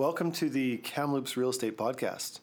Welcome 0.00 0.32
to 0.32 0.48
the 0.48 0.78
Kamloops 0.78 1.36
Real 1.36 1.50
Estate 1.50 1.76
Podcast. 1.76 2.40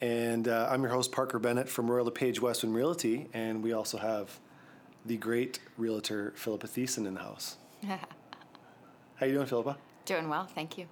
And 0.00 0.46
uh, 0.46 0.68
I'm 0.70 0.80
your 0.82 0.92
host, 0.92 1.10
Parker 1.10 1.40
Bennett 1.40 1.68
from 1.68 1.90
Royal 1.90 2.04
LePage 2.04 2.40
Westwind 2.40 2.72
Realty. 2.72 3.26
And 3.32 3.64
we 3.64 3.72
also 3.72 3.98
have 3.98 4.38
the 5.04 5.16
great 5.16 5.58
realtor, 5.76 6.32
Philippa 6.36 6.68
Thiessen, 6.68 7.04
in 7.04 7.14
the 7.14 7.20
house. 7.20 7.56
How 7.82 7.98
are 9.20 9.26
you 9.26 9.34
doing, 9.34 9.48
Philippa? 9.48 9.76
Doing 10.04 10.28
well, 10.28 10.46
thank 10.46 10.78
you. 10.78 10.86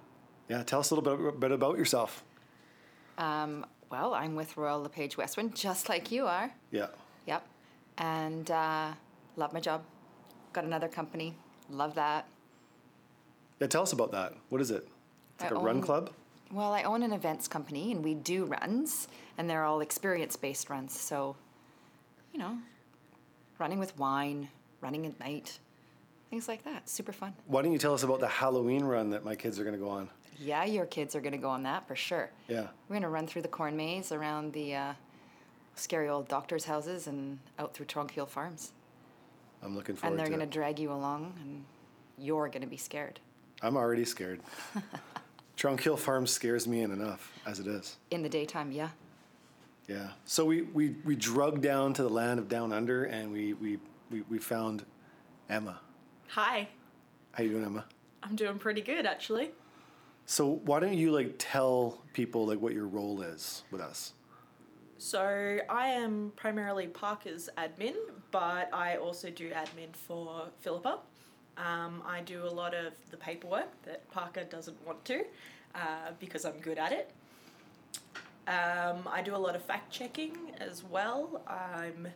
Yeah, 0.49 0.61
tell 0.63 0.81
us 0.81 0.91
a 0.91 0.95
little 0.95 1.15
bit, 1.15 1.39
bit 1.39 1.51
about 1.53 1.77
yourself. 1.77 2.21
Um, 3.17 3.65
well, 3.89 4.13
I'm 4.13 4.35
with 4.35 4.57
Royal 4.57 4.81
LePage 4.81 5.15
Westwind, 5.15 5.55
just 5.55 5.87
like 5.87 6.11
you 6.11 6.25
are. 6.25 6.51
Yeah. 6.71 6.87
Yep. 7.27 7.47
And 7.97 8.51
uh, 8.51 8.91
love 9.37 9.53
my 9.53 9.61
job. 9.61 9.83
Got 10.51 10.65
another 10.65 10.89
company. 10.89 11.33
Love 11.69 11.95
that. 11.95 12.27
Yeah, 13.61 13.67
tell 13.67 13.83
us 13.83 13.93
about 13.93 14.11
that. 14.11 14.33
What 14.49 14.59
is 14.59 14.69
it? 14.69 14.85
It's 15.41 15.51
like 15.51 15.59
I 15.59 15.61
a 15.61 15.65
run 15.65 15.81
club? 15.81 16.11
Well, 16.51 16.73
I 16.73 16.83
own 16.83 17.01
an 17.03 17.13
events 17.13 17.47
company 17.47 17.91
and 17.91 18.03
we 18.03 18.13
do 18.13 18.45
runs, 18.45 19.07
and 19.37 19.49
they're 19.49 19.63
all 19.63 19.81
experience 19.81 20.35
based 20.35 20.69
runs. 20.69 20.99
So, 20.99 21.35
you 22.33 22.39
know, 22.39 22.57
running 23.57 23.79
with 23.79 23.97
wine, 23.97 24.49
running 24.81 25.05
at 25.05 25.19
night, 25.19 25.59
things 26.29 26.47
like 26.47 26.63
that. 26.65 26.89
Super 26.89 27.11
fun. 27.11 27.33
Why 27.47 27.61
don't 27.61 27.71
you 27.71 27.77
tell 27.77 27.93
us 27.93 28.03
about 28.03 28.19
the 28.19 28.27
Halloween 28.27 28.83
run 28.83 29.09
that 29.11 29.23
my 29.23 29.35
kids 29.35 29.59
are 29.59 29.63
going 29.63 29.75
to 29.75 29.83
go 29.83 29.89
on? 29.89 30.09
Yeah, 30.39 30.63
your 30.65 30.85
kids 30.85 31.15
are 31.15 31.21
going 31.21 31.33
to 31.33 31.37
go 31.37 31.49
on 31.49 31.63
that 31.63 31.87
for 31.87 31.95
sure. 31.95 32.29
Yeah. 32.47 32.67
We're 32.87 32.95
going 32.95 33.03
to 33.03 33.09
run 33.09 33.27
through 33.27 33.43
the 33.43 33.47
corn 33.47 33.77
maze 33.77 34.11
around 34.11 34.53
the 34.53 34.75
uh, 34.75 34.93
scary 35.75 36.09
old 36.09 36.27
doctors' 36.27 36.65
houses 36.65 37.07
and 37.07 37.39
out 37.59 37.73
through 37.73 37.85
Tranquille 37.85 38.25
Farms. 38.25 38.73
I'm 39.63 39.75
looking 39.75 39.95
forward 39.95 40.01
to 40.01 40.07
it. 40.07 40.09
and 40.09 40.19
they're 40.19 40.37
going 40.37 40.47
to 40.49 40.51
drag 40.51 40.79
you 40.79 40.91
along, 40.91 41.33
and 41.41 41.63
you're 42.17 42.47
going 42.47 42.61
to 42.61 42.67
be 42.67 42.77
scared 42.77 43.19
I'm 43.61 43.77
already 43.77 44.05
scared. 44.05 44.41
Tranquille 45.61 45.95
Farm 45.95 46.25
scares 46.25 46.67
me 46.67 46.81
in 46.81 46.89
enough 46.89 47.31
as 47.45 47.59
it 47.59 47.67
is. 47.67 47.97
in 48.09 48.23
the 48.23 48.29
daytime. 48.29 48.71
Yeah. 48.71 48.89
Yeah. 49.87 50.07
So 50.25 50.43
we, 50.43 50.63
we, 50.63 50.95
we 51.05 51.15
drug 51.15 51.61
down 51.61 51.93
to 51.93 52.01
the 52.01 52.09
land 52.09 52.39
of 52.39 52.49
down 52.49 52.73
under 52.73 53.03
and 53.03 53.31
we, 53.31 53.53
we, 53.53 53.77
we, 54.09 54.21
we 54.21 54.39
found 54.39 54.83
Emma. 55.49 55.79
Hi, 56.29 56.67
How 57.33 57.43
you 57.43 57.51
doing, 57.51 57.63
Emma? 57.63 57.85
I'm 58.23 58.35
doing 58.35 58.57
pretty 58.57 58.81
good 58.81 59.05
actually. 59.05 59.51
So 60.25 60.47
why 60.65 60.79
don't 60.79 60.95
you 60.95 61.11
like 61.11 61.35
tell 61.37 62.01
people 62.13 62.47
like 62.47 62.59
what 62.59 62.73
your 62.73 62.87
role 62.87 63.21
is 63.21 63.61
with 63.69 63.81
us? 63.81 64.13
So 64.97 65.59
I 65.69 65.89
am 65.89 66.31
primarily 66.35 66.87
Parker's 66.87 67.51
admin, 67.59 67.93
but 68.31 68.73
I 68.73 68.95
also 68.95 69.29
do 69.29 69.51
admin 69.51 69.95
for 69.95 70.47
Philippa. 70.61 71.01
Um, 71.57 72.01
I 72.07 72.21
do 72.21 72.43
a 72.45 72.49
lot 72.49 72.73
of 72.73 72.93
the 73.11 73.17
paperwork 73.17 73.69
that 73.83 74.09
Parker 74.11 74.43
doesn't 74.43 74.77
want 74.85 75.03
to 75.05 75.23
uh, 75.75 76.11
because 76.19 76.45
I'm 76.45 76.59
good 76.59 76.77
at 76.77 76.91
it. 76.91 77.11
Um, 78.47 79.07
I 79.09 79.21
do 79.23 79.35
a 79.35 79.37
lot 79.37 79.55
of 79.55 79.63
fact 79.63 79.91
checking 79.91 80.35
as 80.59 80.83
well. 80.83 81.41
I'm 81.47 82.07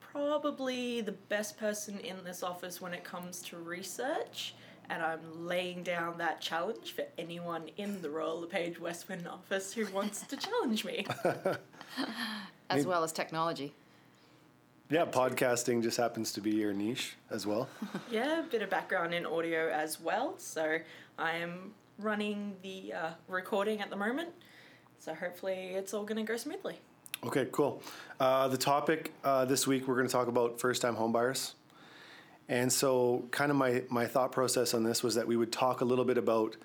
probably 0.00 1.00
the 1.00 1.12
best 1.12 1.58
person 1.58 1.98
in 2.00 2.22
this 2.24 2.42
office 2.42 2.80
when 2.80 2.92
it 2.92 3.04
comes 3.04 3.40
to 3.42 3.56
research, 3.56 4.54
and 4.90 5.02
I'm 5.02 5.46
laying 5.46 5.82
down 5.82 6.18
that 6.18 6.40
challenge 6.40 6.92
for 6.92 7.04
anyone 7.16 7.70
in 7.76 8.02
the 8.02 8.10
Royal 8.10 8.40
LePage 8.40 8.78
Westwind 8.78 9.26
office 9.26 9.72
who 9.72 9.86
wants 9.86 10.22
to 10.26 10.36
challenge 10.36 10.84
me. 10.84 11.06
As 12.70 12.86
well 12.86 13.02
as 13.02 13.12
technology. 13.12 13.72
Yeah, 14.90 15.04
podcasting 15.04 15.84
just 15.84 15.96
happens 15.96 16.32
to 16.32 16.40
be 16.40 16.50
your 16.50 16.72
niche 16.72 17.14
as 17.30 17.46
well. 17.46 17.68
Yeah, 18.10 18.40
a 18.40 18.42
bit 18.42 18.60
of 18.60 18.70
background 18.70 19.14
in 19.14 19.24
audio 19.24 19.68
as 19.68 20.00
well. 20.00 20.34
So 20.38 20.78
I 21.16 21.36
am 21.36 21.74
running 21.96 22.56
the 22.64 22.92
uh, 22.92 23.10
recording 23.28 23.80
at 23.80 23.88
the 23.88 23.94
moment. 23.94 24.30
So 24.98 25.14
hopefully 25.14 25.74
it's 25.76 25.94
all 25.94 26.02
going 26.02 26.16
to 26.16 26.24
go 26.24 26.36
smoothly. 26.36 26.80
Okay, 27.24 27.46
cool. 27.52 27.84
Uh, 28.18 28.48
the 28.48 28.56
topic 28.56 29.12
uh, 29.22 29.44
this 29.44 29.64
week 29.64 29.86
we're 29.86 29.94
going 29.94 30.08
to 30.08 30.12
talk 30.12 30.26
about 30.26 30.58
first-time 30.58 30.96
homebuyers, 30.96 31.52
and 32.48 32.72
so 32.72 33.24
kind 33.30 33.50
of 33.52 33.56
my 33.56 33.84
my 33.90 34.06
thought 34.06 34.32
process 34.32 34.74
on 34.74 34.82
this 34.82 35.02
was 35.04 35.14
that 35.14 35.26
we 35.26 35.36
would 35.36 35.52
talk 35.52 35.82
a 35.82 35.84
little 35.84 36.04
bit 36.04 36.18
about 36.18 36.56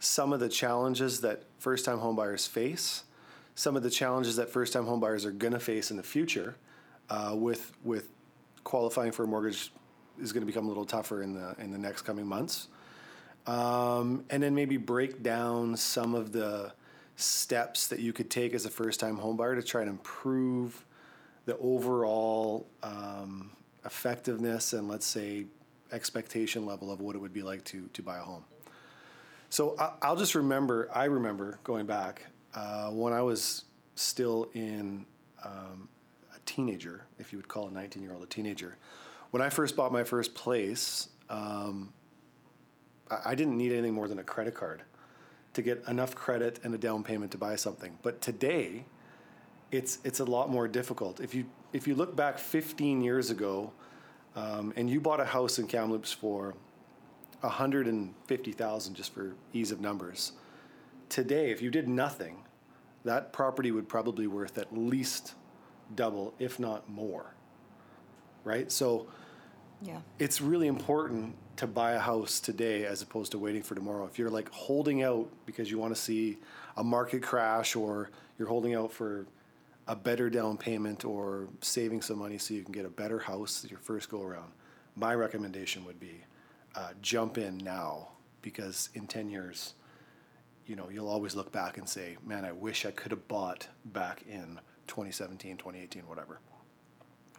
some 0.00 0.32
of 0.34 0.40
the 0.40 0.48
challenges 0.48 1.20
that 1.22 1.44
first-time 1.58 1.98
homebuyers 1.98 2.46
face, 2.46 3.04
some 3.54 3.74
of 3.74 3.82
the 3.82 3.90
challenges 3.90 4.36
that 4.36 4.50
first-time 4.50 4.84
homebuyers 4.84 5.24
are 5.24 5.30
going 5.30 5.52
to 5.52 5.60
face 5.60 5.90
in 5.90 5.96
the 5.96 6.02
future, 6.02 6.56
uh, 7.10 7.34
with 7.34 7.72
with 7.84 8.08
qualifying 8.64 9.12
for 9.12 9.24
a 9.24 9.26
mortgage 9.26 9.72
is 10.20 10.32
going 10.32 10.42
to 10.42 10.46
become 10.46 10.66
a 10.66 10.68
little 10.68 10.84
tougher 10.84 11.22
in 11.22 11.34
the 11.34 11.54
in 11.58 11.70
the 11.70 11.78
next 11.78 12.02
coming 12.02 12.26
months, 12.26 12.68
um, 13.46 14.24
and 14.30 14.42
then 14.42 14.54
maybe 14.54 14.76
break 14.76 15.22
down 15.22 15.76
some 15.76 16.14
of 16.14 16.32
the 16.32 16.72
steps 17.16 17.88
that 17.88 18.00
you 18.00 18.12
could 18.12 18.30
take 18.30 18.54
as 18.54 18.64
a 18.64 18.70
first 18.70 19.00
time 19.00 19.18
homebuyer 19.18 19.54
to 19.54 19.62
try 19.62 19.82
and 19.82 19.90
improve 19.90 20.84
the 21.44 21.56
overall 21.58 22.66
um, 22.82 23.50
effectiveness 23.84 24.72
and 24.72 24.88
let's 24.88 25.06
say 25.06 25.44
expectation 25.92 26.64
level 26.64 26.90
of 26.90 27.00
what 27.00 27.16
it 27.16 27.18
would 27.18 27.32
be 27.32 27.42
like 27.42 27.64
to 27.64 27.88
to 27.92 28.02
buy 28.02 28.18
a 28.18 28.22
home. 28.22 28.44
So 29.48 29.74
I, 29.78 29.92
I'll 30.02 30.16
just 30.16 30.34
remember. 30.34 30.88
I 30.94 31.04
remember 31.04 31.58
going 31.64 31.86
back 31.86 32.26
uh, 32.54 32.90
when 32.90 33.12
I 33.12 33.22
was 33.22 33.64
still 33.96 34.48
in 34.54 35.04
um, 35.44 35.88
teenager, 36.46 37.04
if 37.18 37.32
you 37.32 37.38
would 37.38 37.48
call 37.48 37.68
a 37.68 37.70
19 37.70 38.02
year 38.02 38.12
old 38.12 38.22
a 38.22 38.26
teenager. 38.26 38.76
When 39.30 39.42
I 39.42 39.48
first 39.48 39.76
bought 39.76 39.92
my 39.92 40.04
first 40.04 40.34
place, 40.34 41.08
um, 41.28 41.92
I, 43.10 43.34
didn't 43.34 43.56
need 43.56 43.72
anything 43.72 43.94
more 43.94 44.08
than 44.08 44.18
a 44.18 44.24
credit 44.24 44.54
card 44.54 44.82
to 45.52 45.62
get 45.62 45.84
enough 45.88 46.14
credit 46.14 46.60
and 46.64 46.74
a 46.74 46.78
down 46.78 47.02
payment 47.04 47.32
to 47.32 47.38
buy 47.38 47.56
something. 47.56 47.98
But 48.02 48.20
today, 48.20 48.84
it's 49.70 49.98
it's 50.04 50.20
a 50.20 50.24
lot 50.24 50.50
more 50.50 50.66
difficult. 50.66 51.20
If 51.20 51.34
you 51.34 51.46
if 51.72 51.86
you 51.86 51.94
look 51.94 52.16
back 52.16 52.38
15 52.38 53.00
years 53.02 53.30
ago, 53.30 53.72
um, 54.34 54.72
and 54.76 54.90
you 54.90 55.00
bought 55.00 55.20
a 55.20 55.24
house 55.24 55.58
in 55.58 55.66
Kamloops 55.66 56.12
for 56.12 56.54
150,000 57.40 58.94
just 58.94 59.14
for 59.14 59.34
ease 59.52 59.70
of 59.70 59.80
numbers. 59.80 60.32
Today, 61.08 61.50
if 61.50 61.62
you 61.62 61.70
did 61.70 61.88
nothing, 61.88 62.44
that 63.04 63.32
property 63.32 63.70
would 63.70 63.88
probably 63.88 64.26
worth 64.26 64.58
at 64.58 64.76
least 64.76 65.34
double, 65.94 66.34
if 66.38 66.58
not 66.58 66.88
more. 66.88 67.34
Right? 68.44 68.70
So 68.70 69.06
Yeah. 69.82 70.00
it's 70.18 70.40
really 70.40 70.66
important 70.66 71.36
to 71.56 71.66
buy 71.66 71.92
a 71.92 71.98
house 71.98 72.40
today 72.40 72.86
as 72.86 73.02
opposed 73.02 73.32
to 73.32 73.38
waiting 73.38 73.62
for 73.62 73.74
tomorrow. 73.74 74.06
If 74.06 74.18
you're 74.18 74.30
like 74.30 74.50
holding 74.50 75.02
out 75.02 75.28
because 75.46 75.70
you 75.70 75.78
want 75.78 75.94
to 75.94 76.00
see 76.00 76.38
a 76.76 76.84
market 76.84 77.22
crash 77.22 77.76
or 77.76 78.10
you're 78.38 78.48
holding 78.48 78.74
out 78.74 78.92
for 78.92 79.26
a 79.86 79.96
better 79.96 80.30
down 80.30 80.56
payment 80.56 81.04
or 81.04 81.48
saving 81.60 82.00
some 82.00 82.18
money 82.18 82.38
so 82.38 82.54
you 82.54 82.62
can 82.62 82.72
get 82.72 82.86
a 82.86 82.90
better 82.90 83.18
house 83.18 83.66
your 83.68 83.78
first 83.80 84.08
go 84.08 84.22
around, 84.22 84.52
my 84.96 85.14
recommendation 85.14 85.84
would 85.84 85.98
be 86.00 86.22
uh, 86.74 86.90
jump 87.02 87.36
in 87.38 87.58
now 87.58 88.08
because 88.42 88.88
in 88.94 89.06
10 89.06 89.28
years, 89.28 89.74
you 90.66 90.76
know, 90.76 90.88
you'll 90.88 91.08
always 91.08 91.34
look 91.34 91.50
back 91.52 91.76
and 91.76 91.88
say, 91.88 92.16
man, 92.24 92.44
I 92.44 92.52
wish 92.52 92.86
I 92.86 92.90
could 92.92 93.10
have 93.10 93.26
bought 93.28 93.66
back 93.84 94.22
in 94.30 94.60
2017, 94.90 95.56
2018, 95.56 96.02
whatever. 96.02 96.40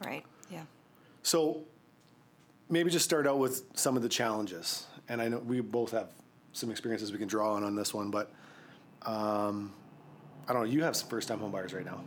Right. 0.03 0.25
Yeah. 0.49 0.63
So 1.21 1.63
maybe 2.69 2.89
just 2.89 3.05
start 3.05 3.27
out 3.27 3.37
with 3.37 3.63
some 3.75 3.95
of 3.95 4.01
the 4.01 4.09
challenges. 4.09 4.87
And 5.09 5.21
I 5.21 5.27
know 5.27 5.39
we 5.39 5.59
both 5.59 5.91
have 5.91 6.07
some 6.53 6.71
experiences 6.71 7.11
we 7.11 7.19
can 7.19 7.27
draw 7.27 7.53
on 7.53 7.63
on 7.63 7.75
this 7.75 7.93
one, 7.93 8.09
but 8.09 8.31
um, 9.03 9.73
I 10.47 10.53
don't 10.53 10.63
know. 10.63 10.69
You 10.69 10.83
have 10.83 10.95
some 10.95 11.09
first 11.09 11.27
time 11.27 11.39
homebuyers 11.39 11.75
right 11.75 11.85
now. 11.85 12.01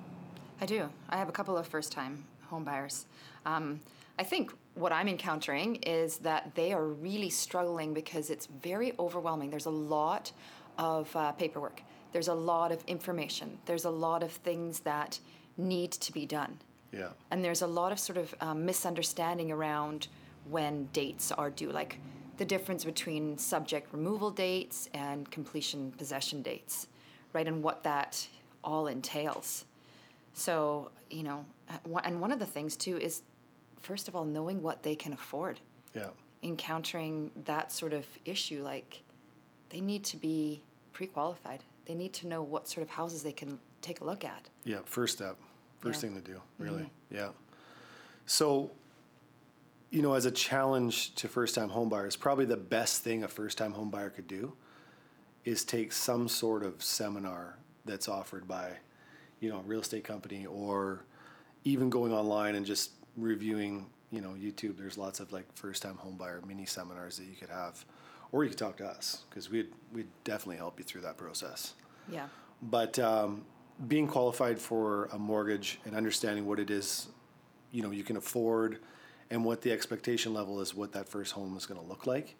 I 0.60 0.66
do. 0.66 0.88
I 1.10 1.16
have 1.16 1.28
a 1.28 1.32
couple 1.32 1.56
of 1.56 1.66
first 1.66 1.92
time 1.92 2.24
homebuyers. 2.50 3.04
Um, 3.46 3.80
I 4.18 4.22
think 4.22 4.52
what 4.74 4.92
I'm 4.92 5.08
encountering 5.08 5.76
is 5.76 6.18
that 6.18 6.54
they 6.54 6.72
are 6.72 6.86
really 6.86 7.30
struggling 7.30 7.92
because 7.92 8.30
it's 8.30 8.46
very 8.46 8.92
overwhelming. 8.98 9.50
There's 9.50 9.66
a 9.66 9.70
lot 9.70 10.32
of 10.78 11.14
uh, 11.14 11.32
paperwork, 11.32 11.82
there's 12.14 12.28
a 12.28 12.34
lot 12.34 12.70
of 12.70 12.80
information, 12.86 13.58
there's 13.66 13.84
a 13.84 13.90
lot 13.90 14.22
of 14.22 14.30
things 14.30 14.78
that 14.80 15.18
need 15.56 15.90
to 15.90 16.12
be 16.12 16.24
done. 16.24 16.60
Yeah. 16.92 17.08
And 17.32 17.44
there's 17.44 17.62
a 17.62 17.66
lot 17.66 17.90
of 17.90 17.98
sort 17.98 18.18
of 18.18 18.32
um, 18.40 18.64
misunderstanding 18.64 19.50
around 19.50 20.06
when 20.48 20.88
dates 20.92 21.32
are 21.32 21.50
due, 21.50 21.72
like 21.72 21.98
the 22.36 22.44
difference 22.44 22.84
between 22.84 23.36
subject 23.36 23.92
removal 23.92 24.30
dates 24.30 24.88
and 24.94 25.28
completion 25.32 25.92
possession 25.98 26.40
dates, 26.40 26.86
right? 27.32 27.48
And 27.48 27.64
what 27.64 27.82
that 27.82 28.28
all 28.62 28.86
entails. 28.86 29.64
So, 30.34 30.92
you 31.10 31.24
know, 31.24 31.44
uh, 31.68 31.98
and 32.04 32.20
one 32.20 32.30
of 32.30 32.38
the 32.38 32.46
things 32.46 32.76
too 32.76 32.96
is, 32.96 33.22
first 33.80 34.06
of 34.06 34.14
all, 34.14 34.24
knowing 34.24 34.62
what 34.62 34.84
they 34.84 34.94
can 34.94 35.12
afford. 35.12 35.58
Yeah. 35.96 36.10
Encountering 36.44 37.32
that 37.44 37.72
sort 37.72 37.92
of 37.92 38.06
issue, 38.24 38.62
like 38.62 39.02
they 39.70 39.80
need 39.80 40.04
to 40.04 40.16
be 40.16 40.62
pre 40.92 41.08
qualified. 41.08 41.64
They 41.86 41.94
need 41.94 42.12
to 42.14 42.26
know 42.26 42.42
what 42.42 42.68
sort 42.68 42.82
of 42.82 42.90
houses 42.90 43.22
they 43.22 43.32
can 43.32 43.58
take 43.82 44.00
a 44.00 44.04
look 44.04 44.24
at. 44.24 44.48
Yeah. 44.64 44.78
First 44.84 45.16
step. 45.18 45.36
First 45.80 46.02
Yeah. 46.02 46.08
thing 46.10 46.22
to 46.22 46.26
do, 46.26 46.36
mm-hmm. 46.36 46.64
really. 46.64 46.90
Yeah. 47.10 47.30
So, 48.26 48.70
you 49.90 50.00
know, 50.02 50.14
as 50.14 50.24
a 50.24 50.30
challenge 50.30 51.14
to 51.16 51.28
first 51.28 51.54
time 51.54 51.68
home 51.68 51.88
buyers, 51.88 52.16
probably 52.16 52.46
the 52.46 52.56
best 52.56 53.02
thing 53.02 53.22
a 53.22 53.28
first 53.28 53.58
time 53.58 53.72
home 53.72 53.90
buyer 53.90 54.10
could 54.10 54.26
do 54.26 54.54
is 55.44 55.62
take 55.64 55.92
some 55.92 56.26
sort 56.26 56.62
of 56.62 56.82
seminar 56.82 57.58
that's 57.84 58.08
offered 58.08 58.48
by, 58.48 58.70
you 59.40 59.50
know, 59.50 59.58
a 59.58 59.62
real 59.62 59.80
estate 59.80 60.04
company 60.04 60.46
or 60.46 61.04
even 61.64 61.90
going 61.90 62.12
online 62.12 62.54
and 62.54 62.64
just 62.64 62.92
reviewing, 63.16 63.86
you 64.10 64.22
know, 64.22 64.30
YouTube. 64.30 64.78
There's 64.78 64.96
lots 64.96 65.20
of 65.20 65.32
like 65.32 65.44
first 65.54 65.82
time 65.82 65.96
home 65.96 66.16
buyer 66.16 66.40
mini 66.46 66.64
seminars 66.64 67.18
that 67.18 67.24
you 67.24 67.36
could 67.36 67.50
have, 67.50 67.84
or 68.34 68.42
you 68.42 68.50
could 68.50 68.58
talk 68.58 68.76
to 68.76 68.84
us 68.84 69.22
because 69.30 69.48
we'd 69.48 69.68
we'd 69.92 70.08
definitely 70.24 70.56
help 70.56 70.80
you 70.80 70.84
through 70.84 71.02
that 71.02 71.16
process. 71.16 71.74
Yeah. 72.08 72.26
But 72.60 72.98
um, 72.98 73.44
being 73.86 74.08
qualified 74.08 74.58
for 74.58 75.04
a 75.12 75.18
mortgage 75.18 75.78
and 75.84 75.94
understanding 75.94 76.44
what 76.44 76.58
it 76.58 76.68
is, 76.68 77.06
you 77.70 77.80
know, 77.80 77.92
you 77.92 78.02
can 78.02 78.16
afford, 78.16 78.80
and 79.30 79.44
what 79.44 79.62
the 79.62 79.70
expectation 79.70 80.34
level 80.34 80.60
is, 80.60 80.74
what 80.74 80.90
that 80.92 81.08
first 81.08 81.32
home 81.32 81.56
is 81.56 81.64
going 81.64 81.80
to 81.80 81.86
look 81.86 82.08
like. 82.08 82.34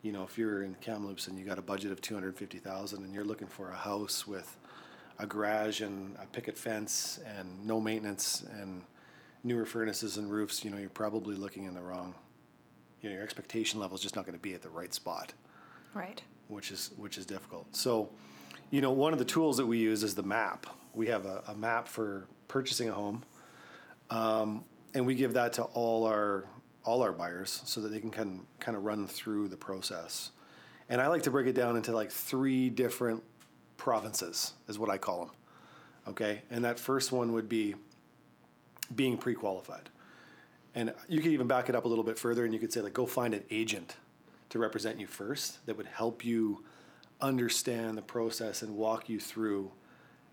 You 0.00 0.12
know, 0.12 0.22
if 0.22 0.38
you're 0.38 0.62
in 0.62 0.74
Kamloops 0.80 1.28
and 1.28 1.38
you 1.38 1.44
got 1.44 1.58
a 1.58 1.62
budget 1.62 1.92
of 1.92 2.00
two 2.00 2.14
hundred 2.14 2.34
fifty 2.34 2.58
thousand, 2.58 3.04
and 3.04 3.12
you're 3.12 3.24
looking 3.24 3.48
for 3.48 3.70
a 3.70 3.76
house 3.76 4.26
with 4.26 4.56
a 5.18 5.26
garage 5.26 5.82
and 5.82 6.16
a 6.22 6.26
picket 6.26 6.56
fence 6.56 7.20
and 7.38 7.66
no 7.66 7.78
maintenance 7.78 8.42
and 8.58 8.82
newer 9.44 9.66
furnaces 9.66 10.16
and 10.16 10.30
roofs, 10.30 10.64
you 10.64 10.70
know, 10.70 10.78
you're 10.78 10.88
probably 10.88 11.36
looking 11.36 11.64
in 11.64 11.74
the 11.74 11.80
wrong. 11.80 12.14
You 13.00 13.10
know, 13.10 13.14
your 13.16 13.24
expectation 13.24 13.78
level 13.80 13.96
is 13.96 14.02
just 14.02 14.16
not 14.16 14.24
going 14.26 14.36
to 14.38 14.42
be 14.42 14.54
at 14.54 14.62
the 14.62 14.68
right 14.70 14.92
spot 14.92 15.32
Right. 15.94 16.20
which 16.48 16.70
is 16.70 16.90
which 16.96 17.18
is 17.18 17.26
difficult. 17.26 17.74
So, 17.74 18.10
you 18.70 18.80
know, 18.80 18.90
one 18.90 19.12
of 19.12 19.18
the 19.18 19.24
tools 19.24 19.56
that 19.58 19.66
we 19.66 19.78
use 19.78 20.02
is 20.02 20.14
the 20.14 20.22
map. 20.22 20.66
We 20.94 21.06
have 21.08 21.24
a, 21.26 21.42
a 21.48 21.54
map 21.54 21.88
for 21.88 22.26
purchasing 22.48 22.88
a 22.88 22.92
home, 22.92 23.22
um, 24.10 24.64
and 24.94 25.06
we 25.06 25.14
give 25.14 25.34
that 25.34 25.52
to 25.54 25.62
all 25.64 26.04
our 26.06 26.44
all 26.84 27.02
our 27.02 27.12
buyers 27.12 27.62
so 27.64 27.80
that 27.80 27.88
they 27.88 27.98
can 28.00 28.10
kind 28.10 28.40
of, 28.40 28.60
kind 28.60 28.76
of 28.76 28.84
run 28.84 29.06
through 29.08 29.48
the 29.48 29.56
process. 29.56 30.30
And 30.88 31.00
I 31.00 31.08
like 31.08 31.22
to 31.22 31.30
break 31.32 31.48
it 31.48 31.54
down 31.54 31.76
into 31.76 31.92
like 31.92 32.10
three 32.12 32.70
different 32.70 33.22
provinces, 33.76 34.52
is 34.68 34.78
what 34.78 34.88
I 34.88 34.96
call 34.98 35.24
them. 35.26 35.34
Okay, 36.08 36.42
and 36.50 36.64
that 36.64 36.78
first 36.78 37.10
one 37.10 37.32
would 37.32 37.48
be 37.48 37.74
being 38.94 39.18
pre-qualified. 39.18 39.88
And 40.76 40.92
you 41.08 41.20
could 41.20 41.32
even 41.32 41.46
back 41.46 41.70
it 41.70 41.74
up 41.74 41.86
a 41.86 41.88
little 41.88 42.04
bit 42.04 42.18
further 42.18 42.44
and 42.44 42.52
you 42.52 42.60
could 42.60 42.70
say, 42.70 42.82
like, 42.82 42.92
go 42.92 43.06
find 43.06 43.32
an 43.32 43.42
agent 43.50 43.96
to 44.50 44.58
represent 44.58 45.00
you 45.00 45.06
first 45.06 45.64
that 45.64 45.76
would 45.76 45.86
help 45.86 46.22
you 46.22 46.62
understand 47.22 47.96
the 47.96 48.02
process 48.02 48.60
and 48.60 48.76
walk 48.76 49.08
you 49.08 49.18
through 49.18 49.70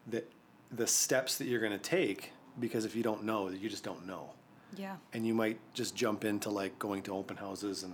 the, 0.05 0.21
the 0.69 0.85
steps 0.85 1.37
that 1.37 1.47
you're 1.47 1.61
going 1.61 1.71
to 1.71 1.77
take. 1.77 2.33
Because 2.59 2.83
if 2.83 2.93
you 2.93 3.03
don't 3.03 3.23
know, 3.23 3.49
you 3.49 3.69
just 3.69 3.85
don't 3.85 4.05
know. 4.05 4.31
Yeah. 4.75 4.97
And 5.13 5.25
you 5.25 5.33
might 5.33 5.59
just 5.73 5.95
jump 5.95 6.25
into 6.25 6.49
like 6.49 6.77
going 6.77 7.03
to 7.03 7.15
open 7.15 7.37
houses 7.37 7.83
and 7.83 7.93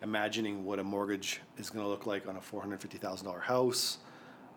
imagining 0.00 0.64
what 0.64 0.78
a 0.78 0.84
mortgage 0.84 1.40
is 1.58 1.68
going 1.68 1.84
to 1.84 1.88
look 1.88 2.06
like 2.06 2.28
on 2.28 2.36
a 2.36 2.40
$450,000 2.40 3.42
house. 3.42 3.98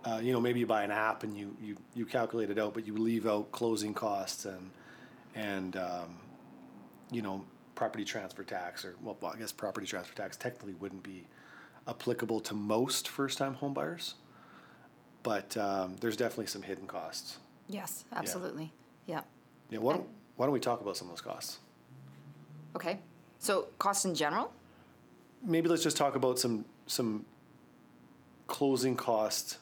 Uh, 0.06 0.20
you 0.22 0.32
know, 0.32 0.40
maybe 0.40 0.60
you 0.60 0.68
buy 0.68 0.84
an 0.84 0.92
app 0.92 1.24
and 1.24 1.36
you, 1.36 1.58
you, 1.60 1.76
you 1.96 2.06
calculate 2.06 2.52
it 2.52 2.60
out, 2.60 2.76
but 2.76 2.86
you 2.86 2.96
leave 2.96 3.26
out 3.26 3.52
closing 3.52 3.96
costs 3.96 4.46
and, 4.46 4.70
and 5.34 5.76
um, 5.76 6.18
you 7.12 7.22
know, 7.22 7.44
property 7.76 8.04
transfer 8.06 8.44
tax 8.44 8.86
or, 8.86 8.96
well, 9.02 9.18
I 9.24 9.38
guess 9.38 9.52
property 9.52 9.86
transfer 9.86 10.16
tax 10.16 10.38
technically 10.38 10.74
wouldn't 10.74 11.04
be 11.04 11.26
applicable 11.88 12.40
to 12.42 12.54
most 12.54 13.08
first-time 13.08 13.56
home 13.56 13.74
buyers, 13.74 14.16
but 15.24 15.56
um, 15.58 15.96
there's 16.00 16.16
definitely 16.16 16.48
some 16.48 16.62
hidden 16.62 16.88
costs. 16.88 17.38
Yes, 17.68 18.06
absolutely. 18.14 18.72
Yeah. 19.08 19.22
Yeah, 19.70 19.80
why 19.80 19.94
don't, 19.94 20.08
why 20.36 20.46
don't 20.46 20.54
we 20.54 20.60
talk 20.60 20.82
about 20.82 20.98
some 20.98 21.08
of 21.08 21.14
those 21.14 21.22
costs? 21.22 21.60
Okay. 22.76 23.00
So 23.40 23.68
costs 23.80 24.06
in 24.06 24.16
general? 24.16 24.54
Maybe 25.44 25.68
let's 25.68 25.84
just 25.84 25.98
talk 25.98 26.16
about 26.16 26.38
some 26.38 26.66
some 26.86 27.26
closing 28.48 28.96
cost 28.96 29.58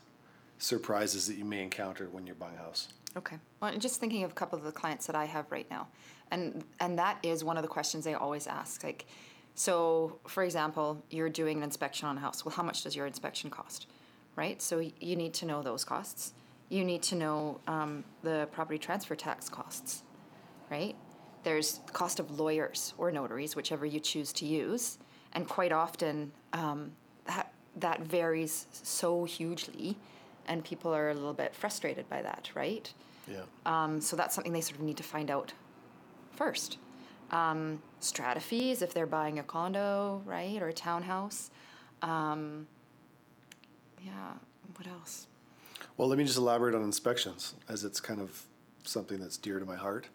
surprises 0.57 1.27
that 1.27 1.35
you 1.35 1.45
may 1.45 1.63
encounter 1.63 2.09
when 2.11 2.25
you're 2.25 2.35
buying 2.35 2.55
a 2.55 2.59
house. 2.59 2.89
Okay. 3.15 3.37
Well, 3.59 3.71
I'm 3.73 3.79
just 3.79 3.99
thinking 3.99 4.23
of 4.23 4.31
a 4.31 4.33
couple 4.33 4.57
of 4.57 4.63
the 4.63 4.71
clients 4.71 5.05
that 5.07 5.15
I 5.15 5.25
have 5.25 5.51
right 5.51 5.69
now, 5.69 5.87
and 6.31 6.63
and 6.79 6.97
that 6.97 7.17
is 7.23 7.43
one 7.43 7.57
of 7.57 7.63
the 7.63 7.69
questions 7.69 8.05
they 8.05 8.13
always 8.13 8.47
ask. 8.47 8.83
Like, 8.83 9.05
so 9.55 10.19
for 10.27 10.43
example, 10.43 11.03
you're 11.09 11.29
doing 11.29 11.57
an 11.57 11.63
inspection 11.63 12.07
on 12.07 12.17
a 12.17 12.21
house. 12.21 12.45
Well, 12.45 12.55
how 12.55 12.63
much 12.63 12.83
does 12.83 12.95
your 12.95 13.05
inspection 13.05 13.49
cost? 13.49 13.87
Right. 14.35 14.61
So 14.61 14.79
you 14.79 15.15
need 15.17 15.33
to 15.35 15.45
know 15.45 15.61
those 15.61 15.83
costs. 15.83 16.33
You 16.69 16.85
need 16.85 17.01
to 17.03 17.15
know 17.15 17.59
um, 17.67 18.05
the 18.23 18.47
property 18.51 18.77
transfer 18.79 19.15
tax 19.15 19.49
costs. 19.49 20.03
Right. 20.71 20.95
There's 21.43 21.79
the 21.79 21.91
cost 21.91 22.19
of 22.19 22.39
lawyers 22.39 22.93
or 22.97 23.11
notaries, 23.11 23.55
whichever 23.55 23.85
you 23.85 23.99
choose 23.99 24.31
to 24.33 24.45
use, 24.45 24.99
and 25.33 25.47
quite 25.47 25.71
often 25.73 26.31
um, 26.53 26.91
that 27.25 27.51
that 27.77 28.01
varies 28.01 28.67
so 28.71 29.25
hugely, 29.25 29.97
and 30.47 30.63
people 30.63 30.93
are 30.95 31.09
a 31.09 31.13
little 31.13 31.33
bit 31.33 31.53
frustrated 31.53 32.07
by 32.09 32.21
that. 32.21 32.49
Right. 32.55 32.93
Yeah. 33.29 33.43
Um, 33.65 34.01
so 34.01 34.15
that's 34.15 34.33
something 34.35 34.53
they 34.53 34.61
sort 34.61 34.79
of 34.79 34.85
need 34.85 34.97
to 34.97 35.03
find 35.03 35.29
out 35.29 35.53
first. 36.31 36.77
Um, 37.31 37.81
strata 37.99 38.39
fees 38.39 38.81
if 38.81 38.93
they're 38.93 39.05
buying 39.05 39.39
a 39.39 39.43
condo, 39.43 40.21
right, 40.25 40.61
or 40.61 40.69
a 40.69 40.73
townhouse. 40.73 41.51
Um, 42.01 42.67
yeah. 44.03 44.33
What 44.75 44.87
else? 44.87 45.27
Well, 45.97 46.07
let 46.07 46.17
me 46.17 46.23
just 46.23 46.37
elaborate 46.37 46.73
on 46.73 46.83
inspections, 46.83 47.55
as 47.67 47.83
it's 47.83 47.99
kind 47.99 48.21
of 48.21 48.45
something 48.83 49.19
that's 49.19 49.37
dear 49.37 49.59
to 49.59 49.65
my 49.65 49.75
heart. 49.75 50.07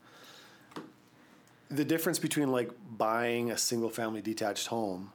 The 1.69 1.85
difference 1.85 2.19
between 2.19 2.51
like 2.51 2.71
buying 2.97 3.51
a 3.51 3.59
single 3.59 3.91
family 3.91 4.23
detached 4.23 4.69
home 4.69 5.13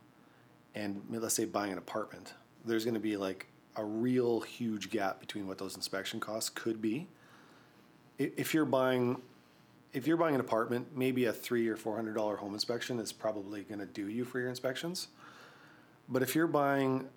and 0.75 1.01
let's 1.09 1.35
say 1.35 1.45
buying 1.45 1.71
an 1.71 1.77
apartment, 1.77 2.33
there's 2.65 2.85
going 2.85 2.93
to 2.93 2.99
be 2.99 3.17
like 3.17 3.47
a 3.75 3.83
real 3.83 4.41
huge 4.41 4.89
gap 4.89 5.19
between 5.19 5.47
what 5.47 5.57
those 5.57 5.75
inspection 5.75 6.19
costs 6.19 6.49
could 6.49 6.81
be. 6.81 7.07
If 8.19 8.53
you're 8.53 8.65
buying, 8.65 9.21
if 9.93 10.05
you're 10.05 10.17
buying 10.17 10.35
an 10.35 10.41
apartment, 10.41 10.87
maybe 10.95 11.25
a 11.25 11.33
three 11.33 11.67
or 11.69 11.77
four 11.77 11.95
hundred 11.95 12.15
dollar 12.15 12.35
home 12.35 12.53
inspection 12.53 12.99
is 12.99 13.13
probably 13.13 13.63
going 13.63 13.79
to 13.79 13.85
do 13.85 14.09
you 14.09 14.25
for 14.25 14.39
your 14.39 14.49
inspections. 14.49 15.07
But 16.09 16.21
if 16.21 16.35
you're 16.35 16.47
buying, 16.47 17.07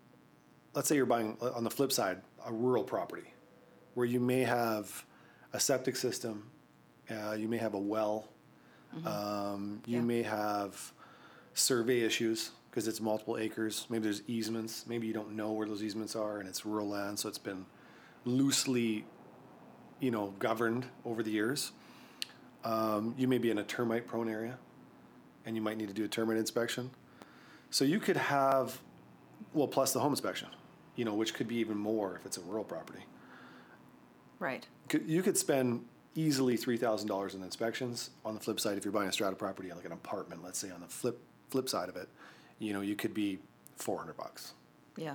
let's 0.75 0.89
say 0.89 0.95
you're 0.97 1.07
buying 1.07 1.37
uh, 1.43 1.51
on 1.53 1.65
the 1.65 1.71
flip 1.71 1.91
side 1.93 2.19
a 2.47 2.53
rural 2.53 2.85
property, 2.85 3.35
where 3.95 4.07
you 4.07 4.21
may 4.21 4.43
have 4.43 5.05
a 5.53 5.59
septic 5.61 5.97
system, 5.97 6.45
uh, 7.11 7.33
you 7.33 7.49
may 7.49 7.59
have 7.59 7.75
a 7.75 7.79
well, 7.79 8.29
um, 9.05 9.83
you 9.87 9.97
Yeah. 9.97 10.03
may 10.05 10.23
have 10.23 10.93
survey 11.55 12.01
issues 12.01 12.53
because 12.71 12.87
it's 12.89 13.01
multiple 13.01 13.37
acres. 13.39 13.87
Maybe 13.91 14.05
there's 14.05 14.23
easements. 14.29 14.87
Maybe 14.87 15.07
you 15.07 15.13
don't 15.13 15.33
know 15.33 15.53
where 15.53 15.67
those 15.67 15.83
easements 15.83 16.15
are, 16.17 16.39
and 16.39 16.49
it's 16.49 16.65
rural 16.65 16.89
land, 16.89 17.19
so 17.19 17.29
it's 17.29 17.39
been 17.39 17.67
loosely, 18.25 19.05
you 20.03 20.11
know, 20.11 20.35
governed 20.41 20.85
over 21.07 21.23
the 21.23 21.31
years. 21.31 21.73
Um, 22.65 23.15
you 23.17 23.29
may 23.29 23.39
be 23.39 23.51
in 23.51 23.59
a 23.59 23.63
termite-prone 23.63 24.29
area, 24.29 24.59
and 25.47 25.57
you 25.57 25.63
might 25.63 25.79
need 25.79 25.89
to 25.89 25.95
do 25.95 26.05
a 26.05 26.09
termite 26.09 26.37
inspection. 26.37 26.91
So 27.71 27.85
you 27.85 28.01
could 28.01 28.17
have, 28.17 28.81
well, 29.55 29.69
plus 29.69 29.93
the 29.93 30.01
home 30.01 30.13
inspection, 30.13 30.49
you 30.97 31.05
know, 31.05 31.15
which 31.15 31.35
could 31.35 31.49
be 31.49 31.57
even 31.57 31.79
more 31.79 32.17
if 32.17 32.27
it's 32.27 32.37
a 32.37 32.41
rural 32.43 32.65
property. 32.65 33.05
Right. 34.41 34.67
You 35.07 35.23
could 35.23 35.39
spend 35.39 35.85
easily 36.17 36.57
three 36.57 36.77
thousand 36.77 37.09
dollars 37.09 37.35
in 37.35 37.43
inspections. 37.43 38.11
On 38.25 38.35
the 38.35 38.41
flip 38.41 38.59
side, 38.59 38.77
if 38.77 38.85
you're 38.85 38.93
buying 38.93 39.09
a 39.09 39.13
strata 39.13 39.37
property, 39.37 39.73
like 39.73 39.85
an 39.85 39.93
apartment, 39.93 40.43
let's 40.43 40.59
say 40.59 40.71
on 40.71 40.81
the 40.81 40.89
flip 40.89 41.21
flip 41.49 41.69
side 41.69 41.89
of 41.89 41.97
it, 41.97 42.09
you 42.59 42.73
know, 42.73 42.81
you 42.81 42.97
could 42.97 43.15
be 43.15 43.39
four 43.77 43.99
hundred 43.99 44.17
bucks. 44.17 44.55
Yeah. 44.97 45.15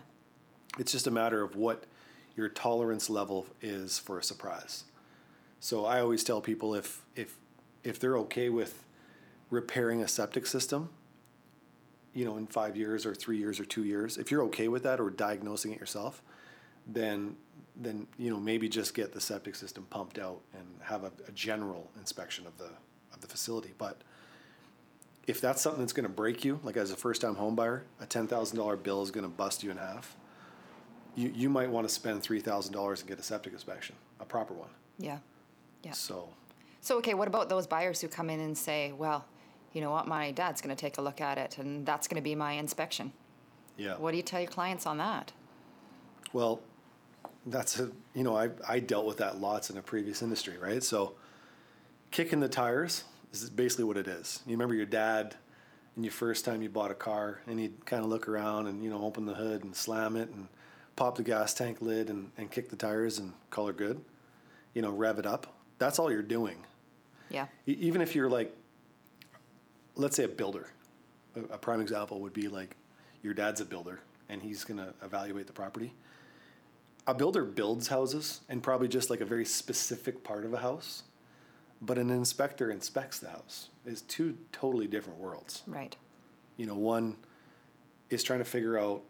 It's 0.80 0.94
just 0.94 1.08
a 1.08 1.12
matter 1.12 1.44
of 1.44 1.56
what 1.58 1.84
your 2.38 2.48
tolerance 2.48 3.10
level 3.10 3.48
is 3.62 4.00
for 4.00 4.20
a 4.20 4.24
surprise. 4.24 4.86
So 5.60 5.86
I 5.86 6.00
always 6.00 6.24
tell 6.24 6.40
people 6.40 6.76
if 6.76 7.02
if 7.16 7.36
if 7.84 8.00
they're 8.00 8.18
okay 8.20 8.50
with 8.50 8.86
repairing 9.50 10.02
a 10.02 10.08
septic 10.08 10.46
system, 10.46 10.90
you 12.14 12.26
know, 12.26 12.38
in 12.38 12.48
five 12.48 12.78
years 12.78 13.06
or 13.06 13.16
three 13.16 13.38
years 13.38 13.60
or 13.60 13.66
two 13.66 13.84
years, 13.84 14.18
if 14.18 14.30
you're 14.30 14.44
okay 14.44 14.68
with 14.68 14.84
that 14.84 15.00
or 15.00 15.10
diagnosing 15.10 15.72
it 15.72 15.80
yourself, 15.80 16.22
then 16.86 17.36
then 17.76 18.08
you 18.18 18.30
know 18.30 18.40
maybe 18.40 18.70
just 18.70 18.94
get 18.94 19.14
the 19.14 19.22
septic 19.22 19.56
system 19.56 19.88
pumped 19.90 20.20
out 20.20 20.42
and 20.54 20.66
have 20.82 21.04
a, 21.04 21.12
a 21.28 21.32
general 21.32 21.90
inspection 21.98 22.46
of 22.46 22.58
the 22.58 22.70
of 23.14 23.22
the 23.22 23.28
facility. 23.28 23.74
But 23.78 24.02
if 25.26 25.42
that's 25.42 25.62
something 25.62 25.82
that's 25.82 25.94
going 25.94 26.08
to 26.08 26.14
break 26.14 26.46
you, 26.46 26.60
like 26.64 26.78
as 26.78 26.92
a 26.92 26.96
first 26.96 27.22
time 27.22 27.36
home 27.36 27.56
buyer, 27.56 27.84
a 28.00 28.06
ten 28.06 28.28
thousand 28.28 28.58
dollar 28.58 28.78
bill 28.78 29.02
is 29.02 29.10
going 29.10 29.26
to 29.26 29.30
bust 29.30 29.64
you 29.64 29.72
in 29.72 29.78
half. 29.78 30.17
You 31.18 31.34
you 31.36 31.50
might 31.50 31.70
want 31.70 31.86
to 31.88 31.94
spend 31.94 32.24
three 32.24 32.40
thousand 32.40 32.74
dollars 32.74 33.02
and 33.02 33.10
get 33.10 33.20
a 33.20 33.24
septic 33.24 33.52
inspection, 33.52 33.96
a 34.22 34.26
proper 34.26 34.54
one. 34.54 34.70
Yeah. 35.00 35.18
Yeah. 35.84 35.92
So 35.92 36.30
So 36.80 36.98
okay, 37.00 37.16
what 37.16 37.28
about 37.28 37.50
those 37.50 37.68
buyers 37.68 38.00
who 38.00 38.08
come 38.08 38.30
in 38.30 38.40
and 38.40 38.58
say, 38.58 38.94
"Well, 38.94 39.26
you 39.74 39.82
know 39.82 39.92
what, 39.92 40.08
my 40.08 40.32
dad's 40.32 40.62
going 40.62 40.74
to 40.76 40.80
take 40.80 40.98
a 40.98 41.02
look 41.02 41.20
at 41.20 41.38
it, 41.38 41.58
and 41.58 41.86
that's 41.86 42.08
going 42.08 42.16
to 42.16 42.24
be 42.24 42.36
my 42.36 42.54
inspection." 42.54 43.12
yeah. 43.78 43.96
What 43.98 44.12
do 44.12 44.18
you 44.18 44.24
tell 44.24 44.40
your 44.40 44.50
clients 44.50 44.86
on 44.86 44.98
that? 44.98 45.32
Well, 46.34 46.62
that's 47.46 47.80
a 47.80 47.90
you 48.14 48.24
know 48.24 48.36
I 48.38 48.50
I 48.68 48.80
dealt 48.80 49.06
with 49.06 49.18
that 49.18 49.40
lots 49.40 49.70
in 49.70 49.78
a 49.78 49.82
previous 49.82 50.22
industry, 50.22 50.58
right? 50.58 50.84
So 50.84 51.14
kicking 52.12 52.40
the 52.40 52.50
tires 52.50 53.04
is 53.34 53.50
basically 53.50 53.86
what 53.86 53.98
it 53.98 54.08
is. 54.08 54.42
You 54.46 54.52
remember 54.52 54.76
your 54.76 54.86
dad 54.86 55.36
and 55.96 56.06
your 56.06 56.12
first 56.12 56.46
time 56.46 56.62
you 56.62 56.70
bought 56.70 56.92
a 56.92 56.96
car 56.96 57.42
and 57.48 57.60
he'd 57.60 57.86
kind 57.86 58.04
of 58.04 58.10
look 58.10 58.28
around 58.28 58.68
and 58.68 58.84
you 58.84 58.90
know 58.90 59.02
open 59.04 59.26
the 59.26 59.34
hood 59.34 59.64
and 59.64 59.76
slam 59.76 60.16
it 60.16 60.30
and 60.30 60.48
pop 60.98 61.16
the 61.16 61.24
gas 61.24 61.54
tank 61.54 61.82
lid 61.82 62.10
and, 62.10 62.32
and 62.38 62.52
kick 62.52 62.70
the 62.70 62.76
tires 62.76 63.20
and 63.20 63.32
call 63.50 63.68
her 63.68 63.74
good. 63.74 64.02
You 64.74 64.82
know, 64.82 64.92
rev 64.92 65.18
it 65.20 65.26
up. 65.26 65.54
That's 65.78 66.00
all 66.00 66.12
you're 66.12 66.22
doing. 66.22 66.58
Yeah. 67.30 67.46
E- 67.66 67.78
even 67.80 68.02
if 68.02 68.16
you're 68.16 68.30
like, 68.30 68.54
let's 69.96 70.18
say 70.18 70.26
a 70.26 70.28
builder, 70.28 70.68
a, 71.36 71.54
a 71.54 71.58
prime 71.58 71.80
example 71.80 72.20
would 72.22 72.34
be 72.34 72.50
like 72.50 72.76
your 73.22 73.34
dad's 73.34 73.62
a 73.62 73.66
builder 73.66 74.02
and 74.28 74.42
he's 74.42 74.66
going 74.66 74.78
to 74.78 74.94
evaluate 75.02 75.48
the 75.48 75.54
property. 75.54 75.94
A 77.06 77.14
builder 77.14 77.46
builds 77.46 77.88
houses 77.88 78.42
and 78.50 78.62
probably 78.62 78.90
just 78.90 79.10
like 79.10 79.22
a 79.22 79.26
very 79.26 79.46
specific 79.46 80.24
part 80.24 80.44
of 80.44 80.54
a 80.54 80.58
house, 80.58 81.04
but 81.82 81.98
an 81.98 82.10
inspector 82.10 82.70
inspects 82.70 83.20
the 83.20 83.30
house. 83.30 83.70
Is 83.86 84.02
two 84.02 84.38
totally 84.52 84.88
different 84.88 85.20
worlds. 85.20 85.64
Right. 85.66 85.96
You 86.58 86.66
know, 86.66 86.76
one 86.76 87.16
is 88.10 88.24
trying 88.24 88.40
to 88.40 88.46
figure 88.46 88.78
out 88.78 89.04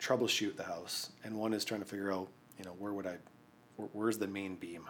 troubleshoot 0.00 0.56
the 0.56 0.64
house, 0.64 1.10
and 1.24 1.34
one 1.36 1.52
is 1.52 1.64
trying 1.64 1.80
to 1.80 1.86
figure 1.86 2.12
out, 2.12 2.28
you 2.58 2.64
know, 2.64 2.74
where 2.78 2.92
would 2.92 3.06
I, 3.06 3.16
where, 3.76 3.88
where's 3.92 4.18
the 4.18 4.26
main 4.26 4.56
beam, 4.56 4.88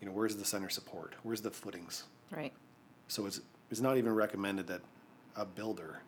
you 0.00 0.06
know, 0.06 0.12
where's 0.12 0.36
the 0.36 0.44
center 0.44 0.68
support, 0.68 1.14
where's 1.22 1.40
the 1.40 1.50
footings. 1.50 2.04
Right. 2.30 2.52
So 3.08 3.26
it's 3.26 3.40
it's 3.70 3.80
not 3.80 3.96
even 3.96 4.14
recommended 4.14 4.66
that 4.68 4.80
a 5.36 5.44
builder 5.44 6.00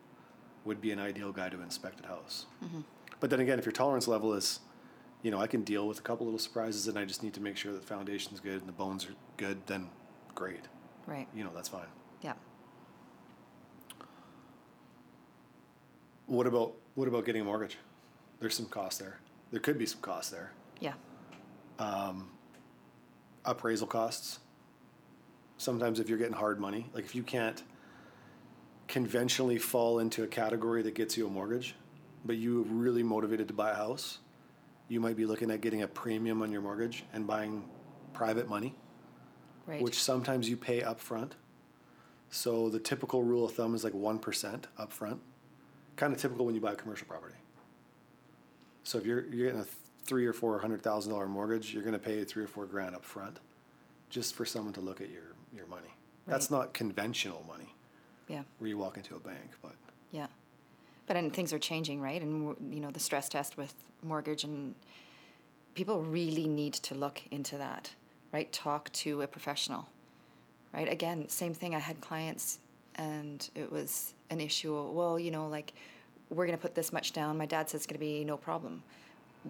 would 0.65 0.81
be 0.81 0.91
an 0.91 0.99
ideal 0.99 1.33
guy 1.33 1.49
to 1.49 1.61
inspect 1.63 2.05
a 2.05 2.09
house. 2.09 2.47
Mm-hmm. 2.65 2.81
But 3.21 3.31
then 3.31 3.41
again, 3.41 3.59
if 3.59 3.65
your 3.65 3.73
tolerance 3.73 4.07
level 4.07 4.35
is, 4.35 4.61
you 5.23 5.31
know, 5.31 5.41
I 5.41 5.47
can 5.47 5.63
deal 5.63 5.89
with 5.89 5.99
a 5.99 6.03
couple 6.03 6.27
little 6.27 6.39
surprises, 6.39 6.87
and 6.89 6.99
I 6.99 7.05
just 7.05 7.23
need 7.23 7.35
to 7.35 7.41
make 7.41 7.57
sure 7.57 7.73
that 7.73 7.81
the 7.81 7.87
foundation's 7.87 8.41
good 8.41 8.61
and 8.61 8.69
the 8.69 8.73
bones 8.73 9.07
are 9.07 9.15
good, 9.37 9.67
then 9.67 9.89
great. 10.35 10.67
Right. 11.07 11.27
You 11.35 11.45
know, 11.45 11.51
that's 11.55 11.69
fine. 11.69 11.87
Yeah. 12.23 12.35
What 16.27 16.47
about 16.47 16.75
what 16.95 17.09
about 17.09 17.25
getting 17.25 17.43
a 17.43 17.45
mortgage? 17.45 17.79
There's 18.41 18.55
some 18.55 18.67
cost 18.67 18.99
there. 18.99 19.19
There 19.51 19.61
could 19.61 19.79
be 19.79 19.87
some 19.87 20.01
cost 20.01 20.31
there. 20.31 20.53
Yeah. 20.81 20.95
Um, 21.79 22.31
Appraisal 23.45 23.87
costs. 23.87 24.41
Sometimes 25.57 25.99
if 26.01 26.09
you're 26.09 26.19
getting 26.19 26.35
hard 26.35 26.61
money, 26.61 26.87
like 26.95 27.05
if 27.05 27.15
you 27.15 27.23
can't 27.23 27.63
conventionally 28.87 29.59
fall 29.59 29.99
into 29.99 30.23
a 30.23 30.27
category 30.27 30.83
that 30.83 30.95
gets 30.95 31.17
you 31.17 31.27
a 31.27 31.31
mortgage, 31.31 31.75
but 32.25 32.37
you're 32.37 32.63
really 32.63 33.03
motivated 33.03 33.49
to 33.49 33.55
buy 33.55 33.71
a 33.71 33.75
house, 33.75 34.19
you 34.89 35.01
might 35.01 35.17
be 35.17 35.27
looking 35.27 35.51
at 35.51 35.61
getting 35.61 35.83
a 35.83 35.89
premium 35.89 36.43
on 36.43 36.53
your 36.53 36.63
mortgage 36.63 37.05
and 37.13 37.27
buying 37.27 37.65
private 38.13 38.49
money, 38.49 38.75
Right. 39.67 39.83
which 39.83 40.03
sometimes 40.03 40.49
you 40.49 40.57
pay 40.57 40.81
upfront. 40.81 41.33
So 42.31 42.69
the 42.71 42.79
typical 42.79 43.23
rule 43.23 43.45
of 43.45 43.53
thumb 43.55 43.75
is 43.75 43.85
like 43.85 43.93
1% 43.93 44.65
upfront. 44.79 45.19
Kind 45.97 46.13
of 46.15 46.21
typical 46.21 46.47
when 46.47 46.55
you 46.55 46.61
buy 46.61 46.73
a 46.73 46.77
commercial 46.77 47.07
property. 47.07 47.35
So 48.89 48.97
if 48.97 49.05
you're, 49.05 49.27
you're 49.27 49.49
getting 49.49 49.61
a 49.61 49.67
three 50.07 50.25
or 50.25 50.33
four 50.33 50.59
hundred 50.59 50.83
thousand 50.83 51.13
dollar 51.13 51.29
mortgage, 51.29 51.75
you're 51.75 51.83
gonna 51.83 51.99
pay 51.99 52.25
three 52.25 52.43
or 52.43 52.47
four 52.47 52.65
grand 52.65 52.97
upfront 52.97 53.35
just 54.09 54.35
for 54.35 54.47
someone 54.47 54.73
to 54.73 54.81
look 54.81 55.03
at 55.03 55.11
your, 55.11 55.35
your 55.55 55.67
money. 55.67 55.95
That's 56.27 56.51
not 56.51 56.73
conventional 56.73 57.45
money 57.47 57.75
yeah. 58.29 58.45
where 58.57 58.69
you 58.69 58.79
walk 58.79 58.97
into 58.97 59.15
a 59.15 59.19
bank, 59.19 59.51
but 59.61 59.75
Yeah. 60.11 60.29
But 61.07 61.19
and 61.19 61.31
things 61.35 61.53
are 61.53 61.59
changing, 61.59 62.01
right? 62.01 62.23
And 62.23 62.57
you 62.73 62.81
know 62.81 62.91
the 62.91 62.99
stress 62.99 63.29
test 63.29 63.59
with 63.59 63.75
mortgage 64.03 64.45
and 64.45 64.75
people 65.75 66.01
really 66.01 66.49
need 66.49 66.73
to 66.73 66.95
look 66.95 67.21
into 67.31 67.59
that, 67.59 67.91
right? 68.33 68.51
Talk 68.55 68.91
to 69.05 69.21
a 69.21 69.27
professional. 69.27 69.87
Right? 70.73 70.91
Again, 70.91 71.29
same 71.29 71.53
thing 71.53 71.75
I 71.75 71.79
had 71.79 72.01
clients 72.01 72.59
and 72.95 73.47
it 73.55 73.71
was 73.71 74.15
an 74.31 74.41
issue. 74.41 74.81
Well, 74.93 75.19
you 75.19 75.31
know, 75.31 75.47
like 75.47 75.75
we're 76.31 76.47
going 76.47 76.57
to 76.59 76.63
put 76.63 76.75
this 76.75 76.93
much 76.93 77.13
down. 77.13 77.39
My 77.39 77.47
dad 77.47 77.69
says 77.71 77.81
it's 77.81 77.87
going 77.87 77.95
to 77.99 78.05
be 78.05 78.25
no 78.25 78.37
problem. 78.37 78.83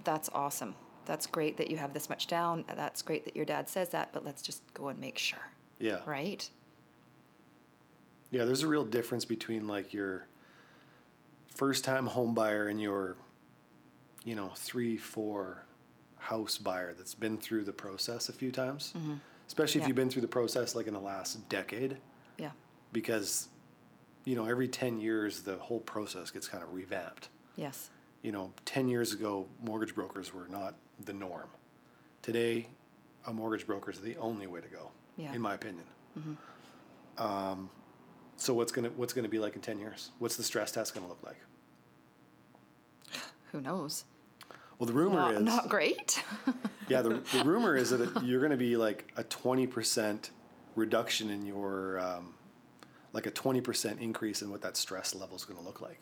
That's 0.05 0.29
awesome. 0.33 0.75
That's 1.07 1.27
great 1.27 1.57
that 1.57 1.71
you 1.71 1.77
have 1.79 1.93
this 1.95 2.09
much 2.09 2.27
down. 2.27 2.65
That's 2.77 3.03
great 3.03 3.25
that 3.25 3.35
your 3.35 3.45
dad 3.47 3.69
says 3.69 3.89
that, 3.91 4.11
but 4.13 4.25
let's 4.25 4.43
just 4.43 4.63
go 4.75 4.89
and 4.89 4.99
make 5.01 5.19
sure. 5.19 5.39
yeah. 5.79 5.99
Right? 6.07 6.49
Yeah, 8.31 8.45
there's 8.45 8.63
a 8.63 8.69
real 8.69 8.85
difference 8.85 9.25
between 9.25 9.67
like 9.67 9.95
your 9.95 10.27
first 11.55 11.83
time 11.85 12.07
home 12.07 12.35
buyer 12.35 12.69
and 12.69 12.81
your, 12.81 13.17
you 14.25 14.35
know, 14.35 14.51
three, 14.55 14.97
four 14.99 15.65
house 16.19 16.59
buyer 16.59 16.93
that's 16.93 17.15
been 17.15 17.39
through 17.39 17.65
the 17.65 17.73
process 17.73 18.29
a 18.29 18.33
few 18.33 18.53
times. 18.53 18.93
Mm-hmm. 18.97 19.15
Especially 19.47 19.79
if 19.81 19.85
Yeah. 19.85 19.89
you've 19.89 19.97
been 19.97 20.11
through 20.11 20.21
the 20.23 20.29
process 20.29 20.75
like 20.75 20.87
in 20.87 20.93
the 20.93 21.01
last 21.01 21.49
decade, 21.49 21.97
Yeah. 22.37 22.51
because, 22.93 23.49
you 24.29 24.37
know, 24.37 24.45
every 24.45 24.69
10 24.69 25.01
years 25.01 25.41
the 25.41 25.57
whole 25.57 25.81
process 25.81 26.31
gets 26.31 26.47
kind 26.49 26.63
of 26.63 26.71
revamped. 26.75 27.31
Yes. 27.57 27.89
You 28.23 28.31
know, 28.31 28.53
10 28.67 28.87
years 28.89 29.15
ago, 29.15 29.47
mortgage 29.65 29.95
brokers 29.95 30.35
were 30.35 30.47
not 30.49 30.75
the 31.03 31.15
norm. 31.15 31.49
Today, 32.21 32.69
a 33.27 33.33
mortgage 33.33 33.67
broker 33.67 33.91
is 33.91 34.01
the 34.01 34.17
only 34.19 34.47
way 34.47 34.61
to 34.61 34.69
go, 34.69 34.91
Yeah. 35.17 35.33
in 35.33 35.41
my 35.41 35.55
opinion. 35.55 35.87
Mhm. 36.19 36.37
Um, 37.19 37.71
so 38.37 38.53
what's 38.53 38.71
gonna 38.71 38.91
what's 38.91 39.13
gonna 39.15 39.29
be 39.31 39.39
like 39.39 39.55
in 39.57 39.63
10 39.63 39.79
years? 39.79 40.11
What's 40.19 40.37
the 40.37 40.43
stress 40.45 40.73
test 40.73 40.95
gonna 40.95 41.09
look 41.09 41.23
like? 41.25 41.39
Who 43.53 43.63
knows? 43.63 44.05
Well, 44.79 44.87
the 44.87 44.93
rumor 44.93 45.17
Not, 45.17 45.35
is 45.37 45.41
not 45.43 45.69
great. 45.71 46.23
yeah, 46.89 47.01
the, 47.03 47.21
the 47.33 47.43
rumor 47.45 47.77
is 47.77 47.91
that 47.91 48.23
you're 48.25 48.39
going 48.41 48.53
to 48.53 48.57
be 48.59 48.77
like 48.77 49.11
a 49.17 49.25
20% 49.25 50.31
reduction 50.77 51.31
in 51.31 51.45
your, 51.45 51.99
um, 51.99 52.35
like 53.19 53.27
a 53.27 53.33
20% 53.33 54.01
increase 54.01 54.43
in 54.43 54.51
what 54.51 54.63
that 54.63 54.77
stress 54.77 55.13
level 55.13 55.35
is 55.35 55.45
going 55.45 55.59
to 55.59 55.65
look 55.65 55.81
like. 55.81 56.01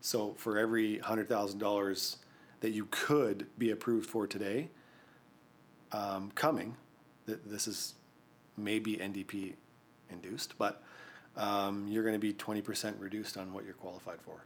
So 0.00 0.34
for 0.38 0.58
every 0.58 0.98
$100,000 0.98 2.16
that 2.60 2.70
you 2.70 2.86
could 2.92 3.48
be 3.58 3.72
approved 3.72 4.08
for 4.08 4.28
today, 4.28 4.70
um, 5.90 6.30
coming, 6.36 6.76
th- 7.26 7.40
this 7.44 7.66
is 7.66 7.94
maybe 8.56 8.96
NDP 8.96 9.54
induced, 10.08 10.56
but 10.56 10.84
um, 11.36 11.88
you're 11.88 12.04
going 12.04 12.14
to 12.14 12.20
be 12.20 12.32
20% 12.32 12.94
reduced 13.00 13.36
on 13.36 13.52
what 13.52 13.64
you're 13.64 13.74
qualified 13.74 14.20
for. 14.20 14.44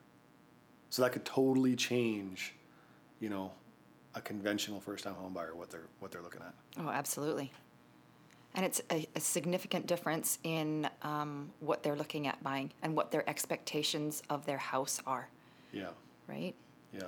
So 0.89 1.03
that 1.03 1.13
could 1.13 1.27
totally 1.27 1.77
change, 1.77 2.55
you 3.21 3.29
know, 3.29 3.53
a 4.15 4.23
conventional 4.23 4.81
first-time 4.81 5.17
homebuyer 5.23 5.55
what 5.55 5.71
they're 5.71 5.87
what 6.01 6.11
they're 6.11 6.23
looking 6.23 6.41
at. 6.41 6.55
Oh, 6.79 6.89
absolutely. 6.89 7.53
And 8.55 8.65
it's 8.67 8.81
a, 8.91 9.07
a 9.15 9.21
significant 9.21 9.87
difference 9.87 10.39
in 10.43 10.89
um, 11.03 11.51
what 11.61 11.83
they're 11.83 11.97
looking 11.97 12.27
at 12.27 12.43
buying 12.43 12.73
and 12.83 12.97
what 12.97 13.11
their 13.11 13.29
expectations 13.31 14.23
of 14.29 14.45
their 14.45 14.59
house 14.59 15.01
are, 15.07 15.29
Yeah, 15.73 15.89
right? 16.27 16.55
yeah. 16.93 17.05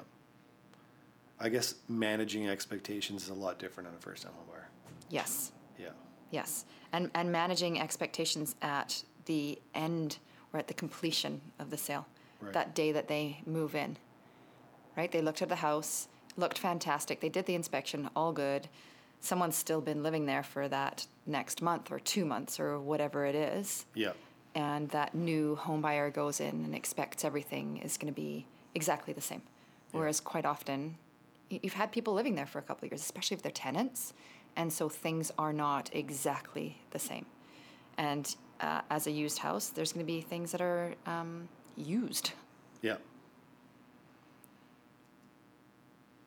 I 1.41 1.49
guess 1.49 1.75
managing 1.89 2.49
expectations 2.49 3.25
is 3.25 3.29
a 3.31 3.35
lot 3.35 3.59
different 3.59 3.89
on 3.89 3.95
a 3.97 3.99
first-time 3.99 4.33
home 4.37 4.47
buyer. 4.49 4.69
Yes, 5.11 5.51
Yeah, 5.79 5.89
yes. 6.31 6.65
And, 6.93 7.11
and 7.15 7.33
managing 7.33 7.81
expectations 7.81 8.55
at 8.63 9.03
the 9.25 9.59
end 9.75 10.19
or 10.53 10.61
at 10.61 10.69
the 10.69 10.75
completion 10.75 11.41
of 11.59 11.71
the 11.71 11.77
sale, 11.77 12.07
Right. 12.41 12.53
that 12.55 12.75
day 12.75 12.93
that 12.93 13.09
they 13.09 13.41
move 13.47 13.75
in, 13.75 13.97
right? 14.97 15.11
They 15.11 15.23
looked 15.23 15.43
at 15.43 15.49
the 15.49 15.57
house, 15.57 16.07
looked 16.37 16.59
fantastic. 16.59 17.21
They 17.21 17.29
did 17.29 17.47
the 17.47 17.55
inspection, 17.57 18.11
all 18.17 18.33
good. 18.33 18.69
Someone's 19.23 19.57
still 19.57 19.81
been 19.81 20.03
living 20.03 20.27
there 20.27 20.43
for 20.43 20.69
that 20.69 21.07
next 21.27 21.63
month 21.63 21.91
or 21.91 21.99
two 21.99 22.27
months 22.27 22.61
or 22.61 22.79
whatever 22.79 23.25
it 23.25 23.35
is. 23.35 23.87
yeah, 23.95 24.13
and 24.55 24.91
that 24.91 25.15
new 25.15 25.57
home 25.57 25.81
buyer 25.81 26.11
goes 26.11 26.41
in 26.41 26.65
and 26.65 26.75
expects 26.75 27.25
everything 27.25 27.79
is 27.79 27.97
going 27.97 28.13
to 28.13 28.21
be 28.21 28.45
exactly 28.75 29.15
the 29.15 29.21
same. 29.21 29.41
Whereas 29.93 30.21
quite 30.21 30.45
often, 30.45 30.97
you've 31.49 31.73
had 31.73 31.93
people 31.93 32.15
living 32.15 32.35
there 32.35 32.47
for 32.47 32.59
a 32.59 32.63
couple 32.63 32.85
of 32.85 32.93
years, 32.93 33.01
especially 33.01 33.37
if 33.37 33.43
they're 33.43 33.53
tenants, 33.53 34.13
and 34.57 34.73
so 34.73 34.89
things 34.89 35.33
are 35.39 35.53
not 35.53 35.89
exactly 35.95 36.79
the 36.91 36.99
same. 36.99 37.25
And 37.97 38.35
uh, 38.61 38.83
as 38.91 39.07
a 39.07 39.11
used 39.11 39.39
house, 39.39 39.69
there's 39.69 39.93
going 39.93 40.05
to 40.05 40.13
be 40.13 40.21
things 40.21 40.53
that 40.53 40.61
are 40.61 40.95
um, 41.07 41.49
used. 41.77 42.33
yeah. 42.83 42.97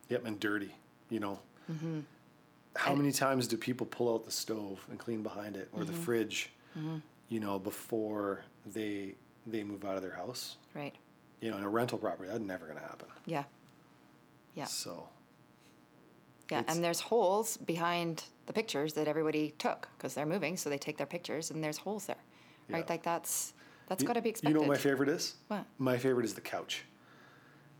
Yep, 0.10 0.26
and 0.26 0.40
dirty. 0.40 0.74
You 1.10 1.20
know, 1.20 1.40
how 2.76 2.92
And- 2.92 3.02
many 3.02 3.12
times 3.12 3.48
do 3.48 3.58
people 3.58 3.86
pull 3.86 4.14
out 4.14 4.26
the 4.26 4.32
stove 4.32 4.86
and 4.90 5.00
clean 5.00 5.24
behind 5.24 5.56
it, 5.56 5.70
or 5.74 5.84
the 5.84 5.92
mm-hmm. 5.92 6.02
fridge? 6.02 6.52
Mm-hmm. 6.78 6.98
You 7.30 7.40
know, 7.40 7.58
before 7.60 8.44
they 8.66 9.16
they 9.48 9.64
move 9.64 9.86
out 9.86 9.96
of 9.96 10.02
their 10.02 10.14
house. 10.14 10.58
Right. 10.74 10.96
You 11.40 11.52
know, 11.52 11.58
in 11.58 11.64
a 11.64 11.70
rental 11.70 11.98
property, 11.98 12.30
that's 12.30 12.42
never 12.42 12.66
going 12.66 12.80
to 12.80 12.84
happen. 12.84 13.08
Yeah. 13.26 13.44
Yeah. 14.56 14.66
So, 14.66 15.08
Yeah. 16.50 16.64
And 16.68 16.84
there's 16.84 17.00
holes 17.00 17.58
behind 17.58 18.24
the 18.48 18.54
pictures 18.54 18.94
that 18.94 19.08
everybody 19.08 19.54
took 19.58 19.88
because 19.98 20.14
they're 20.16 20.26
moving, 20.26 20.58
so 20.58 20.70
they 20.70 20.78
take 20.78 20.98
their 20.98 21.08
pictures, 21.08 21.52
and 21.52 21.64
there's 21.64 21.78
holes 21.78 22.06
there. 22.08 22.24
Right. 22.70 22.80
Yeah. 22.80 22.86
Like 22.90 23.04
that's 23.04 23.54
that's 23.88 24.04
got 24.04 24.14
to 24.14 24.22
be 24.22 24.36
You 24.42 24.54
know 24.54 24.62
what 24.62 24.70
my 24.70 24.78
favorite 24.78 25.10
is? 25.10 25.36
What? 25.48 25.66
My 25.78 25.98
favorite 25.98 26.26
is 26.26 26.34
the 26.34 26.42
couch. 26.42 26.86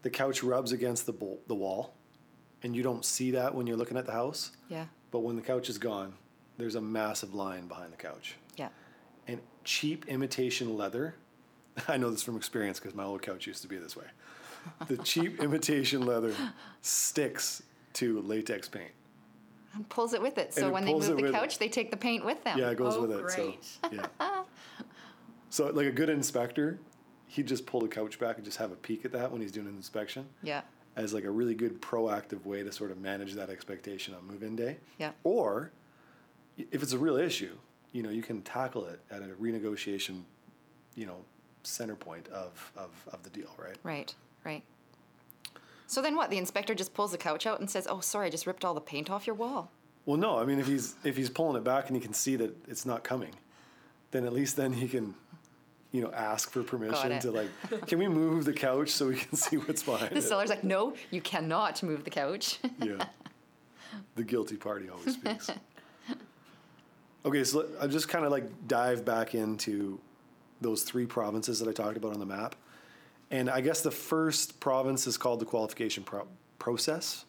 The 0.04 0.10
couch 0.12 0.44
rubs 0.44 0.72
against 0.72 1.08
the 1.08 1.14
bol- 1.14 1.42
the 1.48 1.56
wall, 1.56 1.96
and 2.66 2.76
you 2.76 2.82
don't 2.82 3.06
see 3.06 3.30
that 3.32 3.54
when 3.54 3.68
you're 3.68 3.78
looking 3.78 3.96
at 3.96 4.08
the 4.08 4.12
house. 4.12 4.52
Yeah. 4.70 4.86
But 5.12 5.20
when 5.20 5.36
the 5.36 5.42
couch 5.44 5.70
is 5.70 5.78
gone, 5.78 6.14
there's 6.58 6.74
a 6.74 6.82
massive 6.82 7.36
line 7.36 7.68
behind 7.68 7.94
the 7.94 7.98
couch. 7.98 8.36
Yeah. 8.58 8.70
And 9.28 9.40
cheap 9.64 10.06
imitation 10.08 10.76
leather, 10.76 11.14
I 11.88 11.98
know 11.98 12.10
this 12.10 12.24
from 12.24 12.36
experience 12.36 12.80
because 12.80 12.96
my 12.96 13.04
old 13.04 13.22
couch 13.22 13.46
used 13.46 13.62
to 13.62 13.68
be 13.68 13.78
this 13.78 13.96
way. 13.96 14.06
The 14.88 14.98
cheap 15.04 15.42
imitation 15.44 16.08
leather 16.08 16.34
sticks 16.82 17.62
to 17.94 18.20
latex 18.22 18.68
paint. 18.68 18.92
And 19.76 19.88
pulls 19.90 20.14
it 20.14 20.22
with 20.22 20.40
it. 20.40 20.52
So 20.54 20.68
it 20.68 20.74
when 20.74 20.86
they 20.86 20.94
move 20.94 21.06
the 21.06 21.16
with 21.18 21.26
it. 21.26 21.34
couch, 21.34 21.60
they 21.60 21.70
take 21.70 21.92
the 21.92 21.98
paint 21.98 22.26
with 22.26 22.44
them. 22.44 22.58
Yeah, 22.58 22.72
it 22.72 22.78
goes 22.78 22.96
Oh, 22.96 23.06
with 23.06 23.12
it. 23.12 23.30
So 23.30 23.54
yeah. 23.92 24.08
so 25.52 25.68
like 25.68 25.86
a 25.86 25.92
good 25.92 26.10
inspector, 26.10 26.80
he'd 27.28 27.46
just 27.46 27.68
pull 27.68 27.82
the 27.82 27.88
couch 27.88 28.18
back 28.18 28.38
and 28.38 28.46
just 28.46 28.58
have 28.58 28.72
a 28.72 28.76
peek 28.76 29.06
at 29.06 29.12
that 29.12 29.32
when 29.32 29.40
he's 29.42 29.52
doing 29.52 29.68
an 29.68 29.76
inspection 29.76 30.26
Yeah. 30.42 30.62
As 30.96 31.14
like 31.14 31.24
a 31.24 31.32
really 31.32 31.54
good 31.54 31.82
proactive 31.82 32.46
way 32.46 32.64
to 32.64 32.72
sort 32.72 32.92
of 32.92 33.00
manage 33.00 33.34
that 33.34 33.50
expectation 33.50 34.14
on 34.14 34.26
move-in 34.26 34.56
day. 34.56 34.78
Yeah. 34.98 35.12
Or 35.24 35.72
if 36.58 36.82
it's 36.82 36.94
a 36.94 36.98
real 36.98 37.18
issue, 37.18 37.56
you 37.92 38.04
know, 38.04 38.10
you 38.10 38.22
can 38.22 38.42
tackle 38.42 38.86
it 38.86 39.00
at 39.12 39.22
a 39.22 39.28
renegotiation, 39.42 40.22
you 40.96 41.06
know, 41.06 41.18
center 41.64 41.96
point 41.96 42.28
of, 42.30 42.72
of, 42.78 42.92
of 43.12 43.24
the 43.24 43.30
deal, 43.30 43.50
right? 43.58 43.78
Right. 43.84 44.14
Right. 44.44 44.64
So 45.88 46.02
then 46.02 46.16
what? 46.16 46.30
The 46.30 46.38
inspector 46.38 46.74
just 46.74 46.94
pulls 46.94 47.12
the 47.12 47.18
couch 47.18 47.46
out 47.46 47.60
and 47.60 47.70
says, 47.70 47.88
"Oh, 47.90 48.00
sorry, 48.00 48.28
I 48.28 48.30
just 48.30 48.48
ripped 48.48 48.66
all 48.66 48.74
the 48.74 48.82
paint 48.82 49.10
off 49.10 49.28
your 49.28 49.36
wall." 49.36 49.72
Well, 50.06 50.18
no, 50.18 50.38
I 50.38 50.46
mean, 50.46 50.60
if 50.60 50.68
he's 50.68 50.96
if 51.04 51.18
he's 51.18 51.30
pulling 51.30 51.58
it 51.58 51.64
back 51.64 51.88
and 51.88 51.96
he 51.96 52.02
can 52.02 52.14
see 52.14 52.36
that 52.36 52.56
it's 52.68 52.86
not 52.86 53.04
coming, 53.04 53.36
then 54.12 54.26
at 54.26 54.34
least 54.34 54.56
then 54.56 54.74
he 54.74 54.88
can, 54.88 55.16
you 55.96 56.02
know, 56.02 56.12
ask 56.12 56.50
for 56.52 56.62
permission 56.62 57.20
to 57.22 57.32
like, 57.32 57.50
can 57.88 58.00
we 58.00 58.10
move 58.10 58.44
the 58.44 58.52
couch 58.52 58.90
so 58.90 59.08
we 59.08 59.16
can 59.16 59.38
see 59.38 59.56
what's 59.56 59.82
behind 59.84 60.12
The 60.12 60.18
it? 60.18 60.24
seller's 60.24 60.50
like, 60.50 60.66
"No, 60.66 60.94
you 61.10 61.22
cannot 61.22 61.82
move 61.84 62.04
the 62.04 62.10
couch." 62.10 62.60
yeah, 62.82 63.06
the 64.16 64.24
guilty 64.26 64.58
party 64.58 64.90
always 64.90 65.14
speaks. 65.14 65.50
Okay, 67.26 67.44
so 67.46 67.66
I'll 67.82 67.88
just 67.88 68.10
kind 68.10 68.26
of 68.26 68.32
like 68.32 68.44
dive 68.68 69.06
back 69.06 69.34
into 69.36 70.00
those 70.60 70.84
three 70.84 71.06
provinces 71.06 71.60
that 71.60 71.70
I 71.70 71.72
talked 71.72 71.96
about 71.98 72.12
on 72.14 72.20
the 72.20 72.26
map, 72.26 72.56
and 73.32 73.50
I 73.50 73.62
guess 73.62 73.80
the 73.82 73.90
first 73.92 74.60
province 74.60 75.08
is 75.08 75.18
called 75.18 75.40
the 75.40 75.46
qualification 75.46 76.04
pro- 76.04 76.28
process. 76.60 77.24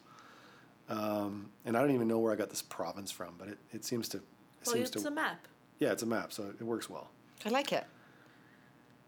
Um, 0.89 1.49
and 1.65 1.75
I 1.77 1.81
don't 1.81 1.91
even 1.91 2.07
know 2.07 2.19
where 2.19 2.31
I 2.33 2.35
got 2.35 2.49
this 2.49 2.61
province 2.61 3.11
from, 3.11 3.33
but 3.37 3.47
it, 3.47 3.57
it 3.73 3.85
seems 3.85 4.07
to 4.09 4.17
it 4.17 4.23
Well, 4.65 4.75
seems 4.75 4.89
it's 4.91 5.01
to 5.03 5.07
a 5.07 5.11
map. 5.11 5.45
yeah, 5.79 5.91
it's 5.93 6.03
a 6.03 6.05
map, 6.05 6.31
so 6.33 6.43
it 6.43 6.63
works 6.63 6.89
well. 6.89 7.09
I 7.45 7.49
like 7.49 7.71
it. 7.71 7.85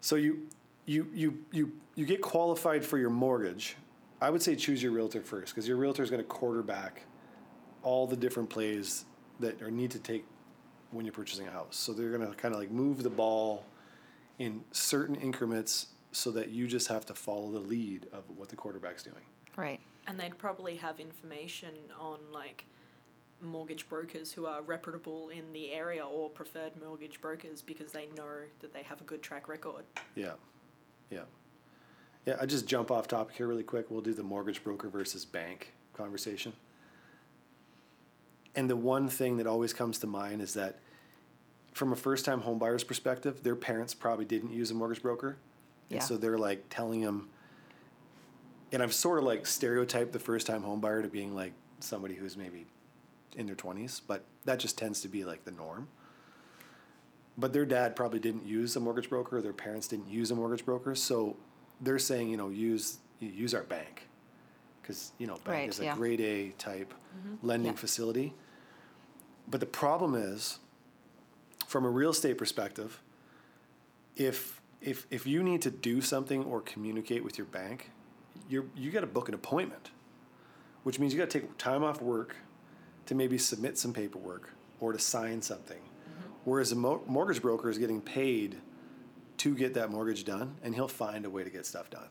So 0.01 0.15
you 0.15 0.48
you 0.86 1.08
you 1.13 1.46
you 1.51 1.72
you 1.96 2.06
get 2.06 2.22
qualified 2.22 2.86
for 2.86 2.98
your 2.98 3.10
mortgage. 3.10 3.75
I 4.22 4.29
would 4.29 4.41
say 4.41 4.56
choose 4.56 4.84
your 4.84 4.91
realtor 4.91 5.22
first 5.22 5.53
because 5.53 5.68
your 5.68 5.77
realtor 5.77 6.03
is 6.03 6.10
going 6.10 6.22
to 6.22 6.27
quarterback 6.27 7.03
all 7.84 8.06
the 8.08 8.18
different 8.18 8.50
plays 8.50 9.06
that 9.39 9.62
are 9.62 9.72
need 9.72 9.91
to 9.91 10.00
take 10.00 10.25
when 10.91 11.06
you're 11.06 11.13
purchasing 11.13 11.48
a 11.48 11.51
house. 11.51 11.77
So 11.77 11.94
they're 11.94 12.10
going 12.10 12.27
to 12.27 12.34
kind 12.36 12.53
of 12.53 12.60
like 12.60 12.72
move 12.72 13.03
the 13.03 13.10
ball 13.10 13.65
in 14.39 14.63
certain 14.72 15.15
increments 15.15 15.88
so 16.12 16.32
that 16.32 16.50
you 16.50 16.68
just 16.68 16.88
have 16.88 17.06
to 17.06 17.13
follow 17.13 17.51
the 17.51 17.60
lead 17.60 18.08
of 18.12 18.24
what 18.36 18.50
the 18.50 18.56
quarterback's 18.56 19.03
doing. 19.03 19.22
Right. 19.56 19.79
And 20.08 20.20
they'd 20.20 20.38
probably 20.38 20.75
have 20.77 21.00
information 21.00 21.70
on 22.00 22.20
like 22.34 22.65
mortgage 23.41 23.88
brokers 23.88 24.31
who 24.31 24.46
are 24.46 24.62
reputable 24.62 25.29
in 25.29 25.53
the 25.53 25.72
area 25.72 26.05
or 26.05 26.29
preferred 26.29 26.72
mortgage 26.84 27.22
brokers 27.22 27.62
because 27.62 27.91
they 27.91 28.08
know 28.17 28.27
that 28.60 28.74
they 28.74 28.84
have 28.84 29.01
a 29.01 29.03
good 29.03 29.22
track 29.22 29.48
record. 29.48 29.84
Yeah. 30.15 30.34
Yeah. 31.10 31.22
Yeah, 32.25 32.36
I 32.39 32.46
just 32.46 32.67
jump 32.67 32.91
off 32.91 33.08
topic 33.08 33.36
here 33.38 33.48
really 33.48 33.63
quick. 33.63 33.89
We'll 33.89 34.01
do 34.01 34.13
the 34.13 34.24
mortgage 34.24 34.63
broker 34.63 34.89
versus 34.89 35.25
bank 35.25 35.74
conversation. 35.93 36.53
And 38.55 38.69
the 38.69 38.75
one 38.75 39.08
thing 39.08 39.38
that 39.38 39.48
always 39.48 39.74
comes 39.74 40.00
to 40.00 40.08
mind 40.08 40.41
is 40.41 40.53
that 40.55 40.79
from 41.72 41.93
a 41.93 41.96
first 41.96 42.25
time 42.25 42.41
home 42.41 42.60
buyer's 42.60 42.84
perspective, 42.84 43.43
their 43.43 43.55
parents 43.55 43.93
probably 43.93 44.25
didn't 44.25 44.51
use 44.51 44.69
a 44.72 44.74
mortgage 44.74 45.01
broker. 45.01 45.38
And 45.89 46.00
Yeah. 46.00 46.03
so 46.03 46.17
they're 46.17 46.38
like 46.38 46.65
telling 46.69 47.01
them, 47.01 47.29
and 48.72 48.84
I've 48.84 48.93
sort 48.93 49.17
of 49.19 49.24
like 49.24 49.48
stereotyped 49.48 50.12
the 50.12 50.19
first 50.19 50.46
time 50.46 50.63
home 50.63 50.81
buyer 50.81 51.01
to 51.01 51.08
being 51.08 51.34
like 51.34 51.53
somebody 51.79 52.15
who's 52.15 52.36
maybe 52.36 52.65
in 53.36 53.45
their 53.45 53.55
20s, 53.55 54.01
but 54.07 54.24
that 54.45 54.59
just 54.59 54.77
tends 54.77 55.01
to 55.01 55.07
be 55.07 55.24
like 55.25 55.45
the 55.45 55.51
norm. 55.51 55.88
But 57.38 57.54
their 57.54 57.65
dad 57.65 57.95
probably 57.95 58.19
didn't 58.19 58.45
use 58.45 58.75
a 58.75 58.80
mortgage 58.80 59.10
broker, 59.10 59.41
their 59.41 59.54
parents 59.54 59.88
didn't 59.88 60.10
use 60.10 60.30
a 60.32 60.36
mortgage 60.36 60.65
broker, 60.65 60.93
so 60.95 61.38
they're 61.80 61.99
saying, 61.99 62.30
you 62.30 62.38
know, 62.38 62.49
use 62.49 62.97
use 63.19 63.54
our 63.54 63.63
bank, 63.63 64.08
because 64.82 65.12
you 65.17 65.27
know, 65.27 65.36
bank 65.36 65.47
Right, 65.47 65.69
is 65.69 65.80
a 65.80 65.86
yeah. 65.86 65.95
grade 65.95 66.21
A 66.21 66.49
type 66.58 66.93
mm-hmm. 67.17 67.45
lending 67.47 67.73
Yeah. 67.73 67.77
facility. 67.77 68.34
But 69.47 69.60
the 69.62 69.65
problem 69.65 70.15
is, 70.15 70.60
from 71.67 71.86
a 71.86 71.89
real 71.89 72.10
estate 72.12 72.38
perspective, 72.38 73.01
if 74.15 74.62
if 74.82 75.06
if 75.10 75.25
you 75.25 75.43
need 75.43 75.62
to 75.63 75.71
do 75.71 76.01
something 76.01 76.43
or 76.43 76.62
communicate 76.62 77.23
with 77.23 77.38
your 77.38 77.47
bank, 77.47 77.91
you're 78.49 78.65
you 78.75 78.91
got 78.91 79.01
to 79.01 79.08
book 79.08 79.27
an 79.30 79.36
appointment, 79.36 79.91
which 80.84 80.99
means 80.99 81.13
you 81.13 81.19
got 81.19 81.30
to 81.30 81.39
take 81.39 81.58
time 81.58 81.84
off 81.84 82.01
work 82.01 82.36
to 83.10 83.15
maybe 83.15 83.39
submit 83.39 83.76
some 83.76 83.91
paperwork 83.91 84.52
or 84.80 84.93
to 84.93 85.00
sign 85.00 85.41
something. 85.41 85.82
Whereas 86.43 86.72
a 86.72 86.76
mo- 86.76 87.02
mortgage 87.08 87.41
broker 87.41 87.67
is 87.67 87.80
getting 87.80 88.02
paid 88.02 88.58
to 89.38 89.56
get 89.56 89.74
that 89.74 89.89
mortgage 89.89 90.26
done, 90.26 90.58
and 90.62 90.76
he'll 90.76 90.88
find 90.88 91.26
a 91.26 91.30
way 91.30 91.43
to 91.43 91.50
get 91.50 91.65
stuff 91.65 91.89
done. 91.89 92.10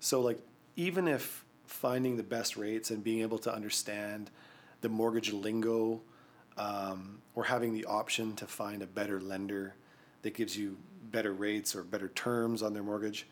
So, 0.00 0.20
like, 0.20 0.40
even 0.74 1.06
if 1.06 1.44
finding 1.66 2.16
the 2.16 2.24
best 2.24 2.56
rates 2.56 2.90
and 2.90 3.04
being 3.04 3.20
able 3.20 3.38
to 3.38 3.54
understand 3.54 4.32
the 4.80 4.88
mortgage 4.88 5.32
lingo, 5.32 6.02
um, 6.56 7.22
or 7.36 7.44
having 7.44 7.72
the 7.72 7.84
option 7.84 8.34
to 8.34 8.48
find 8.48 8.82
a 8.82 8.88
better 8.88 9.20
lender 9.20 9.76
that 10.22 10.34
gives 10.34 10.56
you 10.56 10.76
better 11.12 11.32
rates 11.32 11.72
or 11.76 11.84
better 11.84 12.08
terms 12.08 12.64
on 12.64 12.74
their 12.74 12.82
mortgage, 12.82 13.28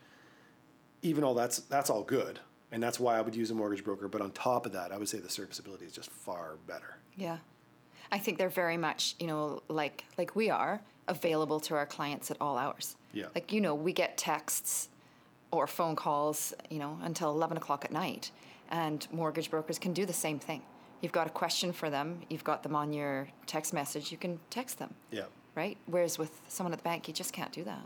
even 1.01 1.25
all 1.25 1.33
that's 1.33 1.59
that's 1.59 1.89
all 1.89 2.03
good, 2.03 2.39
and 2.73 2.81
that's 2.81 2.99
why 2.99 3.17
I 3.17 3.21
would 3.21 3.35
use 3.35 3.51
a 3.51 3.53
mortgage 3.53 3.83
broker. 3.83 4.07
But 4.07 4.21
on 4.21 4.31
top 4.31 4.65
of 4.65 4.71
that, 4.73 4.91
I 4.91 4.97
would 4.97 5.07
say 5.07 5.19
the 5.19 5.29
serviceability 5.29 5.85
is 5.85 5.93
just 5.93 6.09
far 6.09 6.55
better. 6.67 6.97
Yeah. 7.15 7.37
I 8.11 8.17
think 8.17 8.39
they're 8.39 8.49
very 8.49 8.77
much, 8.77 9.15
you 9.19 9.27
know, 9.27 9.61
like 9.69 10.03
like 10.17 10.35
we 10.35 10.49
are 10.49 10.81
available 11.07 11.59
to 11.61 11.75
our 11.75 11.85
clients 11.85 12.31
at 12.31 12.37
all 12.41 12.57
hours. 12.57 12.95
Yeah. 13.13 13.27
Like 13.35 13.53
you 13.53 13.61
know, 13.61 13.75
we 13.75 13.93
get 13.93 14.17
texts 14.17 14.89
or 15.51 15.67
phone 15.67 15.95
calls, 15.95 16.53
you 16.69 16.79
know, 16.79 16.97
until 17.03 17.29
eleven 17.29 17.57
o'clock 17.57 17.85
at 17.85 17.91
night, 17.91 18.31
and 18.69 19.07
mortgage 19.11 19.51
brokers 19.51 19.77
can 19.77 19.93
do 19.93 20.05
the 20.05 20.13
same 20.13 20.39
thing. 20.39 20.63
You've 21.01 21.11
got 21.11 21.27
a 21.27 21.31
question 21.31 21.73
for 21.73 21.89
them, 21.89 22.21
you've 22.29 22.45
got 22.45 22.63
them 22.63 22.75
on 22.75 22.91
your 22.93 23.27
text 23.45 23.73
message, 23.73 24.09
you 24.09 24.17
can 24.17 24.39
text 24.49 24.79
them, 24.79 24.93
Yeah. 25.11 25.25
right? 25.53 25.77
Whereas 25.85 26.17
with 26.17 26.31
someone 26.47 26.71
at 26.71 26.79
the 26.79 26.83
bank, 26.83 27.09
you 27.09 27.13
just 27.13 27.33
can't 27.33 27.51
do 27.51 27.65
that. 27.65 27.85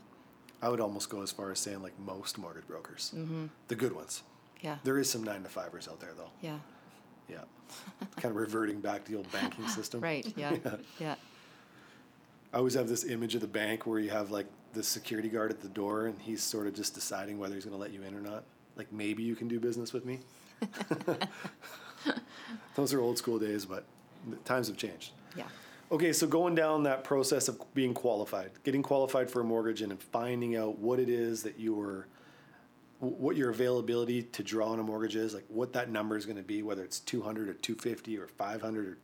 I 0.61 0.69
would 0.69 0.79
almost 0.79 1.09
go 1.09 1.23
as 1.23 1.31
far 1.31 1.49
as 1.51 1.57
saying 1.59 1.81
like 1.81 1.97
most 1.97 2.37
mortgage 2.37 2.67
brokers, 2.67 3.11
mm-hmm. 3.15 3.47
the 3.69 3.75
good 3.75 3.93
ones. 3.93 4.21
Yeah. 4.61 4.77
There 4.83 4.97
is 4.97 5.09
some 5.09 5.23
nine 5.23 5.43
to 5.43 5.49
fivers 5.49 5.87
out 5.87 5.99
there 5.99 6.13
though. 6.15 6.29
Yeah. 6.41 6.57
Yeah, 7.29 7.39
kind 8.15 8.31
of 8.31 8.37
reverting 8.37 8.79
back 8.79 9.03
to 9.03 9.11
the 9.11 9.17
old 9.17 9.29
banking 9.33 9.67
system. 9.67 9.99
Right. 9.99 10.25
Yeah. 10.37 10.55
yeah. 10.97 11.15
I 12.53 12.57
always 12.57 12.73
have 12.75 12.87
this 12.87 13.03
image 13.03 13.35
of 13.35 13.41
the 13.41 13.47
bank 13.47 13.85
where 13.85 13.99
you 13.99 14.09
have 14.09 14.31
like 14.31 14.45
the 14.73 14.81
security 14.81 15.27
guard 15.27 15.51
at 15.51 15.61
the 15.61 15.67
door, 15.67 16.05
and 16.05 16.17
he's 16.21 16.41
sort 16.41 16.67
of 16.67 16.73
just 16.73 16.95
deciding 16.95 17.37
whether 17.37 17.55
he's 17.55 17.65
going 17.65 17.75
to 17.75 17.81
let 17.81 17.91
you 17.91 18.01
in 18.03 18.15
or 18.15 18.21
not. 18.21 18.45
Like 18.77 18.93
maybe 18.93 19.23
you 19.23 19.35
can 19.35 19.49
do 19.49 19.59
business 19.59 19.91
with 19.91 20.05
me. 20.05 20.19
Those 22.75 22.93
are 22.93 23.01
old 23.01 23.17
school 23.17 23.39
days, 23.39 23.65
but 23.65 23.83
the 24.29 24.35
times 24.37 24.67
have 24.67 24.77
changed. 24.77 25.11
Yeah. 25.35 25.43
Okay, 25.91 26.13
so 26.13 26.27
going 26.27 26.55
down 26.55 26.83
that 26.83 27.03
process 27.03 27.47
of 27.47 27.61
being 27.73 27.93
qualified, 27.93 28.51
getting 28.63 28.83
qualified 28.83 29.31
for 29.31 29.41
a 29.41 29.43
mortgage, 29.43 29.81
and 29.81 30.01
finding 30.01 30.55
out 30.55 30.77
what 30.79 30.99
it 30.99 31.09
is 31.09 31.43
that 31.43 31.59
you 31.59 31.73
were, 31.73 32.07
what 32.99 33.35
your 33.35 33.49
availability 33.49 34.23
to 34.23 34.43
draw 34.43 34.69
on 34.69 34.79
a 34.79 34.83
mortgage 34.83 35.15
is, 35.15 35.33
like 35.33 35.45
what 35.49 35.73
that 35.73 35.89
number 35.89 36.17
is 36.17 36.25
going 36.25 36.37
to 36.37 36.43
be, 36.43 36.63
whether 36.63 36.83
it's 36.83 36.99
two 36.99 37.21
hundred 37.21 37.49
or 37.49 37.53
two 37.53 37.75
fifty 37.75 38.17
or 38.17 38.27
five 38.27 38.61
hundred 38.61 38.97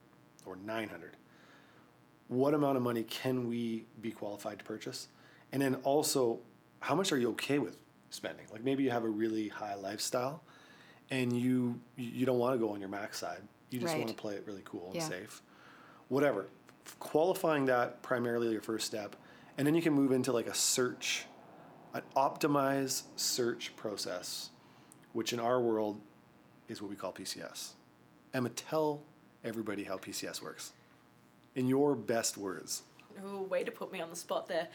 or, 0.45 0.53
or 0.53 0.55
nine 0.57 0.89
hundred. 0.89 1.15
What 2.27 2.53
amount 2.53 2.77
of 2.77 2.83
money 2.83 3.03
can 3.03 3.47
we 3.47 3.85
be 4.01 4.11
qualified 4.11 4.59
to 4.59 4.65
purchase, 4.65 5.07
and 5.51 5.61
then 5.61 5.75
also, 5.83 6.39
how 6.79 6.95
much 6.95 7.11
are 7.11 7.17
you 7.17 7.29
okay 7.31 7.59
with 7.59 7.77
spending? 8.09 8.45
Like 8.51 8.63
maybe 8.63 8.83
you 8.83 8.91
have 8.91 9.03
a 9.03 9.09
really 9.09 9.49
high 9.49 9.75
lifestyle, 9.75 10.41
and 11.11 11.31
you 11.31 11.79
you 11.95 12.25
don't 12.25 12.39
want 12.39 12.55
to 12.55 12.59
go 12.59 12.71
on 12.73 12.79
your 12.79 12.89
max 12.89 13.19
side. 13.19 13.41
You 13.69 13.79
just 13.79 13.93
Right. 13.93 13.99
want 13.99 14.15
to 14.15 14.21
play 14.21 14.35
it 14.35 14.43
really 14.47 14.61
cool 14.65 14.87
and 14.87 14.95
Yeah. 14.95 15.07
safe 15.07 15.41
whatever. 16.09 16.45
Qualifying 16.99 17.65
that 17.65 18.01
primarily 18.03 18.51
your 18.51 18.61
first 18.61 18.85
step, 18.85 19.15
and 19.57 19.65
then 19.65 19.73
you 19.73 19.81
can 19.81 19.93
move 19.93 20.11
into 20.11 20.31
like 20.31 20.47
a 20.47 20.53
search, 20.53 21.25
an 21.93 22.01
optimized 22.15 23.03
search 23.15 23.75
process, 23.75 24.49
which 25.13 25.31
in 25.33 25.39
our 25.39 25.61
world 25.61 26.01
is 26.67 26.81
what 26.81 26.89
we 26.89 26.95
call 26.95 27.13
PCS. 27.13 27.71
Emma, 28.33 28.49
tell 28.49 29.01
everybody 29.43 29.83
how 29.83 29.97
PCS 29.97 30.41
works 30.41 30.73
in 31.55 31.67
your 31.67 31.95
best 31.95 32.37
words. 32.37 32.83
Oh, 33.23 33.43
way 33.43 33.63
to 33.63 33.71
put 33.71 33.91
me 33.91 34.01
on 34.01 34.09
the 34.09 34.15
spot 34.15 34.47
there. 34.47 34.67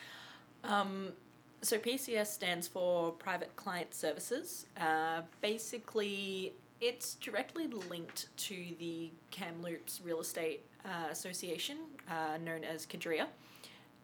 Um, 0.62 1.12
so 1.60 1.76
PCS 1.76 2.26
stands 2.28 2.68
for 2.68 3.10
Private 3.12 3.54
Client 3.56 3.92
Services. 3.94 4.66
Uh, 4.80 5.22
basically, 5.40 6.52
it's 6.80 7.16
directly 7.16 7.66
linked 7.66 8.28
to 8.36 8.54
the 8.78 9.10
Kamloops 9.32 10.00
Real 10.04 10.20
Estate 10.20 10.64
uh, 10.84 11.08
Association, 11.10 11.78
uh, 12.08 12.38
known 12.44 12.62
as 12.62 12.86
KADREA. 12.86 13.26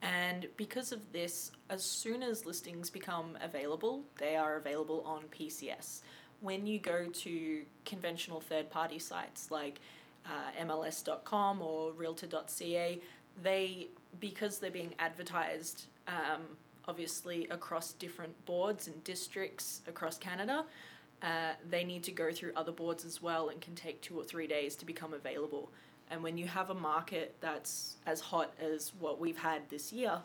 And 0.02 0.48
because 0.57 0.92
of 0.92 1.12
this, 1.12 1.50
as 1.70 1.83
soon 1.83 2.22
as 2.22 2.44
listings 2.44 2.90
become 2.90 3.38
available, 3.40 4.02
they 4.18 4.37
are 4.37 4.57
available 4.57 5.02
on 5.07 5.22
PCS. 5.24 6.02
when 6.40 6.66
you 6.66 6.78
go 6.78 7.07
to 7.07 7.62
conventional 7.87 8.38
third 8.38 8.68
party 8.68 8.98
sites 8.98 9.50
like 9.50 9.80
uh, 10.26 10.64
MLS.com 10.64 11.62
or 11.62 11.92
Realtor.ca, 11.92 13.00
they, 13.42 13.88
because 14.20 14.59
they're 14.59 14.70
being 14.70 14.94
advertised 14.98 15.87
um, 16.07 16.42
obviously 16.87 17.46
across 17.50 17.92
different 17.94 18.44
boards 18.44 18.87
and 18.88 19.02
districts 19.04 19.80
across 19.88 20.18
Canada, 20.18 20.64
uh, 21.22 21.52
they 21.68 21.85
need 21.85 22.02
to 22.02 22.12
go 22.12 22.30
through 22.30 22.52
other 22.54 22.72
boards 22.72 23.04
as 23.07 23.22
well 23.22 23.48
and 23.48 23.61
can 23.62 23.74
take 23.74 24.02
two 24.02 24.18
or 24.18 24.24
three 24.24 24.46
days 24.46 24.76
to 24.76 24.85
become 24.85 25.14
available. 25.14 25.70
And 26.10 26.22
when 26.22 26.36
you 26.36 26.46
have 26.46 26.70
a 26.70 26.74
market 26.74 27.34
that's 27.40 27.96
as 28.06 28.20
hot 28.20 28.52
as 28.60 28.92
what 28.98 29.20
we've 29.20 29.38
had 29.38 29.68
this 29.68 29.92
year, 29.92 30.20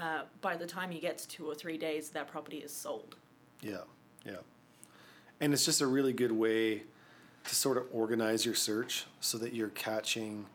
uh, 0.00 0.22
by 0.40 0.56
the 0.56 0.66
time 0.66 0.92
you 0.92 1.00
get 1.00 1.18
to 1.18 1.28
two 1.28 1.46
or 1.46 1.54
three 1.54 1.78
days, 1.78 2.10
that 2.10 2.28
property 2.28 2.58
is 2.58 2.72
sold. 2.72 3.16
Yeah, 3.60 3.78
yeah. 4.24 4.36
And 5.40 5.52
it's 5.52 5.64
just 5.64 5.80
a 5.80 5.86
really 5.86 6.12
good 6.12 6.32
way 6.32 6.82
to 7.44 7.54
sort 7.54 7.76
of 7.76 7.84
organize 7.92 8.44
your 8.44 8.54
search 8.54 9.06
so 9.20 9.38
that 9.38 9.52
you're 9.52 9.70
catching 9.70 10.46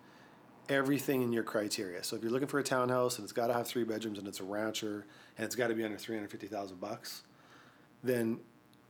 everything 0.69 1.21
in 1.21 1.33
your 1.33 1.43
criteria. 1.43 2.03
So 2.03 2.15
if 2.15 2.23
you're 2.23 2.31
looking 2.31 2.47
for 2.47 2.59
a 2.59 2.63
townhouse 2.63 3.17
and 3.17 3.23
it's 3.23 3.33
got 3.33 3.47
to 3.47 3.53
have 3.53 3.67
three 3.67 3.83
bedrooms 3.83 4.19
and 4.19 4.27
it's 4.27 4.39
a 4.39 4.43
rancher 4.43 5.05
and 5.37 5.45
it's 5.45 5.55
got 5.55 5.67
to 5.67 5.75
be 5.75 5.83
under 5.83 5.97
350,000 5.97 6.79
bucks, 6.79 7.23
then 8.03 8.39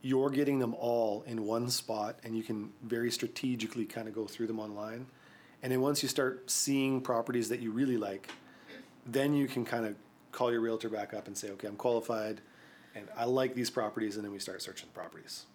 you're 0.00 0.30
getting 0.30 0.58
them 0.58 0.74
all 0.74 1.22
in 1.26 1.44
one 1.44 1.70
spot 1.70 2.18
and 2.24 2.36
you 2.36 2.42
can 2.42 2.70
very 2.82 3.10
strategically 3.10 3.84
kind 3.84 4.08
of 4.08 4.14
go 4.14 4.26
through 4.26 4.46
them 4.46 4.58
online. 4.58 5.06
And 5.62 5.70
then 5.70 5.80
once 5.80 6.02
you 6.02 6.08
start 6.08 6.50
seeing 6.50 7.00
properties 7.00 7.48
that 7.50 7.60
you 7.60 7.70
really 7.70 7.96
like, 7.96 8.28
then 9.06 9.34
you 9.34 9.46
can 9.46 9.64
kind 9.64 9.86
of 9.86 9.94
call 10.32 10.50
your 10.50 10.60
realtor 10.60 10.88
back 10.88 11.14
up 11.14 11.26
and 11.26 11.36
say, 11.36 11.50
okay, 11.50 11.68
I'm 11.68 11.76
qualified 11.76 12.40
and 12.94 13.08
I 13.16 13.24
like 13.24 13.54
these 13.54 13.70
properties, 13.70 14.16
and 14.16 14.24
then 14.24 14.32
we 14.32 14.38
start 14.38 14.60
searching 14.60 14.88
properties. 14.92 15.46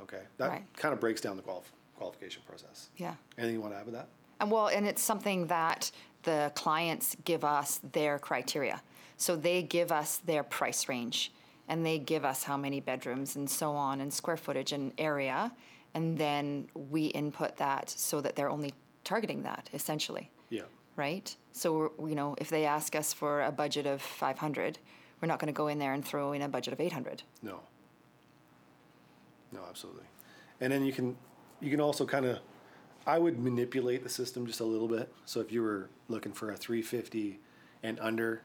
Okay, 0.00 0.22
that 0.36 0.48
Right. 0.50 0.64
kind 0.76 0.94
of 0.94 1.00
breaks 1.00 1.20
down 1.20 1.36
the 1.36 1.42
qualif- 1.42 1.72
qualification 1.96 2.40
process. 2.46 2.90
Yeah. 2.96 3.14
Anything 3.36 3.56
you 3.56 3.60
want 3.60 3.74
to 3.74 3.78
add 3.80 3.84
with 3.86 3.94
that? 3.96 4.06
And 4.38 4.48
well, 4.48 4.68
and 4.68 4.86
it's 4.86 5.02
something 5.02 5.48
that 5.48 5.90
the 6.22 6.52
clients 6.54 7.16
give 7.24 7.42
us 7.42 7.80
their 7.92 8.20
criteria. 8.20 8.80
So 9.16 9.34
they 9.34 9.62
give 9.64 9.90
us 9.90 10.18
their 10.18 10.44
price 10.44 10.88
range 10.88 11.32
and 11.66 11.84
they 11.84 11.98
give 11.98 12.24
us 12.24 12.44
how 12.44 12.56
many 12.56 12.78
bedrooms 12.78 13.34
and 13.34 13.50
so 13.50 13.72
on 13.72 14.00
and 14.00 14.12
square 14.14 14.36
footage 14.36 14.70
and 14.72 14.92
area. 14.98 15.50
And 15.94 16.16
then 16.16 16.68
we 16.74 17.06
input 17.06 17.56
that 17.56 17.90
so 17.90 18.20
that 18.20 18.36
they're 18.36 18.50
only 18.50 18.72
targeting 19.08 19.42
that 19.42 19.70
essentially, 19.72 20.30
Yeah. 20.50 20.64
right? 20.96 21.34
So, 21.52 21.92
you 21.98 22.14
know, 22.14 22.34
if 22.38 22.50
they 22.50 22.66
ask 22.66 22.94
us 22.94 23.14
for 23.14 23.42
a 23.42 23.50
budget 23.50 23.86
of 23.86 24.02
500, 24.02 24.78
we're 25.20 25.28
not 25.28 25.38
going 25.38 25.46
to 25.52 25.56
go 25.56 25.68
in 25.68 25.78
there 25.78 25.94
and 25.94 26.04
throw 26.04 26.32
in 26.32 26.42
a 26.42 26.48
budget 26.48 26.74
of 26.74 26.80
800. 26.80 27.22
No. 27.42 27.60
No, 29.50 29.60
absolutely. 29.66 30.04
And 30.60 30.70
then 30.70 30.84
you 30.84 30.92
can 30.92 31.16
you 31.60 31.70
can 31.70 31.80
also 31.80 32.04
kind 32.04 32.26
of 32.26 32.38
I 33.06 33.18
would 33.18 33.38
manipulate 33.38 34.02
the 34.02 34.10
system 34.10 34.46
just 34.46 34.60
a 34.60 34.64
little 34.64 34.88
bit. 34.88 35.10
So 35.24 35.40
if 35.40 35.50
you 35.50 35.62
were 35.62 35.88
looking 36.08 36.32
for 36.32 36.50
a 36.50 36.56
350 36.56 37.40
and 37.82 37.98
under, 38.00 38.42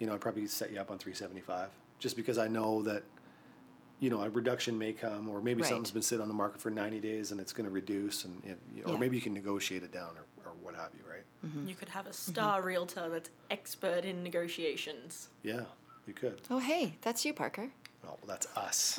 you 0.00 0.06
know, 0.08 0.14
I'd 0.14 0.20
probably 0.20 0.46
set 0.48 0.72
you 0.72 0.80
up 0.80 0.90
on 0.90 0.98
375 0.98 1.68
just 2.00 2.16
because 2.16 2.38
I 2.38 2.48
know 2.48 2.82
that 2.82 3.04
you 4.02 4.10
know, 4.10 4.20
a 4.20 4.28
reduction 4.28 4.76
may 4.76 4.92
come 4.92 5.28
or 5.28 5.40
maybe 5.40 5.62
Right. 5.62 5.68
something's 5.68 5.92
been 5.92 6.02
sitting 6.02 6.22
on 6.22 6.28
the 6.28 6.34
market 6.34 6.60
for 6.60 6.70
90 6.70 6.98
days 6.98 7.30
and 7.30 7.40
it's 7.40 7.52
going 7.52 7.66
to 7.66 7.70
reduce 7.70 8.24
and, 8.24 8.42
and 8.44 8.58
you 8.74 8.82
know, 8.82 8.90
or 8.90 8.94
Yeah. 8.94 8.98
maybe 8.98 9.16
you 9.16 9.22
can 9.22 9.32
negotiate 9.32 9.84
it 9.84 9.92
down 9.92 10.10
or, 10.16 10.44
or 10.44 10.54
what 10.60 10.74
have 10.74 10.90
you, 10.92 11.08
right? 11.08 11.22
Mm-hmm. 11.46 11.68
You 11.68 11.76
could 11.76 11.88
have 11.90 12.08
a 12.08 12.12
star 12.12 12.58
mm-hmm. 12.58 12.66
realtor 12.66 13.08
that's 13.08 13.30
expert 13.52 14.04
in 14.04 14.24
negotiations. 14.24 15.28
Yeah, 15.44 15.62
you 16.08 16.14
could. 16.14 16.40
Oh, 16.50 16.58
hey, 16.58 16.96
that's 17.00 17.24
you, 17.24 17.32
Parker. 17.32 17.70
Oh, 18.04 18.08
well, 18.08 18.18
that's 18.26 18.48
us. 18.56 18.98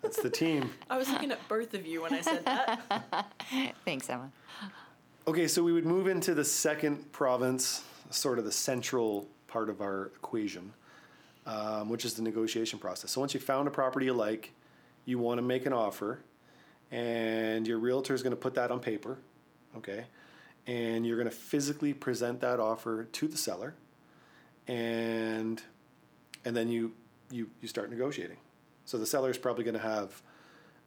that's 0.00 0.22
the 0.22 0.30
team. 0.30 0.70
I 0.90 0.96
was 0.96 1.10
looking 1.10 1.30
at 1.30 1.46
both 1.46 1.74
of 1.74 1.84
you 1.84 2.00
when 2.00 2.14
I 2.14 2.22
said 2.22 2.46
that. 2.46 3.34
Thanks, 3.84 4.08
Emma. 4.08 4.32
Okay, 5.28 5.46
so 5.46 5.62
we 5.62 5.74
would 5.74 5.84
move 5.84 6.06
into 6.06 6.32
the 6.32 6.44
second 6.44 7.12
province, 7.12 7.84
sort 8.08 8.38
of 8.38 8.46
the 8.46 8.52
central 8.52 9.28
part 9.46 9.68
of 9.68 9.82
our 9.82 10.06
equation, 10.16 10.72
um, 11.46 11.88
which 11.88 12.04
is 12.04 12.14
the 12.14 12.22
negotiation 12.22 12.78
process. 12.78 13.10
So 13.12 13.20
once 13.20 13.34
you 13.34 13.40
found 13.40 13.68
a 13.68 13.70
property 13.70 14.06
you 14.06 14.12
like, 14.12 14.52
you 15.04 15.18
want 15.18 15.38
to 15.38 15.42
make 15.42 15.66
an 15.66 15.72
offer, 15.72 16.20
and 16.90 17.66
your 17.66 17.78
realtor 17.78 18.14
is 18.14 18.22
going 18.22 18.32
to 18.32 18.40
put 18.40 18.54
that 18.54 18.70
on 18.70 18.80
paper, 18.80 19.18
okay, 19.76 20.04
and 20.66 21.06
you're 21.06 21.16
going 21.16 21.28
to 21.28 21.34
physically 21.34 21.92
present 21.92 22.40
that 22.40 22.60
offer 22.60 23.04
to 23.04 23.28
the 23.28 23.36
seller, 23.36 23.74
and 24.68 25.62
and 26.44 26.56
then 26.56 26.68
you 26.68 26.92
you 27.30 27.50
you 27.60 27.68
start 27.68 27.90
negotiating. 27.90 28.36
So 28.84 28.98
the 28.98 29.06
seller 29.06 29.30
is 29.30 29.38
probably 29.38 29.64
going 29.64 29.74
to 29.74 29.80
have 29.80 30.22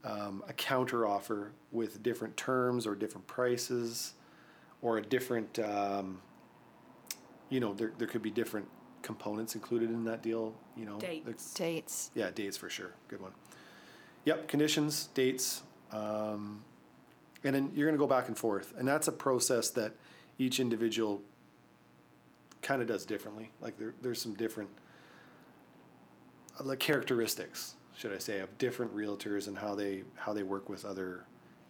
um, 0.03 0.43
a 0.47 0.53
counter 0.53 1.05
offer 1.05 1.51
with 1.71 2.03
different 2.03 2.37
terms 2.37 2.85
or 2.85 2.95
different 2.95 3.25
prices 3.27 4.13
or 4.81 4.97
a 4.97 5.01
different 5.01 5.57
um, 5.59 6.21
you 7.49 7.59
know 7.59 7.73
there, 7.73 7.91
there 7.97 8.07
could 8.07 8.21
be 8.21 8.29
different 8.29 8.67
components 9.05 9.53
included 9.53 9.89
in 9.91 10.03
that 10.03 10.23
deal 10.23 10.53
you 10.75 10.83
know 10.83 10.97
Dates. 10.97 11.53
Dates. 11.53 12.11
yeah 12.15 12.31
dates 12.31 12.57
for 12.57 12.69
sure. 12.69 12.91
Good 13.07 13.21
one. 13.21 13.31
Yep 14.25 14.47
conditions 14.47 15.09
dates 15.13 15.61
um, 15.91 16.63
and 17.43 17.55
then 17.55 17.71
you're 17.75 17.87
going 17.87 17.97
to 17.97 18.03
go 18.03 18.07
back 18.07 18.27
and 18.27 18.37
forth 18.37 18.73
and 18.77 18.87
that's 18.87 19.07
a 19.07 19.11
process 19.11 19.69
that 19.69 19.93
each 20.39 20.59
individual 20.59 21.21
kind 22.63 22.81
of 22.81 22.87
does 22.87 23.05
differently. 23.05 23.51
Like 23.61 23.77
there, 23.77 23.93
there's 24.01 24.19
some 24.19 24.33
different 24.33 24.69
like 26.63 26.79
characteristics 26.79 27.75
should 27.97 28.13
i 28.13 28.17
say 28.17 28.39
of 28.39 28.57
different 28.57 28.95
realtors 28.95 29.47
and 29.49 29.57
how 29.57 29.75
they 29.75 30.03
how 30.15 30.31
they 30.33 30.43
work 30.43 30.67
with 30.67 30.83
other 30.83 31.25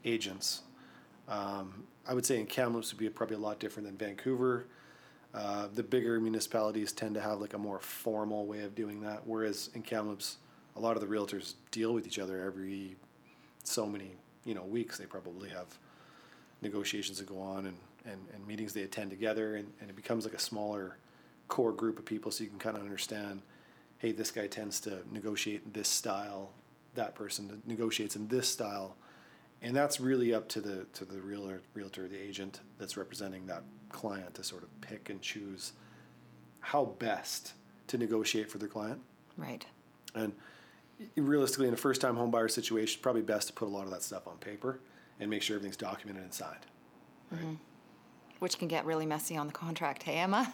agents. 0.05 0.61
Um, 1.27 1.83
i 2.07 2.13
would 2.13 2.25
say 2.25 2.39
in 2.39 2.45
kamloops 2.45 2.93
would 2.93 2.99
be 2.99 3.09
probably 3.09 3.35
a 3.35 3.39
lot 3.39 3.59
different 3.59 3.87
than 3.87 3.97
vancouver 3.97 4.67
uh, 5.35 5.67
the 5.73 5.83
bigger 5.83 6.19
municipalities 6.19 6.91
tend 6.91 7.13
to 7.13 7.21
have 7.21 7.39
like 7.41 7.53
a 7.53 7.57
more 7.57 7.79
formal 7.79 8.45
way 8.45 8.61
of 8.61 8.73
doing 8.73 9.01
that 9.01 9.21
whereas 9.25 9.69
in 9.75 9.81
kamloops 9.81 10.37
a 10.75 10.79
lot 10.79 10.95
of 10.95 11.01
the 11.01 11.07
realtors 11.07 11.53
deal 11.71 11.93
with 11.93 12.07
each 12.07 12.19
other 12.19 12.43
every 12.43 12.95
so 13.63 13.85
many 13.85 14.11
you 14.43 14.53
know 14.53 14.63
weeks. 14.63 14.97
They 14.97 15.05
probably 15.05 15.49
have 15.49 15.67
negotiations 16.61 17.17
that 17.19 17.27
go 17.27 17.39
on 17.39 17.65
and, 17.65 17.77
and, 18.05 18.19
and 18.33 18.47
meetings 18.47 18.73
they 18.73 18.83
attend 18.83 19.09
together 19.09 19.55
and, 19.55 19.71
and 19.81 19.89
it 19.89 19.95
becomes 19.95 20.25
like 20.25 20.33
a 20.33 20.39
smaller 20.39 20.97
core 21.47 21.73
group 21.73 21.99
of 21.99 22.05
people 22.05 22.31
so 22.31 22.43
you 22.43 22.49
can 22.49 22.59
kind 22.59 22.75
of 22.75 22.81
understand 22.81 23.41
hey 23.99 24.11
this 24.11 24.31
guy 24.31 24.47
tends 24.47 24.79
to 24.79 24.99
negotiate 25.11 25.61
in 25.65 25.71
this 25.73 25.87
style 25.87 26.51
that 26.95 27.13
person 27.13 27.61
negotiates 27.65 28.15
in 28.15 28.27
this 28.27 28.47
style. 28.47 28.95
And 29.61 29.75
that's 29.75 29.99
really 29.99 30.33
up 30.33 30.47
to 30.49 30.61
the 30.61 30.85
to 30.93 31.05
the 31.05 31.19
realtor 31.19 31.61
realtor 31.73 32.07
the 32.07 32.21
agent 32.21 32.61
that's 32.77 32.97
representing 32.97 33.45
that 33.47 33.63
client 33.89 34.33
to 34.35 34.43
sort 34.43 34.63
of 34.63 34.81
pick 34.81 35.09
and 35.09 35.21
choose 35.21 35.73
how 36.59 36.85
best 36.85 37.53
to 37.87 37.97
negotiate 37.97 38.49
for 38.49 38.57
their 38.57 38.67
client 38.69 38.99
Right. 39.37 39.65
and 40.15 40.33
realistically, 41.17 41.67
in 41.67 41.73
a 41.73 41.77
first 41.77 42.01
time 42.01 42.15
home 42.15 42.31
buyer 42.31 42.47
situation, 42.47 43.01
probably 43.01 43.21
best 43.21 43.47
to 43.47 43.53
put 43.53 43.67
a 43.67 43.71
lot 43.71 43.83
of 43.85 43.91
that 43.91 44.01
stuff 44.01 44.27
on 44.27 44.37
paper 44.37 44.79
and 45.19 45.29
make 45.29 45.41
sure 45.41 45.55
everything's 45.57 45.77
documented 45.77 46.23
and 46.23 46.33
signed. 46.33 46.65
Right, 47.31 47.57
Which 48.39 48.57
can 48.57 48.67
get 48.67 48.85
really 48.85 49.05
messy 49.05 49.35
on 49.37 49.47
the 49.47 49.53
contract. 49.53 50.03
Hey, 50.03 50.15
Emma? 50.15 50.51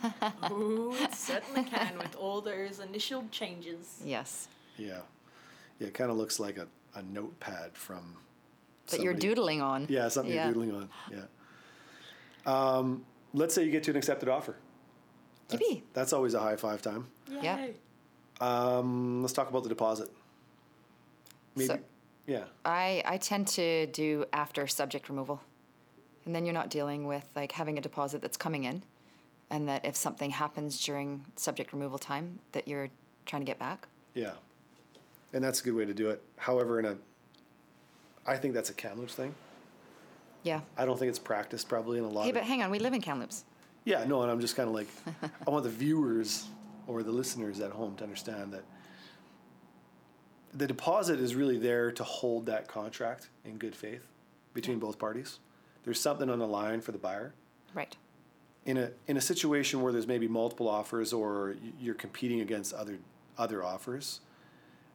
Ooh, 0.51 0.93
it 0.95 1.13
certainly 1.15 1.63
can 1.63 1.97
with 1.97 2.15
all 2.15 2.41
those 2.41 2.79
initial 2.79 3.23
changes. 3.31 4.01
yes. 4.03 4.47
Yeah. 4.77 5.01
Yeah, 5.79 5.87
it 5.87 5.93
kind 5.93 6.11
of 6.11 6.17
looks 6.17 6.39
like 6.39 6.57
a, 6.57 6.67
a 6.95 7.01
notepad 7.03 7.71
from. 7.73 8.15
That 8.87 9.01
you're 9.01 9.13
doodling 9.13 9.61
on. 9.61 9.85
Yeah, 9.89 10.07
something 10.09 10.33
Yeah. 10.33 10.45
you're 10.45 10.53
doodling 10.53 10.75
on. 10.75 10.89
Yeah. 11.11 11.25
Um, 12.45 13.05
let's 13.33 13.53
say 13.53 13.63
you 13.63 13.71
get 13.71 13.83
to 13.83 13.91
an 13.91 13.97
accepted 13.97 14.29
offer. 14.29 14.55
That's, 15.47 15.63
Yippee. 15.63 15.81
that's 15.93 16.13
always 16.13 16.33
a 16.33 16.39
high 16.39 16.55
five 16.55 16.81
time. 16.81 17.07
Yeah. 17.41 17.67
Um, 18.39 19.21
let's 19.21 19.33
talk 19.33 19.49
about 19.49 19.63
the 19.63 19.69
deposit. 19.69 20.09
Maybe. 21.55 21.67
So- 21.67 21.79
yeah. 22.27 22.43
I, 22.63 23.03
I 23.05 23.17
tend 23.17 23.47
to 23.49 23.87
do 23.87 24.25
after 24.31 24.67
subject 24.67 25.09
removal. 25.09 25.41
And 26.25 26.35
then 26.35 26.45
you're 26.45 26.53
not 26.53 26.69
dealing 26.69 27.07
with 27.07 27.27
like 27.35 27.51
having 27.51 27.77
a 27.77 27.81
deposit 27.81 28.21
that's 28.21 28.37
coming 28.37 28.63
in 28.63 28.83
and 29.49 29.67
that 29.67 29.85
if 29.85 29.95
something 29.95 30.29
happens 30.29 30.83
during 30.83 31.25
subject 31.35 31.73
removal 31.73 31.97
time 31.97 32.39
that 32.51 32.67
you're 32.67 32.89
trying 33.25 33.41
to 33.41 33.45
get 33.45 33.59
back. 33.59 33.87
Yeah. 34.13 34.33
And 35.33 35.43
that's 35.43 35.61
a 35.61 35.63
good 35.63 35.73
way 35.75 35.85
to 35.85 35.93
do 35.93 36.09
it. 36.09 36.21
However, 36.37 36.79
in 36.79 36.85
a, 36.85 36.97
I 38.25 38.37
think 38.37 38.53
that's 38.53 38.69
a 38.69 38.73
Kamloops 38.73 39.15
thing. 39.15 39.33
Yeah. 40.43 40.61
I 40.77 40.85
don't 40.85 40.97
think 40.97 41.09
it's 41.09 41.19
practiced 41.19 41.69
probably 41.69 41.97
in 41.99 42.03
a 42.03 42.09
lot 42.09 42.23
Hey, 42.23 42.29
of. 42.29 42.35
but 42.35 42.43
hang 42.43 42.61
on, 42.63 42.71
we 42.71 42.79
live 42.79 42.93
in 42.93 43.01
Kamloops. 43.01 43.43
Yeah, 43.85 44.03
no, 44.05 44.21
and 44.21 44.31
I'm 44.31 44.39
just 44.39 44.55
kind 44.55 44.67
of 44.69 44.75
like, 44.75 44.87
I 45.47 45.49
want 45.49 45.63
the 45.63 45.69
viewers 45.69 46.45
or 46.87 47.03
the 47.03 47.11
listeners 47.11 47.59
at 47.59 47.71
home 47.71 47.95
to 47.97 48.03
understand 48.03 48.53
that 48.53 48.63
the 50.53 50.67
deposit 50.67 51.19
is 51.19 51.35
really 51.35 51.57
there 51.57 51.91
to 51.93 52.03
hold 52.03 52.45
that 52.47 52.67
contract 52.67 53.29
in 53.45 53.57
good 53.57 53.75
faith 53.75 54.07
between 54.53 54.79
both 54.79 54.99
parties. 54.99 55.39
There's 55.83 55.99
something 55.99 56.29
on 56.29 56.39
the 56.39 56.47
line 56.47 56.81
for 56.81 56.91
the 56.91 56.97
buyer. 56.97 57.33
Right. 57.73 57.95
In 58.65 58.77
a 58.77 58.91
in 59.07 59.17
a 59.17 59.21
situation 59.21 59.81
where 59.81 59.91
there's 59.91 60.05
maybe 60.07 60.27
multiple 60.27 60.67
offers 60.67 61.13
or 61.13 61.55
you're 61.79 61.95
competing 61.95 62.41
against 62.41 62.73
other 62.73 62.99
other 63.37 63.63
offers, 63.63 64.19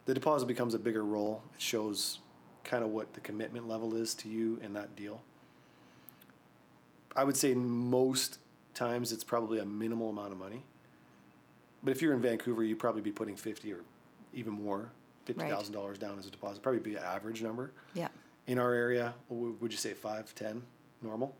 the 0.05 0.13
deposit 0.13 0.45
becomes 0.45 0.73
a 0.73 0.79
bigger 0.79 1.03
role. 1.03 1.41
It 1.55 1.61
shows 1.61 2.19
kind 2.63 2.83
of 2.83 2.91
what 2.91 3.13
the 3.13 3.19
commitment 3.19 3.67
level 3.67 3.95
is 3.95 4.13
to 4.15 4.29
you 4.29 4.59
in 4.63 4.73
that 4.73 4.95
deal. 4.95 5.21
I 7.17 7.23
would 7.23 7.35
say 7.35 7.53
most 7.55 8.39
times 8.73 9.11
it's 9.11 9.23
probably 9.23 9.59
a 9.59 9.65
minimal 9.65 10.09
amount 10.11 10.31
of 10.31 10.37
money. 10.37 10.63
But 11.83 11.91
if 11.91 12.01
you're 12.01 12.13
in 12.13 12.21
Vancouver, 12.21 12.63
you'd 12.63 12.79
probably 12.79 13.01
be 13.01 13.11
putting 13.11 13.35
fifty 13.35 13.73
or 13.73 13.79
even 14.33 14.53
more, 14.53 14.91
fifty 15.25 15.43
thousand 15.49 15.73
dollars 15.73 15.97
down 15.97 16.17
as 16.19 16.27
a 16.27 16.31
deposit. 16.31 16.61
Probably 16.61 16.79
be 16.79 16.95
an 16.95 17.03
average 17.03 17.41
number. 17.41 17.71
Yeah. 17.93 18.07
In 18.45 18.59
our 18.59 18.73
area, 18.73 19.13
would 19.29 19.71
you 19.71 19.77
say 19.77 19.93
five, 19.93 20.33
ten, 20.35 20.61
normal? 21.01 21.35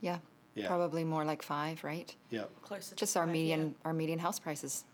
Yeah. 0.00 0.18
Yeah. 0.54 0.68
Probably 0.68 1.04
more 1.04 1.24
like 1.24 1.42
five, 1.42 1.82
right? 1.84 2.14
Yeah, 2.30 2.44
Closer 2.62 2.90
to 2.90 2.96
Just 2.96 3.14
our 3.16 3.24
five, 3.24 3.32
median 3.32 3.60
yeah. 3.60 3.86
our 3.86 3.92
median 3.92 4.18
house 4.18 4.38
prices. 4.38 4.84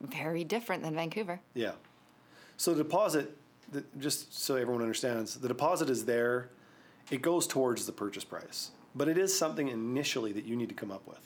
Very 0.00 0.44
different 0.44 0.82
than 0.82 0.94
Vancouver. 0.94 1.40
yeah. 1.54 1.72
So 2.56 2.74
the 2.74 2.82
deposit, 2.84 3.36
the, 3.72 3.82
just 3.98 4.38
so 4.38 4.56
everyone 4.56 4.82
understands, 4.82 5.34
the 5.36 5.48
deposit 5.48 5.88
is 5.90 6.04
there. 6.04 6.50
It 7.10 7.22
goes 7.22 7.46
towards 7.46 7.86
the 7.86 7.92
purchase 7.92 8.22
price, 8.22 8.70
but 8.94 9.08
it 9.08 9.18
is 9.18 9.36
something 9.36 9.68
initially 9.68 10.32
that 10.32 10.44
you 10.44 10.56
need 10.56 10.68
to 10.68 10.74
come 10.74 10.90
up 10.90 11.06
with. 11.06 11.20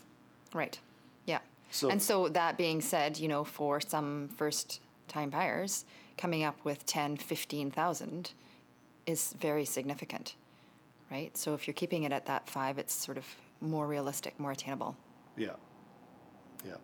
Right. 0.53 0.79
Yeah. 1.27 1.41
So- 1.71 1.91
and 1.91 2.03
so 2.03 2.29
that 2.29 2.57
being 2.57 2.81
said, 2.81 3.19
you 3.19 3.29
know, 3.29 3.45
for 3.45 3.81
some 3.81 4.29
first 4.29 4.81
time 5.09 5.31
buyers, 5.31 5.85
coming 6.17 6.45
up 6.45 6.57
with 6.65 6.87
10, 6.87 7.17
15,000 7.17 8.33
is 9.07 9.35
very 9.39 9.65
significant. 9.65 10.35
Right? 11.11 11.37
So 11.37 11.55
if 11.55 11.67
you're 11.67 11.75
keeping 11.75 12.05
it 12.05 12.13
at 12.13 12.27
that 12.27 12.49
5, 12.49 12.79
it's 12.79 12.95
sort 12.95 13.19
of 13.19 13.27
more 13.61 13.87
realistic, 13.87 14.39
more 14.39 14.53
attainable. 14.53 14.97
Yeah. 15.37 15.51
Yeah. 16.67 16.77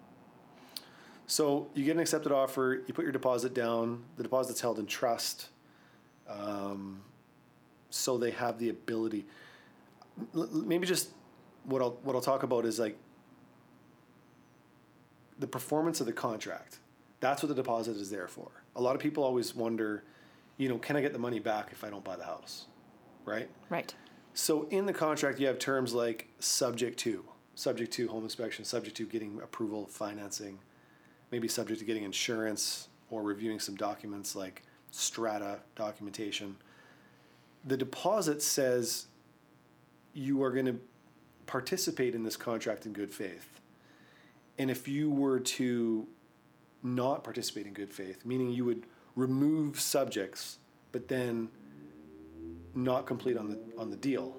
So 1.27 1.69
you 1.75 1.85
get 1.85 1.93
an 1.93 2.01
accepted 2.01 2.33
offer, 2.33 2.83
you 2.87 2.95
put 2.95 3.05
your 3.05 3.13
deposit 3.13 3.55
down, 3.55 4.03
the 4.17 4.23
deposit's 4.23 4.61
held 4.61 4.79
in 4.79 4.87
trust. 4.87 5.49
Um, 6.29 7.03
so 7.91 8.19
they 8.19 8.31
have 8.31 8.59
the 8.59 8.69
ability. 8.69 9.27
Maybe 10.35 10.87
just 10.87 11.11
what 11.65 11.83
I'll 11.83 11.99
what 12.03 12.15
I'll 12.15 12.23
talk 12.23 12.43
about 12.43 12.65
is 12.65 12.79
like 12.79 12.97
the 15.39 15.47
performance 15.47 16.01
of 16.01 16.07
the 16.07 16.13
contract. 16.13 16.79
That's 17.21 17.43
what 17.43 17.49
the 17.49 17.55
deposit 17.55 17.97
is 17.97 18.11
there 18.11 18.29
for. 18.29 18.51
A 18.77 18.81
lot 18.81 18.95
of 18.95 19.01
people 19.01 19.25
always 19.25 19.55
wonder, 19.55 20.05
you 20.57 20.69
know, 20.69 20.79
can 20.79 20.97
I 20.97 21.01
get 21.01 21.13
the 21.13 21.19
money 21.19 21.39
back 21.39 21.69
if 21.73 21.85
I 21.85 21.91
don't 21.91 22.05
buy 22.05 22.17
the 22.17 22.25
house? 22.25 22.67
Right? 23.25 23.49
Right. 23.69 23.95
So 24.35 24.67
in 24.71 24.87
the 24.87 24.93
contract, 24.93 25.41
you 25.41 25.47
have 25.47 25.59
terms 25.59 25.93
like 25.93 26.29
subject 26.39 26.99
to, 27.01 27.25
subject 27.55 27.93
to 27.95 28.09
home 28.09 28.25
inspection, 28.25 28.65
subject 28.65 28.97
to 28.99 29.07
getting 29.07 29.41
approval 29.43 29.87
financing, 29.87 30.59
maybe 31.31 31.49
subject 31.49 31.81
to 31.81 31.87
getting 31.87 32.05
insurance 32.05 32.89
or 33.11 33.23
reviewing 33.23 33.61
some 33.61 33.75
documents 33.75 34.37
like 34.37 34.63
strata 34.91 35.59
documentation. 35.75 36.57
The 37.65 37.77
deposit 37.77 38.41
says 38.41 39.07
you 40.13 40.43
are 40.43 40.51
going 40.51 40.67
to 40.67 40.81
participate 41.47 42.15
in 42.15 42.23
this 42.23 42.37
contract 42.37 42.87
in 42.87 42.93
good 42.93 43.13
faith. 43.13 43.61
And 44.59 44.71
if 44.71 44.87
you 44.87 45.11
were 45.11 45.41
to 45.41 46.07
not 46.83 47.25
participate 47.25 47.67
in 47.67 47.73
good 47.73 47.93
faith, 47.93 48.25
meaning 48.25 48.51
you 48.51 48.65
would 48.65 48.85
remove 49.17 49.81
subjects, 49.81 50.59
but 50.93 51.09
then 51.09 51.49
not 52.75 53.07
complete 53.07 53.37
on 53.37 53.49
the 53.49 53.59
on 53.77 53.91
the 53.91 53.97
deal, 53.97 54.37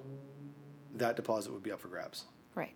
that 0.94 1.16
deposit 1.16 1.52
would 1.52 1.62
be 1.62 1.72
up 1.72 1.80
for 1.80 1.88
grabs. 1.88 2.24
Right. 2.54 2.74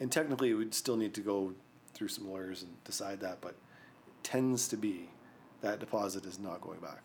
And 0.00 0.10
technically, 0.10 0.50
it 0.50 0.54
would 0.54 0.74
still 0.74 0.96
need 0.96 1.14
to 1.14 1.20
go 1.20 1.54
through 1.94 2.08
some 2.08 2.30
lawyers 2.30 2.62
and 2.62 2.72
decide 2.84 3.20
that, 3.20 3.40
but 3.40 3.50
it 4.06 4.24
tends 4.24 4.68
to 4.68 4.76
be 4.76 5.08
that 5.60 5.80
deposit 5.80 6.26
is 6.26 6.38
not 6.38 6.60
going 6.60 6.80
back. 6.80 7.02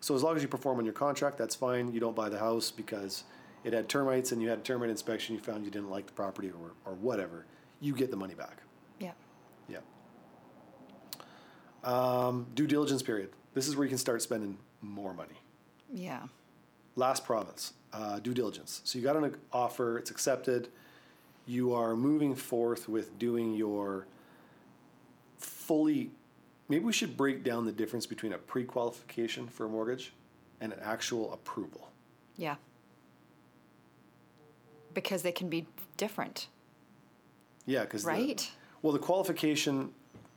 So 0.00 0.14
as 0.14 0.22
long 0.22 0.36
as 0.36 0.42
you 0.42 0.48
perform 0.48 0.78
on 0.78 0.84
your 0.84 0.94
contract, 0.94 1.38
that's 1.38 1.54
fine. 1.54 1.92
You 1.92 2.00
don't 2.00 2.14
buy 2.14 2.28
the 2.28 2.38
house 2.38 2.70
because 2.70 3.24
it 3.64 3.72
had 3.72 3.88
termites 3.88 4.32
and 4.32 4.42
you 4.42 4.48
had 4.48 4.58
a 4.58 4.62
termite 4.62 4.90
inspection. 4.90 5.34
You 5.34 5.40
found 5.40 5.64
you 5.64 5.70
didn't 5.70 5.90
like 5.90 6.06
the 6.06 6.12
property 6.12 6.50
or 6.50 6.72
or 6.84 6.94
whatever. 6.94 7.46
You 7.80 7.94
get 7.94 8.10
the 8.10 8.16
money 8.16 8.34
back. 8.34 8.62
Yeah. 8.98 9.12
Yeah. 9.68 9.78
Um, 11.82 12.46
due 12.54 12.66
diligence 12.66 13.02
period. 13.02 13.30
This 13.54 13.68
is 13.68 13.76
where 13.76 13.84
you 13.84 13.88
can 13.88 13.98
start 13.98 14.22
spending 14.22 14.58
more 14.80 15.14
money. 15.14 15.40
Yeah. 15.92 16.22
Last 16.96 17.24
province, 17.24 17.72
uh, 17.92 18.20
due 18.20 18.34
diligence. 18.34 18.80
So 18.84 18.98
you 18.98 19.04
got 19.04 19.16
an 19.16 19.36
offer, 19.52 19.98
it's 19.98 20.10
accepted. 20.10 20.68
You 21.46 21.74
are 21.74 21.96
moving 21.96 22.34
forth 22.34 22.88
with 22.88 23.18
doing 23.18 23.54
your 23.54 24.06
fully. 25.38 26.10
Maybe 26.68 26.84
we 26.84 26.92
should 26.92 27.16
break 27.16 27.44
down 27.44 27.66
the 27.66 27.72
difference 27.72 28.06
between 28.06 28.32
a 28.32 28.38
pre 28.38 28.64
qualification 28.64 29.48
for 29.48 29.66
a 29.66 29.68
mortgage 29.68 30.12
and 30.60 30.72
an 30.72 30.78
actual 30.82 31.32
approval. 31.32 31.90
Yeah. 32.36 32.56
Because 34.94 35.22
they 35.22 35.32
can 35.32 35.48
be 35.48 35.66
different, 35.96 36.46
Yeah, 37.66 37.82
because 37.82 38.04
right? 38.04 38.50
well, 38.82 38.92
the 38.92 38.98
qualification, 38.98 39.90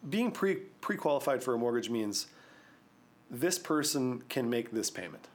being 0.09 0.31
pre 0.31 0.55
pre 0.81 0.97
qualified 0.97 1.43
for 1.43 1.53
a 1.53 1.57
mortgage 1.57 1.89
means 1.89 2.27
this 3.29 3.59
person 3.59 4.23
can 4.29 4.49
make 4.49 4.71
this 4.71 4.89
payment. 4.89 5.27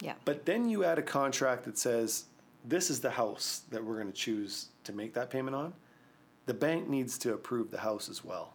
yeah. 0.00 0.14
But 0.24 0.46
then 0.46 0.68
you 0.68 0.84
add 0.84 0.98
a 0.98 1.02
contract 1.02 1.64
that 1.64 1.76
says 1.78 2.24
this 2.64 2.90
is 2.90 3.00
the 3.00 3.10
house 3.10 3.62
that 3.70 3.84
we're 3.84 3.96
going 3.96 4.06
to 4.06 4.12
choose 4.12 4.68
to 4.84 4.92
make 4.92 5.14
that 5.14 5.28
payment 5.30 5.54
on. 5.56 5.72
The 6.46 6.54
bank 6.54 6.88
needs 6.88 7.18
to 7.18 7.34
approve 7.34 7.70
the 7.70 7.78
house 7.78 8.08
as 8.08 8.24
well. 8.24 8.54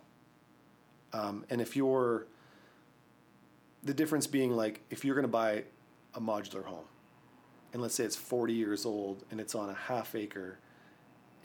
Um, 1.13 1.45
and 1.49 1.59
if 1.61 1.75
you're, 1.75 2.27
the 3.83 3.93
difference 3.93 4.27
being 4.27 4.51
like 4.51 4.81
if 4.89 5.03
you're 5.05 5.15
going 5.15 5.23
to 5.23 5.27
buy 5.29 5.63
a 6.15 6.21
modular 6.21 6.63
home, 6.65 6.85
and 7.77 7.83
let's 7.83 7.93
say 7.93 8.03
it's 8.03 8.15
40 8.15 8.53
years 8.53 8.87
old 8.87 9.23
and 9.29 9.39
it's 9.39 9.53
on 9.53 9.69
a 9.69 9.73
half 9.75 10.15
acre 10.15 10.57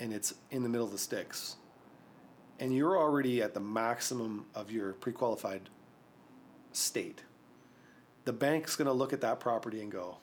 and 0.00 0.14
it's 0.14 0.32
in 0.50 0.62
the 0.62 0.68
middle 0.70 0.86
of 0.86 0.90
the 0.90 0.96
sticks, 0.96 1.56
and 2.58 2.74
you're 2.74 2.96
already 2.96 3.42
at 3.42 3.52
the 3.52 3.60
maximum 3.60 4.46
of 4.54 4.70
your 4.70 4.94
pre 4.94 5.12
qualified 5.12 5.68
state, 6.72 7.20
the 8.24 8.32
bank's 8.32 8.76
going 8.76 8.86
to 8.86 8.94
look 8.94 9.12
at 9.12 9.20
that 9.20 9.40
property 9.40 9.82
and 9.82 9.92
go, 9.92 10.16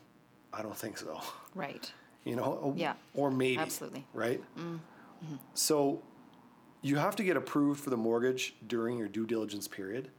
I 0.52 0.64
don't 0.64 0.76
think 0.76 0.98
so. 0.98 1.22
Right. 1.54 1.92
You 2.26 2.36
know, 2.36 2.74
Yeah, 2.76 2.94
or 3.16 3.32
maybe, 3.32 3.58
absolutely. 3.58 4.06
right? 4.14 4.44
Mm-hmm. 4.58 5.36
So 5.54 6.04
you 6.82 6.98
have 6.98 7.16
to 7.16 7.24
get 7.24 7.38
approved 7.38 7.82
for 7.82 7.90
the 7.92 7.98
mortgage 7.98 8.56
during 8.68 8.98
your 8.98 9.08
due 9.08 9.26
diligence 9.26 9.68
period 9.70 10.12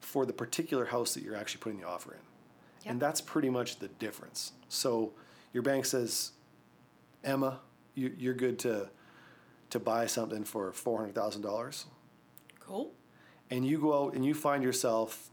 for 0.00 0.26
the 0.26 0.34
particular 0.34 0.84
house 0.84 1.14
that 1.14 1.22
you're 1.22 1.34
actually 1.34 1.60
putting 1.60 1.80
the 1.80 1.88
offer 1.88 2.12
in. 2.12 2.20
And 2.86 3.00
that's 3.00 3.20
pretty 3.20 3.50
much 3.50 3.78
the 3.78 3.88
difference. 3.88 4.52
So 4.68 5.12
your 5.52 5.62
bank 5.62 5.84
says, 5.84 6.32
Emma, 7.22 7.60
you, 7.94 8.14
you're 8.18 8.34
good 8.34 8.58
to, 8.60 8.88
to 9.70 9.78
buy 9.78 10.06
something 10.06 10.44
for 10.44 10.70
$400,000 10.72 11.84
Cool. 12.60 12.92
and 13.50 13.66
you 13.66 13.78
go 13.78 14.04
out 14.06 14.14
and 14.14 14.24
you 14.24 14.32
find 14.34 14.62
yourself 14.62 15.28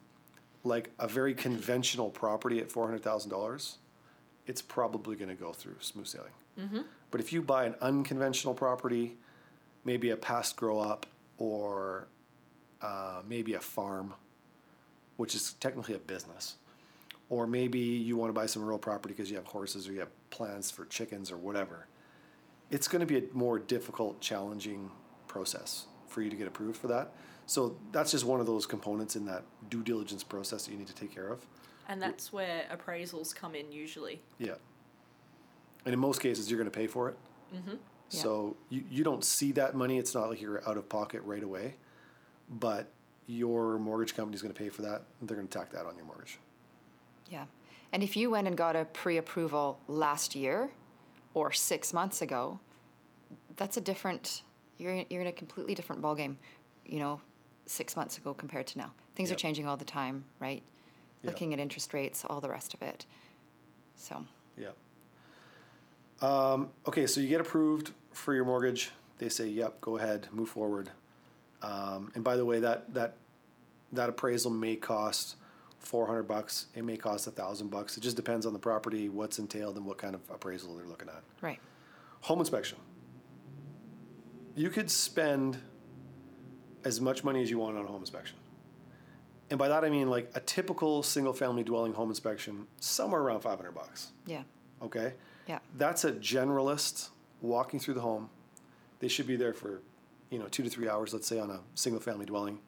like 0.64 0.90
a 1.00 1.08
very 1.08 1.34
conventional 1.34 2.10
property 2.10 2.60
at 2.60 2.70
four 2.70 2.86
hundred 2.86 3.02
thousand 3.04 3.30
dollars, 3.30 3.78
it's 4.48 4.62
probably 4.62 5.16
going 5.16 5.30
to 5.30 5.36
go 5.36 5.54
through 5.54 5.76
smooth 5.80 6.08
sailing. 6.08 6.32
But 7.12 7.22
if 7.22 7.32
you 7.32 7.42
buy 7.44 7.66
an 7.66 7.76
unconventional 7.82 8.54
property, 8.56 9.16
maybe 9.86 10.10
a 10.10 10.18
past 10.18 10.56
grow 10.58 10.80
up 10.80 11.06
or 11.38 12.08
uh, 12.82 13.22
maybe 13.30 13.54
a 13.54 13.60
farm, 13.60 14.14
which 15.18 15.36
is 15.36 15.54
technically 15.60 15.94
a 15.96 16.00
business, 16.00 16.56
or 17.30 17.48
maybe 17.48 17.80
you 17.80 18.16
want 18.16 18.30
to 18.30 18.34
buy 18.34 18.46
some 18.46 18.63
rural 18.63 18.80
property 18.80 19.13
because 19.13 19.30
you 19.30 19.36
have 19.38 19.46
horses 19.46 19.88
or 19.88 19.94
you 19.94 20.00
have 20.00 20.30
plans 20.30 20.72
for 20.72 20.86
chickens 20.86 21.32
or 21.32 21.38
whatever, 21.38 21.88
it's 22.72 22.88
going 22.88 23.00
to 23.00 23.06
be 23.06 23.18
a 23.18 23.24
more 23.34 23.60
difficult, 23.60 24.20
challenging 24.22 24.92
process 25.28 25.88
for 26.08 26.22
you 26.22 26.30
to 26.30 26.36
get 26.36 26.48
approved 26.48 26.78
for 26.78 26.88
that. 26.88 27.13
So 27.46 27.78
that's 27.92 28.12
just 28.12 28.26
one 28.26 28.40
of 28.40 28.46
those 28.46 28.66
components 28.66 29.16
in 29.16 29.26
that 29.26 29.44
due 29.70 29.84
diligence 29.84 30.24
process 30.24 30.66
that 30.66 30.72
you 30.72 30.78
need 30.78 30.88
to 30.88 30.96
take 30.96 31.13
care 31.13 31.28
of. 31.28 31.46
And 31.88 32.02
that's 32.02 32.34
where 32.34 32.66
appraisals 32.72 33.34
come 33.34 33.56
in 33.56 33.72
usually. 33.72 34.22
Yeah. 34.38 34.56
And 35.86 35.94
in 35.94 36.00
most 36.00 36.22
cases, 36.22 36.52
you're 36.52 36.58
going 36.58 36.70
to 36.70 36.78
pay 36.78 36.88
for 36.88 37.08
it. 37.10 37.18
Mm-hmm. 37.56 37.70
Yeah. 37.70 37.78
So 38.22 38.58
you, 38.70 38.84
you 38.90 39.04
don't 39.06 39.24
see 39.24 39.54
that 39.54 39.76
money. 39.76 39.98
It's 39.98 40.13
not 40.13 40.30
like 40.30 40.42
you're 40.42 40.68
out 40.68 40.76
of 40.76 40.90
pocket 40.90 41.22
right 41.24 41.44
away, 41.44 41.76
but 42.50 42.92
your 43.28 43.78
mortgage 43.80 44.13
company 44.13 44.36
is 44.36 44.42
going 44.42 44.54
to 44.54 44.60
pay 44.60 44.70
for 44.70 44.82
that. 44.82 45.04
And 45.22 45.30
they're 45.30 45.38
going 45.38 45.48
to 45.48 45.58
tack 45.58 45.72
that 45.72 45.86
on 45.86 45.96
your 45.96 46.06
mortgage. 46.06 46.40
Yeah. 47.30 47.46
And 47.92 48.04
if 48.04 48.16
you 48.18 48.30
went 48.30 48.48
and 48.48 48.58
got 48.58 48.76
a 48.76 48.86
pre 48.86 49.18
approval 49.18 49.80
last 49.88 50.36
year 50.36 50.70
or 51.34 51.52
six 51.52 51.94
months 51.94 52.22
ago, 52.22 52.60
that's 53.56 53.78
a 53.78 53.82
different, 53.82 54.44
you're, 54.78 54.94
in- 54.94 55.06
you're 55.10 55.22
in 55.22 55.28
a 55.28 55.32
completely 55.32 55.74
different 55.76 56.02
ballgame, 56.02 56.36
you 56.86 57.00
know, 57.00 57.22
six 57.66 57.96
months 57.96 58.18
ago 58.18 58.34
compared 58.34 58.68
to 58.68 58.78
now. 58.78 58.92
Things 59.16 59.30
Yep. 59.30 59.38
are 59.38 59.40
changing 59.40 59.68
all 59.68 59.78
the 59.78 59.86
time, 59.86 60.24
right? 60.40 60.62
Yeah. 61.24 61.30
Looking 61.32 61.54
at 61.54 61.60
interest 61.60 61.94
rates, 61.94 62.24
all 62.30 62.40
the 62.42 62.50
rest 62.50 62.74
of 62.74 62.82
it. 62.82 63.06
So, 63.96 64.24
Yeah. 64.58 64.70
Um, 66.22 66.70
okay, 66.88 67.06
so 67.06 67.22
you 67.22 67.28
get 67.28 67.42
approved 67.42 67.92
for 68.12 68.34
your 68.34 68.44
mortgage. 68.46 68.92
They 69.20 69.30
say, 69.30 69.48
"Yep, 69.50 69.82
go 69.82 69.98
ahead, 69.98 70.28
move 70.32 70.50
forward." 70.50 70.90
Um, 71.62 72.12
and 72.16 72.24
by 72.24 72.36
the 72.38 72.46
way, 72.46 72.60
that 72.60 72.92
that 72.96 73.18
that 73.94 74.10
appraisal 74.10 74.50
may 74.52 74.76
cost 74.76 75.36
four 75.88 76.06
hundred 76.06 76.23
bucks. 76.23 76.67
It 76.76 76.84
may 76.84 76.97
cost 76.97 77.28
a 77.28 77.32
thousand 77.32 77.69
bucks. 77.69 77.97
It 77.97 78.02
just 78.02 78.17
depends 78.17 78.45
on 78.45 78.54
the 78.54 78.60
property, 78.60 79.08
what's 79.08 79.39
entailed, 79.39 79.78
and 79.78 79.86
what 79.86 79.97
kind 79.97 80.13
of 80.13 80.21
appraisal 80.30 80.76
they're 80.76 80.86
looking 80.86 81.08
at. 81.08 81.23
Right. 81.41 81.60
Home 82.21 82.39
inspection. 82.39 82.78
You 84.56 84.69
could 84.69 84.91
spend 84.91 85.58
as 86.84 87.00
much 87.00 87.23
money 87.23 87.41
as 87.41 87.50
you 87.50 87.58
want 87.58 87.78
on 87.78 87.86
a 87.86 87.88
home 87.88 88.02
inspection. 88.02 88.38
And 89.50 89.58
by 89.58 89.69
that 89.69 89.86
I 89.86 89.89
mean 89.89 90.10
like 90.10 90.30
a 90.36 90.41
typical 90.41 91.04
single 91.04 91.34
family 91.34 91.63
dwelling 91.63 91.93
home 91.93 92.10
inspection, 92.10 92.67
somewhere 92.80 93.21
around 93.21 93.41
500 93.41 93.71
bucks. 93.73 94.12
Yeah. 94.26 94.43
Okay? 94.82 95.13
Yeah. 95.47 95.60
That's 95.78 96.04
a 96.04 96.12
generalist 96.12 97.10
walking 97.41 97.80
through 97.80 97.93
the 97.93 98.02
home. 98.02 98.30
They 99.00 99.08
should 99.08 99.28
be 99.28 99.38
there 99.38 99.54
for, 99.54 99.82
you 100.32 100.39
know, 100.39 100.47
two 100.47 100.63
to 100.63 100.69
three 100.69 100.89
hours, 100.89 101.13
let's 101.13 101.28
say, 101.28 101.39
on 101.39 101.50
a 101.50 101.62
single 101.76 102.02
family 102.02 102.26
dwelling, 102.26 102.60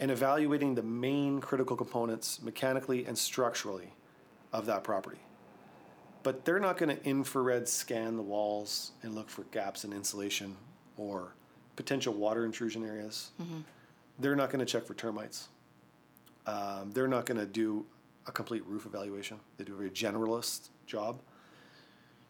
and 0.00 0.10
evaluating 0.10 0.74
the 0.74 0.82
main 0.82 1.40
critical 1.40 1.76
components 1.76 2.40
mechanically 2.42 3.04
and 3.06 3.16
structurally 3.16 3.92
of 4.52 4.66
that 4.66 4.82
property. 4.82 5.20
But 6.22 6.44
they're 6.44 6.58
not 6.58 6.78
going 6.78 6.94
to 6.94 7.04
infrared 7.06 7.68
scan 7.68 8.16
the 8.16 8.22
walls 8.22 8.92
and 9.02 9.14
look 9.14 9.28
for 9.28 9.44
gaps 9.44 9.84
in 9.84 9.92
insulation 9.92 10.56
or 10.96 11.34
potential 11.76 12.14
water 12.14 12.44
intrusion 12.44 12.84
areas. 12.84 13.30
They're 14.18 14.36
not 14.36 14.50
going 14.50 14.60
to 14.60 14.70
check 14.70 14.86
for 14.86 14.94
termites. 14.94 15.48
Um, 16.46 16.90
they're 16.92 17.08
not 17.08 17.26
going 17.26 17.38
to 17.38 17.46
do 17.46 17.86
a 18.26 18.32
complete 18.32 18.66
roof 18.66 18.86
evaluation. 18.86 19.38
They 19.56 19.64
do 19.64 19.74
a 19.74 19.76
very 19.76 19.90
generalist 19.90 20.70
job. 20.86 21.20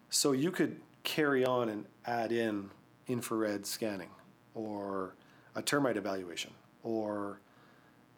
So 0.08 0.32
you 0.32 0.50
could 0.50 0.80
carry 1.04 1.44
on 1.44 1.68
and 1.68 1.86
add 2.06 2.32
in 2.32 2.70
infrared 3.06 3.64
scanning 3.64 4.10
or 4.54 5.14
a 5.54 5.62
termite 5.62 5.96
evaluation 5.96 6.52
or 6.82 7.40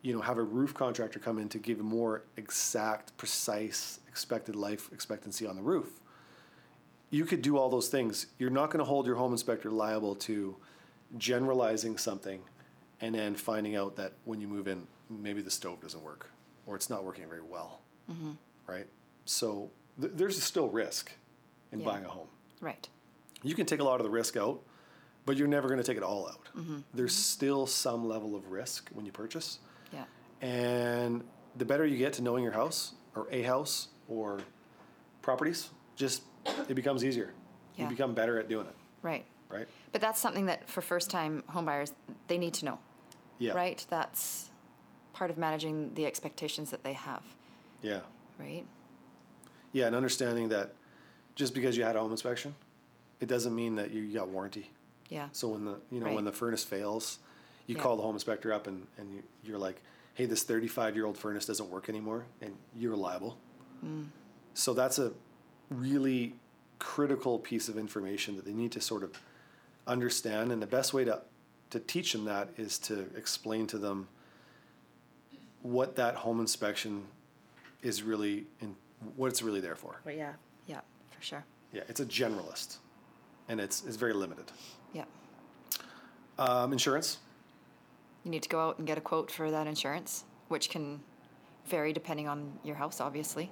you 0.03 0.12
know 0.12 0.21
have 0.21 0.38
a 0.38 0.43
roof 0.43 0.75
contractor 0.75 1.19
come 1.19 1.38
in 1.38 1.49
to 1.49 1.59
give 1.59 1.81
a 1.81 1.83
more 1.83 2.25
exact 2.37 3.17
precise 3.17 4.01
expected 4.09 4.55
life 4.57 4.91
expectancy 4.93 5.47
on 5.47 5.57
the 5.57 5.62
roof 5.62 6.01
you 7.11 7.25
could 7.25 7.43
do 7.43 7.57
all 7.57 7.69
those 7.71 7.88
things 7.88 8.27
you're 8.38 8.51
not 8.51 8.67
going 8.71 8.79
to 8.79 8.85
hold 8.85 9.07
your 9.07 9.17
home 9.17 9.33
inspector 9.33 9.71
liable 9.71 10.15
to 10.15 10.57
generalizing 11.19 11.97
something 11.97 12.41
and 13.01 13.15
then 13.15 13.35
finding 13.35 13.77
out 13.77 13.97
that 13.97 14.12
when 14.25 14.41
you 14.41 14.49
move 14.49 14.67
in 14.69 14.87
maybe 15.11 15.43
the 15.43 15.51
stove 15.51 15.81
doesn't 15.81 16.03
work 16.03 16.31
or 16.67 16.75
it's 16.77 16.88
not 16.91 17.05
working 17.05 17.29
very 17.29 17.43
well 17.43 17.81
mm-hmm. 18.11 18.33
right 18.67 18.87
so 19.25 19.71
th- 20.01 20.12
there's 20.17 20.43
still 20.43 20.69
risk 20.69 21.12
in 21.71 21.81
Yeah. 21.81 21.87
buying 21.87 22.05
a 22.05 22.09
home 22.09 22.29
Right. 22.61 22.88
you 23.43 23.55
can 23.55 23.67
take 23.67 23.81
a 23.81 23.85
lot 23.85 23.99
of 23.99 24.05
the 24.05 24.11
risk 24.11 24.37
out, 24.37 24.61
but 25.27 25.37
you're 25.37 25.49
never 25.49 25.67
going 25.67 25.81
to 25.81 25.85
take 25.85 25.97
it 25.97 26.05
all 26.05 26.29
out. 26.29 26.49
Mm-hmm. 26.57 26.79
There's 26.95 27.12
mm-hmm. 27.12 27.21
still 27.23 27.67
some 27.67 28.07
level 28.09 28.37
of 28.37 28.53
risk 28.53 28.88
when 28.93 29.05
you 29.05 29.11
purchase. 29.11 29.59
And 30.42 31.22
the 31.57 31.64
better 31.64 31.87
you 31.87 31.96
get 31.96 32.12
to 32.14 32.22
knowing 32.22 32.42
your 32.42 32.52
house 32.52 32.92
or 33.14 33.28
a 33.31 33.42
house 33.42 33.88
or 34.09 34.40
properties, 35.22 35.70
just 35.96 36.22
it 36.68 36.74
becomes 36.74 37.05
easier. 37.05 37.33
Yeah. 37.76 37.85
You 37.85 37.90
become 37.90 38.12
better 38.12 38.38
at 38.38 38.48
doing 38.48 38.66
it, 38.66 38.74
Right. 39.00 39.24
right? 39.48 39.66
But 39.92 40.00
that's 40.00 40.20
something 40.20 40.46
that 40.46 40.68
for 40.68 40.83
first 40.83 41.09
time 41.11 41.42
homebuyers, 41.50 41.92
they 42.26 42.37
need 42.38 42.55
to 42.55 42.64
know. 42.66 42.78
Yeah. 43.38 43.52
Right? 43.52 43.85
That's 43.88 44.50
part 45.12 45.31
of 45.31 45.38
managing 45.38 45.94
the 45.94 46.05
expectations 46.07 46.70
that 46.70 46.83
they 46.85 46.92
have. 46.92 47.22
Yeah. 47.81 48.00
Right? 48.38 48.66
Yeah, 49.72 49.87
and 49.87 49.96
understanding 49.96 50.48
that 50.50 50.74
just 51.35 51.55
because 51.55 51.76
you 51.76 51.85
had 51.85 51.96
a 51.96 52.00
home 52.00 52.11
inspection, 52.11 52.55
it 53.20 53.26
doesn't 53.28 53.55
mean 53.55 53.76
that 53.76 53.90
you 53.90 54.12
got 54.12 54.28
warranty. 54.28 54.70
Yeah. 55.09 55.28
So 55.33 55.48
when 55.48 55.64
the 55.64 55.78
you 55.90 56.00
know 56.00 56.07
Right. 56.07 56.14
when 56.14 56.24
the 56.24 56.33
furnace 56.33 56.64
fails, 56.64 57.20
you 57.66 57.76
Yeah. 57.76 57.83
call 57.83 57.96
the 57.96 58.02
home 58.02 58.16
inspector 58.16 58.52
up 58.52 58.66
and, 58.66 58.87
and 58.98 59.14
you, 59.14 59.22
you're 59.44 59.59
like, 59.59 59.81
hey, 60.14 60.27
this 60.27 60.42
35 60.42 60.94
year 60.94 61.07
old 61.07 61.16
furnace 61.16 61.46
doesn't 61.46 61.70
work 61.70 61.88
anymore, 61.88 62.25
and 62.40 62.57
you're 62.77 62.96
liable. 62.96 63.38
Mm. 63.85 64.09
So 64.55 64.75
that's 64.75 64.98
a 64.98 65.12
really 65.70 66.35
critical 66.79 67.38
piece 67.38 67.68
of 67.68 67.79
information 67.79 68.37
that 68.37 68.44
they 68.44 68.53
need 68.53 68.72
to 68.72 68.81
sort 68.81 69.03
of 69.03 69.18
understand, 69.87 70.53
and 70.53 70.61
the 70.61 70.66
best 70.66 70.92
way 70.92 71.05
to 71.05 71.22
to 71.70 71.81
teach 71.81 72.12
them 72.12 72.27
that 72.27 72.51
is 72.59 72.79
to 72.79 73.07
explain 73.16 73.66
to 73.66 73.79
them 73.79 74.07
what 75.62 75.96
that 75.96 76.14
home 76.16 76.38
inspection 76.38 77.03
is 77.83 78.03
really 78.03 78.44
in 78.61 78.77
what 79.16 79.29
it's 79.29 79.42
really 79.42 79.61
there 79.61 79.77
for. 79.77 80.01
But 80.05 80.16
yeah. 80.16 80.33
Yeah, 80.66 80.81
for 81.11 81.22
sure. 81.22 81.44
Yeah, 81.72 81.83
it's 81.88 82.01
a 82.01 82.05
generalist, 82.07 82.77
and 83.48 83.61
it's 83.61 83.83
it's 83.87 83.96
very 83.96 84.12
limited. 84.12 84.44
Yeah. 84.92 85.05
Um, 86.38 86.72
insurance. 86.72 87.18
You 88.24 88.30
need 88.30 88.42
to 88.42 88.48
go 88.48 88.61
out 88.61 88.78
and 88.78 88.87
get 88.87 88.98
a 88.98 89.00
quote 89.00 89.30
for 89.30 89.50
that 89.50 89.66
insurance, 89.66 90.24
which 90.48 90.70
can 90.70 91.00
vary 91.66 91.92
depending 91.92 92.28
on 92.28 92.52
your 92.62 92.76
house, 92.76 93.00
obviously. 93.00 93.50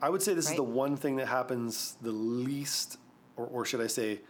I 0.00 0.08
would 0.08 0.22
say 0.22 0.34
this 0.34 0.50
is 0.50 0.56
the 0.56 0.62
one 0.62 0.96
thing 0.96 1.16
that 1.16 1.28
happens 1.28 1.96
the 2.02 2.10
least, 2.10 2.98
or, 3.36 3.46
or 3.46 3.64
should 3.64 3.80
I 3.80 3.86
say, 3.86 4.20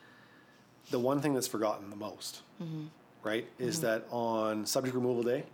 the 0.90 0.98
one 0.98 1.20
thing 1.20 1.32
that's 1.32 1.46
forgotten 1.46 1.88
the 1.88 1.96
most, 1.96 2.42
mm-hmm. 2.62 2.84
right? 3.22 3.48
Is 3.58 3.76
mm-hmm. 3.76 3.86
that 3.86 4.06
on 4.10 4.66
subject 4.66 4.94
removal 4.94 5.22
day, 5.22 5.44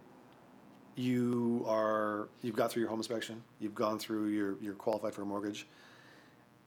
you 0.96 1.64
are 1.68 2.28
you've 2.42 2.56
got 2.56 2.72
through 2.72 2.80
your 2.80 2.90
home 2.90 2.98
inspection, 2.98 3.42
you've 3.60 3.74
gone 3.74 3.98
through 3.98 4.28
your 4.28 4.56
you're 4.60 4.74
qualified 4.74 5.14
for 5.14 5.22
a 5.22 5.26
mortgage, 5.26 5.66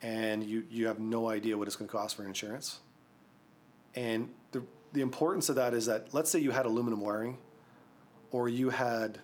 and 0.01 0.43
you 0.43 0.63
you 0.69 0.87
have 0.87 0.99
no 0.99 1.29
idea 1.29 1.57
what 1.57 1.67
it's 1.67 1.75
going 1.75 1.89
to 1.89 1.91
cost 1.91 2.15
for 2.15 2.25
insurance. 2.25 2.79
And 3.95 4.29
the 4.53 4.63
the 4.93 5.01
importance 5.01 5.49
of 5.49 5.55
that 5.55 5.73
is 5.73 5.85
that 5.87 6.13
let's 6.13 6.29
say 6.29 6.39
you 6.39 6.51
had 6.51 6.65
aluminum 6.65 7.01
wiring, 7.01 7.37
or 8.31 8.49
you 8.49 8.69
had 8.69 9.19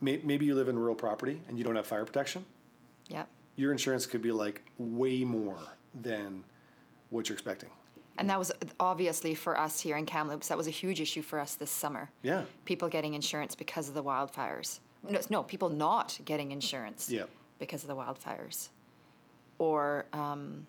may, 0.00 0.18
maybe 0.22 0.44
you 0.46 0.54
live 0.54 0.68
in 0.68 0.78
rural 0.78 0.94
property 0.94 1.40
and 1.48 1.56
you 1.58 1.64
don't 1.64 1.76
have 1.76 1.86
fire 1.86 2.04
protection, 2.04 2.44
Yeah. 3.08 3.24
your 3.56 3.72
insurance 3.72 4.06
could 4.06 4.22
be 4.22 4.32
like 4.32 4.62
way 4.78 5.24
more 5.24 5.58
than 5.94 6.44
what 7.10 7.28
you're 7.28 7.34
expecting. 7.34 7.70
And 8.18 8.28
that 8.28 8.38
was 8.38 8.52
obviously 8.78 9.34
for 9.34 9.58
us 9.58 9.80
here 9.80 9.96
in 9.96 10.04
Kamloops, 10.06 10.48
that 10.48 10.56
was 10.58 10.66
a 10.66 10.70
huge 10.70 11.00
issue 11.00 11.22
for 11.22 11.38
us 11.38 11.54
this 11.54 11.70
summer. 11.70 12.10
Yeah. 12.22 12.44
People 12.64 12.88
getting 12.88 13.14
insurance 13.14 13.54
because 13.54 13.88
of 13.88 13.94
the 13.94 14.02
wildfires. 14.02 14.80
No, 15.08 15.20
no 15.30 15.42
people 15.42 15.68
not 15.70 16.18
getting 16.24 16.52
insurance 16.52 17.08
Yeah. 17.10 17.24
because 17.58 17.82
of 17.82 17.88
the 17.88 17.96
wildfires. 17.96 18.68
Or 19.58 20.04
um, 20.12 20.66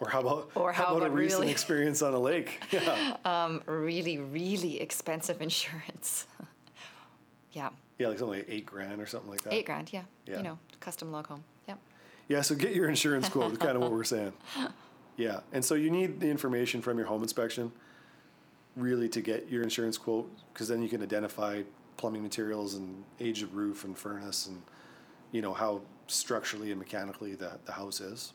Or 0.00 0.08
how 0.08 0.20
about 0.20 0.50
Or 0.54 0.72
how 0.72 0.94
a 0.94 0.96
about 0.96 1.12
recent 1.14 1.40
really- 1.42 1.52
experience 1.52 2.00
on 2.02 2.14
a 2.14 2.18
lake? 2.18 2.62
Yeah. 2.72 3.16
um, 3.24 3.62
really, 3.66 4.18
really 4.18 4.80
expensive 4.80 5.42
insurance. 5.42 6.26
yeah. 7.52 7.68
yeah, 7.98 8.08
like 8.08 8.18
something 8.18 8.38
like 8.38 8.46
eight 8.48 8.64
grand 8.66 9.00
or 9.00 9.06
something 9.06 9.30
like 9.30 9.42
that. 9.42 9.52
Eight 9.52 9.66
grand, 9.66 9.92
yeah. 9.92 10.02
Yeah. 10.26 10.38
You 10.38 10.42
know, 10.42 10.58
custom 10.80 11.12
log 11.12 11.26
home. 11.26 11.44
Yeah. 11.68 11.74
Yeah, 12.28 12.40
so 12.40 12.54
get 12.54 12.74
your 12.74 12.88
insurance 12.88 13.28
quote, 13.28 13.58
kind 13.60 13.76
of 13.76 13.82
what 13.82 13.92
we're 13.92 14.04
saying. 14.16 14.32
Yeah. 15.16 15.40
And 15.52 15.62
so 15.64 15.74
you 15.74 15.90
need 15.90 16.18
the 16.20 16.30
information 16.30 16.80
from 16.80 16.96
your 16.96 17.06
home 17.06 17.22
inspection 17.22 17.70
really 18.76 19.08
to 19.10 19.20
get 19.20 19.48
your 19.50 19.62
insurance 19.62 19.98
quote 19.98 20.30
because 20.54 20.68
then 20.68 20.80
you 20.80 20.88
can 20.88 21.02
identify 21.02 21.62
plumbing 21.98 22.22
materials 22.22 22.74
and 22.74 23.04
age 23.18 23.42
of 23.42 23.54
roof 23.54 23.84
and 23.84 23.98
furnace 23.98 24.46
and 24.46 24.62
you 25.32 25.42
know 25.42 25.52
how 25.52 25.82
structurally 26.06 26.70
and 26.70 26.78
mechanically 26.78 27.34
the, 27.34 27.50
the 27.66 27.72
house 27.72 28.00
is. 28.00 28.32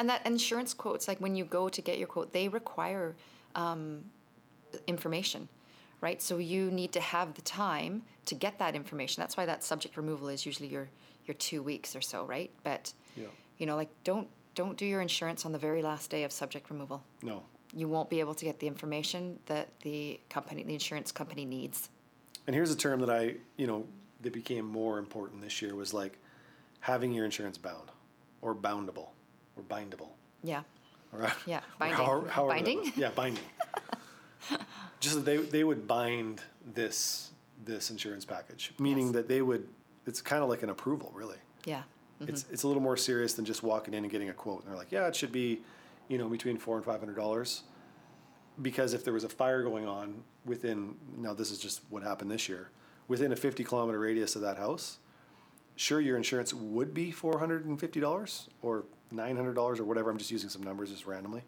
And 0.00 0.08
that 0.08 0.24
insurance 0.26 0.72
quotes, 0.72 1.06
like 1.08 1.18
when 1.18 1.36
you 1.36 1.44
go 1.44 1.68
to 1.68 1.82
get 1.82 1.98
your 1.98 2.08
quote, 2.08 2.32
they 2.32 2.48
require 2.48 3.14
um, 3.54 4.02
information, 4.86 5.46
right? 6.00 6.22
So 6.22 6.38
you 6.38 6.70
need 6.70 6.92
to 6.92 7.00
have 7.00 7.34
the 7.34 7.42
time 7.42 8.00
to 8.24 8.34
get 8.34 8.58
that 8.60 8.74
information. 8.74 9.20
That's 9.20 9.36
why 9.36 9.44
that 9.44 9.62
subject 9.62 9.98
removal 9.98 10.28
is 10.28 10.46
usually 10.46 10.70
your 10.70 10.88
your 11.26 11.34
two 11.34 11.62
weeks 11.62 11.94
or 11.94 12.00
so, 12.00 12.24
right? 12.24 12.50
But 12.64 12.94
Yeah. 13.14 13.26
you 13.58 13.66
know, 13.66 13.76
like 13.76 13.90
don't 14.02 14.26
don't 14.54 14.78
do 14.78 14.86
your 14.86 15.02
insurance 15.02 15.44
on 15.44 15.52
the 15.52 15.58
very 15.58 15.82
last 15.82 16.08
day 16.10 16.24
of 16.24 16.32
subject 16.32 16.70
removal. 16.70 17.04
No. 17.22 17.42
You 17.74 17.86
won't 17.86 18.08
be 18.08 18.20
able 18.20 18.34
to 18.34 18.44
get 18.46 18.58
the 18.58 18.66
information 18.68 19.38
that 19.46 19.68
the 19.80 20.18
company, 20.30 20.62
the 20.62 20.72
insurance 20.72 21.12
company 21.12 21.44
needs. 21.44 21.90
And 22.46 22.56
here's 22.56 22.70
a 22.70 22.76
term 22.76 23.00
that 23.00 23.10
I, 23.10 23.34
you 23.58 23.66
know, 23.66 23.84
that 24.22 24.32
became 24.32 24.64
more 24.64 24.98
important 24.98 25.42
this 25.42 25.60
year 25.60 25.74
was 25.74 25.92
like 25.92 26.18
having 26.80 27.12
your 27.12 27.26
insurance 27.26 27.58
bound 27.58 27.90
or 28.40 28.54
boundable 28.54 29.08
or 29.60 29.76
bindable. 29.76 30.08
Yeah. 30.42 30.62
All 31.12 31.20
right. 31.20 31.30
Uh, 31.30 31.34
yeah, 31.46 31.60
binding. 31.78 31.96
however 31.96 32.26
that 32.26 32.36
Binding? 32.36 32.92
Yeah, 32.96 33.10
binding. 33.10 33.44
Just 35.00 35.16
that 35.16 35.24
they 35.24 35.36
they 35.38 35.64
would 35.64 35.86
bind 35.86 36.40
this 36.74 37.30
this 37.64 37.90
insurance 37.90 38.24
package, 38.24 38.72
meaning 38.78 39.06
Yes. 39.06 39.14
that 39.14 39.28
they 39.28 39.42
would. 39.42 39.68
It's 40.06 40.22
kind 40.22 40.42
of 40.42 40.48
like 40.48 40.62
an 40.62 40.70
approval, 40.70 41.12
really. 41.14 41.36
Yeah. 41.64 41.82
It's 42.20 42.42
mm-hmm. 42.42 42.52
it's 42.52 42.62
a 42.62 42.66
little 42.66 42.82
more 42.82 42.96
serious 42.96 43.34
than 43.34 43.44
just 43.44 43.62
walking 43.62 43.94
in 43.94 44.04
and 44.04 44.10
getting 44.10 44.28
a 44.28 44.32
quote. 44.32 44.62
And 44.62 44.70
they're 44.70 44.78
like, 44.78 44.92
yeah, 44.92 45.06
it 45.06 45.16
should 45.16 45.32
be, 45.32 45.60
you 46.08 46.18
know, 46.18 46.28
between 46.28 46.58
four 46.58 46.76
and 46.76 46.84
five 46.84 47.00
hundred 47.00 47.16
dollars. 47.16 47.62
Because 48.60 48.92
if 48.92 49.04
there 49.04 49.14
was 49.14 49.24
a 49.24 49.28
fire 49.28 49.62
going 49.62 49.86
on 49.86 50.22
within, 50.44 50.94
now 51.16 51.32
this 51.32 51.50
is 51.50 51.58
just 51.58 51.80
what 51.88 52.02
happened 52.02 52.30
this 52.30 52.48
year, 52.48 52.70
within 53.08 53.32
a 53.32 53.36
fifty 53.36 53.64
kilometer 53.64 53.98
radius 53.98 54.36
of 54.36 54.42
that 54.42 54.58
house, 54.58 54.98
sure 55.76 56.00
your 56.00 56.16
insurance 56.16 56.52
would 56.52 56.92
be 56.92 57.10
four 57.10 57.38
hundred 57.38 57.64
and 57.64 57.80
fifty 57.80 58.00
dollars 58.00 58.48
or 58.60 58.84
nine 59.10 59.36
hundred 59.36 59.54
dollars 59.54 59.80
or 59.80 59.84
whatever. 59.84 60.10
I'm 60.10 60.18
just 60.18 60.30
using 60.30 60.48
some 60.50 60.62
numbers 60.62 60.90
just 60.90 61.06
randomly. 61.06 61.42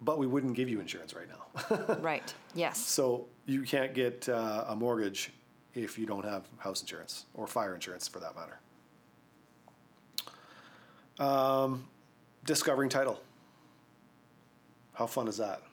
but 0.00 0.18
we 0.18 0.26
wouldn't 0.26 0.54
give 0.54 0.68
you 0.68 0.80
insurance 0.80 1.14
right 1.14 1.28
now. 1.28 1.94
Right. 2.00 2.34
Yes. 2.54 2.78
so 2.78 3.26
you 3.46 3.62
can't 3.62 3.94
get 3.94 4.28
uh, 4.28 4.64
a 4.68 4.74
mortgage 4.76 5.30
if 5.74 5.98
you 5.98 6.06
don't 6.06 6.24
have 6.24 6.44
house 6.58 6.80
insurance 6.82 7.26
or 7.34 7.46
fire 7.46 7.74
insurance 7.74 8.08
for 8.08 8.18
that 8.20 8.34
matter. 8.34 8.58
Um, 11.18 11.84
discovering 12.44 12.88
title. 12.88 13.20
How 14.94 15.06
fun 15.06 15.28
is 15.28 15.36
that? 15.38 15.62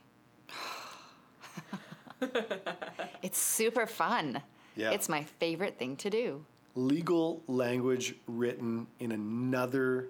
It's 3.22 3.38
super 3.38 3.86
fun. 3.86 4.42
Yeah. 4.76 4.92
It's 4.92 5.10
my 5.10 5.24
favorite 5.24 5.78
thing 5.78 5.96
to 5.98 6.10
do. 6.10 6.46
Legal 6.76 7.42
language 7.48 8.16
written 8.28 8.88
in 9.00 9.12
another 9.12 10.08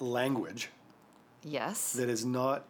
language 0.00 0.70
Yes. 1.42 1.92
that 1.94 2.08
is 2.08 2.24
not 2.24 2.66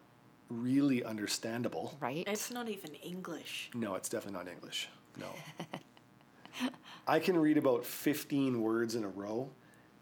really 0.50 1.04
understandable. 1.04 1.96
right. 2.00 2.24
It's 2.26 2.50
not 2.50 2.68
even 2.68 2.94
English. 2.96 3.70
No, 3.74 3.94
it's 3.94 4.08
definitely 4.08 4.38
not 4.38 4.48
English. 4.48 4.88
No. 5.18 5.26
I 7.06 7.18
can 7.18 7.36
read 7.38 7.56
about 7.58 7.84
15 7.84 8.60
words 8.60 8.94
in 8.94 9.04
a 9.04 9.08
row, 9.08 9.50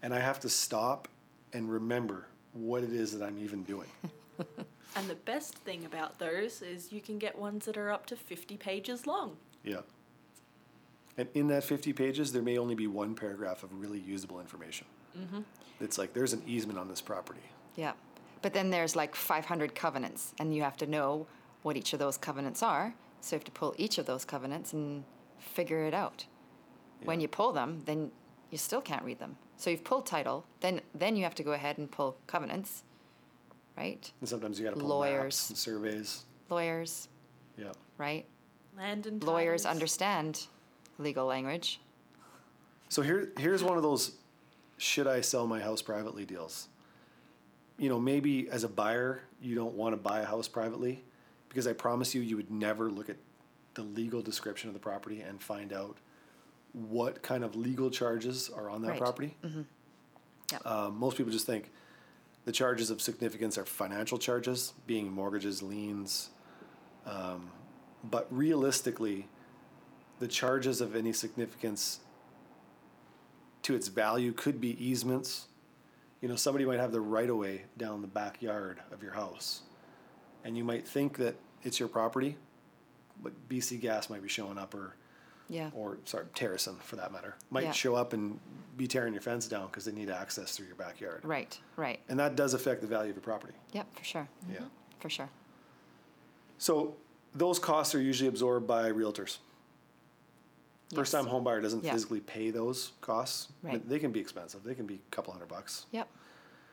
and 0.03 0.15
I 0.15 0.21
have 0.21 0.41
to 0.41 0.49
stop 0.49 1.09
and 1.53 1.71
remember 1.71 2.27
what 2.53 2.83
it 2.85 2.93
is 2.93 3.13
that 3.17 3.25
I'm 3.25 3.39
even 3.39 3.63
doing. 3.65 3.89
And 4.95 5.09
the 5.09 5.15
best 5.15 5.57
thing 5.57 5.85
about 5.85 6.19
those 6.19 6.63
is 6.63 6.91
you 6.91 7.03
can 7.03 7.19
get 7.19 7.39
ones 7.39 7.67
that 7.67 7.77
are 7.77 7.91
up 7.91 8.07
to 8.07 8.17
50 8.17 8.57
pages 8.57 9.07
long. 9.07 9.37
Yeah. 9.63 9.81
And 11.19 11.29
in 11.35 11.49
that 11.49 11.65
50 11.65 11.93
pages, 11.93 12.33
there 12.33 12.41
may 12.43 12.57
only 12.57 12.75
be 12.75 12.87
one 12.87 13.15
paragraph 13.15 13.63
of 13.63 13.79
really 13.79 13.99
usable 13.99 14.41
information. 14.41 14.87
Mm-hmm. 15.17 15.41
It's 15.81 15.99
like 15.99 16.13
there's 16.13 16.33
an 16.33 16.43
easement 16.47 16.79
on 16.79 16.89
this 16.89 17.01
property. 17.01 17.41
Yeah. 17.75 17.93
But 18.43 18.53
then 18.53 18.71
there's 18.71 18.95
like 18.97 19.15
500 19.15 19.75
covenants, 19.75 20.35
and 20.39 20.55
you 20.55 20.63
have 20.63 20.77
to 20.79 20.87
know 20.87 21.27
what 21.63 21.77
each 21.77 21.93
of 21.93 21.99
those 21.99 22.17
covenants 22.17 22.63
are. 22.63 22.95
So 23.21 23.35
you 23.35 23.39
have 23.39 23.45
to 23.45 23.51
pull 23.51 23.75
each 23.77 23.99
of 23.99 24.07
those 24.07 24.25
covenants 24.25 24.73
and 24.73 25.05
figure 25.39 25.85
it 25.85 25.95
out. 25.95 26.27
When 27.05 27.21
you 27.21 27.29
pull 27.29 27.53
them, 27.53 27.83
then 27.87 28.11
you 28.51 28.59
still 28.59 28.81
can't 28.81 29.05
read 29.05 29.19
them. 29.19 29.37
So 29.57 29.71
you've 29.71 29.85
pulled 29.85 30.07
title, 30.07 30.45
then 30.61 30.81
then 30.95 31.17
you 31.17 31.25
have 31.25 31.35
to 31.37 31.43
go 31.43 31.53
ahead 31.53 31.79
and 31.79 31.91
pull 31.91 32.17
covenants, 32.27 32.85
right? 33.77 34.11
And 34.21 34.29
sometimes 34.29 34.59
you 34.59 34.65
got 34.65 34.75
to 34.75 34.81
pull 34.81 34.89
Lawyers. 34.91 35.23
maps 35.37 35.49
and 35.51 35.59
surveys. 35.59 36.25
Lawyers, 36.51 37.09
Yeah. 37.57 37.73
right? 37.99 38.27
Land 38.77 39.07
and 39.07 39.23
Lawyers 39.25 39.63
titles. 39.63 39.75
understand 39.75 40.47
legal 40.99 41.27
language. 41.27 41.81
So 42.89 43.03
here, 43.03 43.33
here's 43.39 43.65
one 43.65 43.77
of 43.77 43.83
those 43.83 44.13
should 44.79 45.07
I 45.07 45.21
sell 45.21 45.47
my 45.47 45.61
house 45.61 45.83
privately 45.83 46.25
deals. 46.25 46.69
You 47.79 47.89
know, 47.89 47.99
maybe 48.01 48.49
as 48.51 48.65
a 48.65 48.69
buyer, 48.69 49.23
you 49.41 49.55
don't 49.55 49.75
want 49.75 49.93
to 49.93 49.97
buy 49.97 50.21
a 50.21 50.25
house 50.25 50.49
privately 50.49 51.05
because 51.49 51.67
I 51.67 51.73
promise 51.73 52.15
you, 52.15 52.21
you 52.23 52.37
would 52.37 52.51
never 52.51 52.91
look 52.91 53.09
at 53.11 53.17
the 53.75 53.83
legal 53.83 54.23
description 54.23 54.69
of 54.69 54.75
the 54.75 54.81
property 54.81 55.21
and 55.21 55.41
find 55.41 55.73
out 55.73 55.97
what 56.73 57.23
kind 57.23 57.45
of 57.45 57.55
legal 57.57 57.91
charges 57.91 58.51
are 58.55 58.69
on 58.71 58.83
that 58.83 58.91
Right. 58.93 58.99
property. 58.99 59.37
Yep. 60.53 60.67
Um, 60.67 60.99
most 60.99 61.17
people 61.17 61.33
just 61.33 61.47
think 61.47 61.71
the 62.45 62.53
charges 62.53 62.91
of 62.91 63.03
significance 63.03 63.59
are 63.59 63.65
financial 63.65 64.19
charges, 64.19 64.73
being 64.87 65.11
mortgages, 65.13 65.63
liens. 65.63 66.31
Um, 67.05 67.51
but 68.05 68.27
realistically, 68.31 69.27
the 70.19 70.29
charges 70.29 70.81
of 70.81 70.95
any 70.97 71.13
significance 71.13 72.01
to 73.67 73.75
its 73.75 73.89
value 73.89 74.33
could 74.33 74.61
be 74.61 74.83
easements. 74.85 75.47
You 76.21 76.29
know, 76.29 76.37
somebody 76.37 76.65
might 76.65 76.79
have 76.79 76.93
the 76.93 77.01
right 77.01 77.29
of 77.29 77.37
way 77.37 77.63
down 77.77 78.01
the 78.01 78.07
backyard 78.07 78.79
of 78.93 79.03
your 79.03 79.13
house, 79.13 79.63
and 80.45 80.57
you 80.57 80.63
might 80.63 80.87
think 80.87 81.19
that 81.19 81.35
it's 81.65 81.81
your 81.81 81.89
property, 81.89 82.37
but 83.21 83.33
BC 83.49 83.79
Gas 83.81 84.09
might 84.09 84.23
be 84.23 84.29
showing 84.29 84.57
up, 84.57 84.73
or 84.73 84.95
Yeah. 85.49 85.71
or 85.75 85.99
sorry, 86.05 86.27
Terasen 86.35 86.79
for 86.81 86.95
that 86.95 87.13
matter, 87.13 87.35
might 87.51 87.65
Yeah. 87.65 87.73
show 87.73 87.97
up 87.97 88.13
and 88.13 88.39
be 88.77 88.87
tearing 88.87 89.13
your 89.13 89.23
fence 89.23 89.49
down 89.49 89.67
because 89.67 89.85
they 89.85 89.93
need 89.93 90.11
access 90.11 90.57
through 90.57 90.67
your 90.67 90.77
backyard, 90.77 91.25
Right, 91.25 91.61
right. 91.77 91.99
and 92.09 92.21
that 92.21 92.37
does 92.37 92.55
affect 92.55 92.83
the 92.83 92.87
value 92.87 93.11
of 93.11 93.17
your 93.17 93.23
property. 93.25 93.55
Yep, 93.73 93.97
for 93.97 94.05
sure. 94.05 94.29
Yeah. 94.49 94.57
Mm-hmm. 94.59 94.67
For 95.01 95.11
sure. 95.11 95.29
So 96.59 96.97
those 97.35 97.59
costs 97.59 97.95
are 97.97 98.01
usually 98.01 98.29
absorbed 98.29 98.67
by 98.69 98.91
realtors. 98.93 99.39
First 100.95 101.13
time 101.13 101.25
Yes. 101.25 101.33
home 101.33 101.45
buyer 101.45 101.61
doesn't 101.61 101.83
Yeah. 101.85 101.93
physically 101.93 102.21
pay 102.21 102.51
those 102.51 102.93
costs. 103.01 103.49
but 103.63 103.69
Right. 103.73 103.89
They 103.89 103.99
can 103.99 104.13
be 104.13 104.21
expensive. 104.21 104.63
They 104.63 104.75
can 104.75 104.87
be 104.87 104.95
a 104.95 105.11
couple 105.11 105.33
hundred 105.33 105.49
bucks. 105.49 105.87
Yep. 105.91 106.09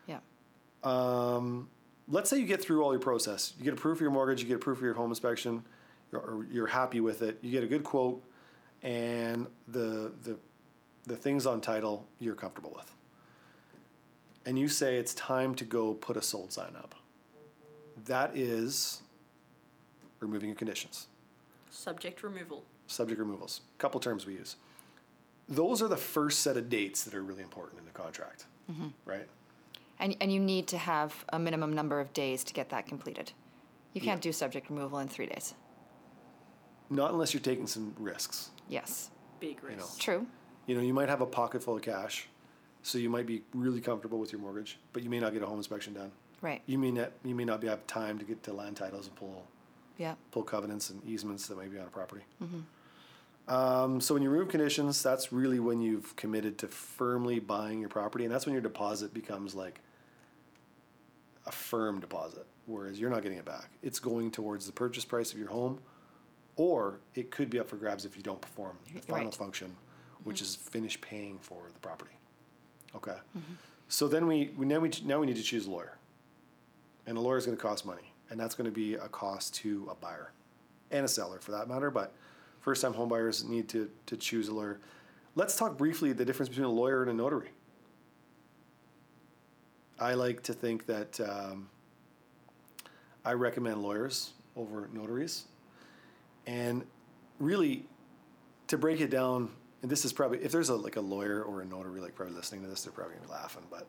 Yep. 0.07 0.23
Um, 0.83 1.69
let's 2.07 2.29
say 2.29 2.37
you 2.37 2.45
get 2.45 2.61
through 2.61 2.83
all 2.83 2.91
your 2.93 2.99
process. 3.01 3.53
You 3.57 3.63
get 3.63 3.73
a 3.73 3.77
proof 3.77 3.97
of 3.97 4.01
your 4.01 4.11
mortgage, 4.11 4.41
you 4.41 4.47
get 4.47 4.57
a 4.57 4.59
proof 4.59 4.77
of 4.77 4.83
your 4.83 4.93
home 4.93 5.09
inspection, 5.09 5.65
you're, 6.11 6.21
or 6.21 6.45
you're 6.51 6.67
happy 6.67 6.99
with 7.01 7.21
it, 7.23 7.39
you 7.41 7.49
get 7.51 7.63
a 7.63 7.67
good 7.67 7.83
quote, 7.83 8.21
and 8.83 9.47
the, 9.67 10.11
the, 10.23 10.37
the 11.05 11.15
things 11.17 11.45
on 11.45 11.59
title 11.61 12.05
you're 12.19 12.35
comfortable 12.35 12.71
with. 12.75 12.93
And 14.45 14.59
you 14.59 14.67
say 14.67 14.97
it's 14.97 15.13
time 15.15 15.55
to 15.55 15.65
go 15.65 15.93
put 15.93 16.17
a 16.17 16.21
sold 16.21 16.51
sign 16.51 16.75
up. 16.75 16.93
That 18.05 18.35
is 18.37 19.01
removing 20.19 20.49
your 20.49 20.57
conditions. 20.57 21.07
Subject 21.71 22.21
removal. 22.23 22.63
Subject 22.87 23.19
removals. 23.19 23.61
Couple 23.77 23.99
terms 23.99 24.25
we 24.25 24.33
use. 24.33 24.55
Those 25.49 25.81
are 25.81 25.87
the 25.87 25.97
first 25.97 26.39
set 26.41 26.57
of 26.57 26.69
dates 26.69 27.03
that 27.03 27.13
are 27.13 27.21
really 27.21 27.43
important 27.43 27.79
in 27.79 27.85
the 27.85 27.91
contract, 27.91 28.45
mm-hmm. 28.71 28.87
right? 29.05 29.27
And, 29.99 30.15
and 30.21 30.31
you 30.31 30.39
need 30.39 30.67
to 30.67 30.77
have 30.77 31.25
a 31.29 31.39
minimum 31.39 31.73
number 31.73 31.99
of 31.99 32.13
days 32.13 32.43
to 32.45 32.53
get 32.53 32.69
that 32.69 32.87
completed. 32.87 33.31
You 33.93 34.01
can't 34.01 34.19
Yeah. 34.23 34.29
do 34.29 34.33
subject 34.33 34.69
removal 34.69 34.99
in 34.99 35.07
three 35.07 35.27
days. 35.27 35.53
Not 36.89 37.11
unless 37.11 37.33
you're 37.33 37.41
taking 37.41 37.67
some 37.67 37.93
risks. 37.97 38.49
Yes. 38.67 39.11
Big 39.39 39.61
know. 39.61 39.69
risk. 39.69 39.99
True. 39.99 40.27
You 40.65 40.75
know, 40.75 40.81
you 40.81 40.93
might 40.93 41.09
have 41.09 41.21
a 41.21 41.25
pocket 41.25 41.63
full 41.63 41.75
of 41.75 41.81
cash, 41.81 42.27
so 42.81 42.97
you 42.97 43.09
might 43.09 43.25
be 43.25 43.43
really 43.53 43.81
comfortable 43.81 44.19
with 44.19 44.31
your 44.31 44.41
mortgage, 44.41 44.79
but 44.93 45.03
you 45.03 45.09
may 45.09 45.19
not 45.19 45.33
get 45.33 45.41
a 45.41 45.45
home 45.45 45.57
inspection 45.57 45.93
done. 45.93 46.11
Right. 46.41 46.61
You 46.65 46.77
may 46.77 46.91
not 46.91 47.11
you 47.23 47.35
may 47.35 47.45
not 47.45 47.61
be 47.61 47.67
have 47.67 47.85
time 47.87 48.19
to 48.19 48.25
get 48.25 48.43
to 48.43 48.53
land 48.53 48.75
titles 48.75 49.07
and 49.07 49.15
pull 49.15 49.45
Yeah. 49.97 50.15
pull 50.31 50.43
covenants 50.43 50.89
and 50.89 51.03
easements 51.05 51.47
that 51.47 51.57
may 51.57 51.67
be 51.67 51.77
on 51.77 51.85
a 51.85 51.89
property. 51.89 52.23
Mm-hmm. 52.43 53.53
Um, 53.53 53.99
so 54.01 54.13
when 54.13 54.23
you 54.23 54.29
remove 54.29 54.49
conditions, 54.49 55.03
that's 55.03 55.33
really 55.33 55.59
when 55.59 55.81
you've 55.81 56.15
committed 56.15 56.57
to 56.59 56.67
firmly 56.67 57.39
buying 57.39 57.79
your 57.79 57.89
property, 57.89 58.23
and 58.25 58.33
that's 58.33 58.45
when 58.45 58.53
your 58.53 58.61
deposit 58.61 59.13
becomes 59.13 59.53
like 59.53 59.81
a 61.45 61.51
firm 61.51 61.99
deposit, 61.99 62.45
whereas 62.65 62.99
you're 62.99 63.09
not 63.09 63.21
getting 63.21 63.37
it 63.37 63.45
back. 63.45 63.69
It's 63.81 63.99
going 63.99 64.31
towards 64.31 64.65
the 64.65 64.71
purchase 64.71 65.03
price 65.03 65.33
of 65.33 65.39
your 65.39 65.49
home, 65.49 65.79
or 66.55 66.99
it 67.15 67.31
could 67.31 67.49
be 67.49 67.59
up 67.59 67.67
for 67.67 67.75
grabs 67.75 68.05
if 68.05 68.15
you 68.15 68.23
don't 68.23 68.39
perform 68.39 68.77
the 68.93 69.01
final 69.01 69.25
Right. 69.25 69.35
function, 69.35 69.75
which 70.23 70.41
is 70.41 70.55
mm-hmm. 70.55 70.69
finish 70.69 71.01
paying 71.01 71.37
for 71.39 71.63
the 71.73 71.79
property. 71.79 72.15
Okay. 72.95 73.11
Mm-hmm. 73.11 73.53
So 73.89 74.07
then 74.07 74.25
we, 74.25 74.51
we 74.57 74.65
now 74.65 74.79
we 74.79 74.89
now 75.03 75.19
we 75.19 75.27
need 75.27 75.35
to 75.35 75.43
choose 75.43 75.65
a 75.67 75.71
lawyer, 75.71 75.97
and 77.05 77.17
a 77.17 77.21
lawyer 77.21 77.37
is 77.37 77.45
going 77.45 77.57
to 77.57 77.61
cost 77.61 77.85
money, 77.85 78.12
and 78.33 78.39
that's 78.39 78.55
going 78.55 78.65
to 78.65 78.71
be 78.71 78.95
a 78.95 79.07
cost 79.09 79.53
to 79.53 79.87
a 79.91 79.93
buyer 79.93 80.31
and 80.89 81.05
a 81.05 81.07
seller 81.07 81.37
for 81.39 81.51
that 81.51 81.69
matter. 81.69 81.91
But 81.91 82.15
first 82.61 82.81
time 82.81 82.93
home 82.93 83.07
buyers 83.07 83.43
need 83.43 83.69
to, 83.69 83.91
to 84.07 84.17
choose 84.17 84.47
a 84.47 84.53
lawyer. 84.55 84.79
Let's 85.35 85.55
talk 85.55 85.77
briefly 85.77 86.13
the 86.13 86.25
difference 86.25 86.49
between 86.49 86.65
a 86.65 86.71
lawyer 86.71 87.03
and 87.03 87.11
a 87.11 87.13
notary. 87.13 87.51
I 89.99 90.15
like 90.15 90.41
to 90.43 90.53
think 90.53 90.87
that 90.87 91.19
um, 91.19 91.69
I 93.23 93.33
recommend 93.33 93.83
lawyers 93.83 94.31
over 94.55 94.89
notaries. 94.91 95.45
And 96.47 96.83
really, 97.37 97.85
to 98.65 98.79
break 98.79 98.99
it 98.99 99.11
down, 99.11 99.51
and 99.83 99.91
this 99.91 100.05
is 100.05 100.11
probably, 100.11 100.39
if 100.39 100.51
there's 100.51 100.69
a, 100.69 100.75
like 100.75 100.95
a 100.95 101.01
lawyer 101.01 101.43
or 101.43 101.61
a 101.61 101.65
notary 101.65 102.01
like 102.01 102.15
probably 102.15 102.33
listening 102.33 102.63
to 102.63 102.67
this, 102.67 102.81
they're 102.81 102.91
probably 102.91 103.15
laughing, 103.29 103.63
but 103.69 103.85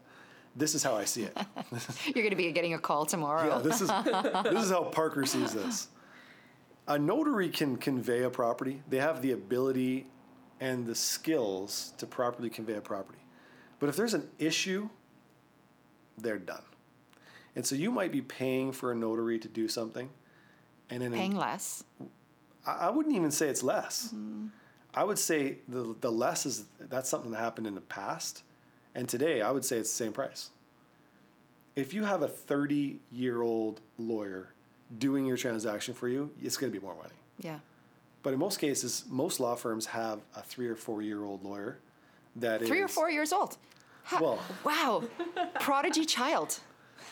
this 0.56 0.74
is 0.74 0.82
how 0.82 0.94
I 0.94 1.04
see 1.04 1.24
it. 1.24 1.36
You're 2.06 2.22
going 2.22 2.30
to 2.30 2.36
be 2.36 2.50
getting 2.52 2.74
a 2.74 2.78
call 2.78 3.06
tomorrow. 3.06 3.56
Yeah, 3.56 3.58
this 3.58 3.80
is 3.80 3.88
this 4.44 4.64
is 4.64 4.70
how 4.70 4.84
Parker 4.84 5.26
sees 5.26 5.52
this. 5.52 5.88
A 6.86 6.98
notary 6.98 7.48
can 7.48 7.76
convey 7.76 8.22
a 8.22 8.30
property. 8.30 8.82
They 8.88 8.98
have 8.98 9.22
the 9.22 9.32
ability 9.32 10.06
and 10.60 10.86
the 10.86 10.94
skills 10.94 11.92
to 11.98 12.06
properly 12.06 12.50
convey 12.50 12.74
a 12.74 12.80
property. 12.80 13.18
But 13.80 13.88
if 13.88 13.96
there's 13.96 14.14
an 14.14 14.28
issue, 14.38 14.88
they're 16.18 16.38
done. 16.38 16.62
And 17.56 17.66
so 17.66 17.74
you 17.74 17.90
might 17.90 18.12
be 18.12 18.20
paying 18.20 18.72
for 18.72 18.92
a 18.92 18.94
notary 18.94 19.38
to 19.38 19.48
do 19.48 19.68
something, 19.68 20.10
and 20.90 21.02
in 21.02 21.12
Paying 21.12 21.36
less. 21.36 21.84
I 22.66 22.72
I 22.72 22.90
wouldn't 22.90 23.14
even 23.14 23.30
say 23.30 23.48
it's 23.48 23.62
less. 23.62 24.08
Mm-hmm. 24.08 24.46
I 24.94 25.04
would 25.04 25.18
say 25.18 25.58
the 25.68 25.94
the 26.00 26.10
less 26.10 26.46
is 26.46 26.64
that's 26.78 27.08
something 27.08 27.30
that 27.32 27.38
happened 27.38 27.66
in 27.66 27.74
the 27.74 27.80
past, 27.80 28.42
and 28.94 29.08
today 29.08 29.42
I 29.42 29.50
would 29.50 29.64
say 29.64 29.78
it's 29.78 29.90
the 29.90 30.04
same 30.04 30.12
price. 30.12 30.50
If 31.76 31.92
you 31.92 32.04
have 32.04 32.22
a 32.22 32.28
thirty 32.28 33.00
year 33.12 33.42
old 33.42 33.80
lawyer 33.98 34.48
doing 34.98 35.26
your 35.26 35.36
transaction 35.36 35.94
for 35.94 36.08
you, 36.08 36.30
it's 36.42 36.56
going 36.56 36.72
to 36.72 36.78
be 36.78 36.84
more 36.84 36.94
money. 36.94 37.14
Yeah. 37.40 37.58
But 38.22 38.32
in 38.32 38.38
most 38.38 38.58
cases, 38.58 39.04
most 39.10 39.40
law 39.40 39.54
firms 39.54 39.86
have 39.86 40.20
a 40.36 40.42
three 40.42 40.68
or 40.68 40.76
four 40.76 41.02
year 41.02 41.24
old 41.24 41.44
lawyer 41.44 41.78
that 42.36 42.62
is 42.62 42.68
Three 42.68 42.80
or 42.80 42.88
four 42.88 43.10
years 43.10 43.32
old. 43.32 43.56
Ha- 44.04 44.18
Well- 44.20 44.38
wow. 44.64 45.02
Prodigy 45.60 46.04
child. 46.04 46.58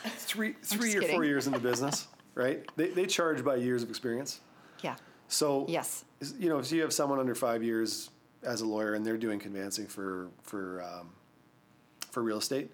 three 0.04 0.52
three 0.62 0.96
or 0.96 1.02
four 1.02 1.24
years 1.24 1.46
in 1.46 1.52
the 1.52 1.58
business. 1.58 2.06
right? 2.34 2.64
They, 2.76 2.88
they 2.88 3.06
charge 3.06 3.44
by 3.44 3.56
years 3.56 3.82
of 3.82 3.88
experience. 3.90 4.40
Yeah. 4.82 4.96
So 5.28 5.66
Yes. 5.68 6.04
you 6.38 6.48
know, 6.48 6.58
if 6.58 6.70
you 6.72 6.80
have 6.82 6.92
someone 6.92 7.18
under 7.18 7.34
five 7.34 7.62
years 7.62 8.10
as 8.42 8.60
a 8.60 8.66
lawyer 8.66 8.94
and 8.94 9.04
they're 9.04 9.18
doing 9.18 9.38
conveyancing 9.38 9.86
for 9.86 10.28
for 10.42 10.82
um, 10.82 11.10
for 12.12 12.22
real 12.22 12.38
estate, 12.38 12.70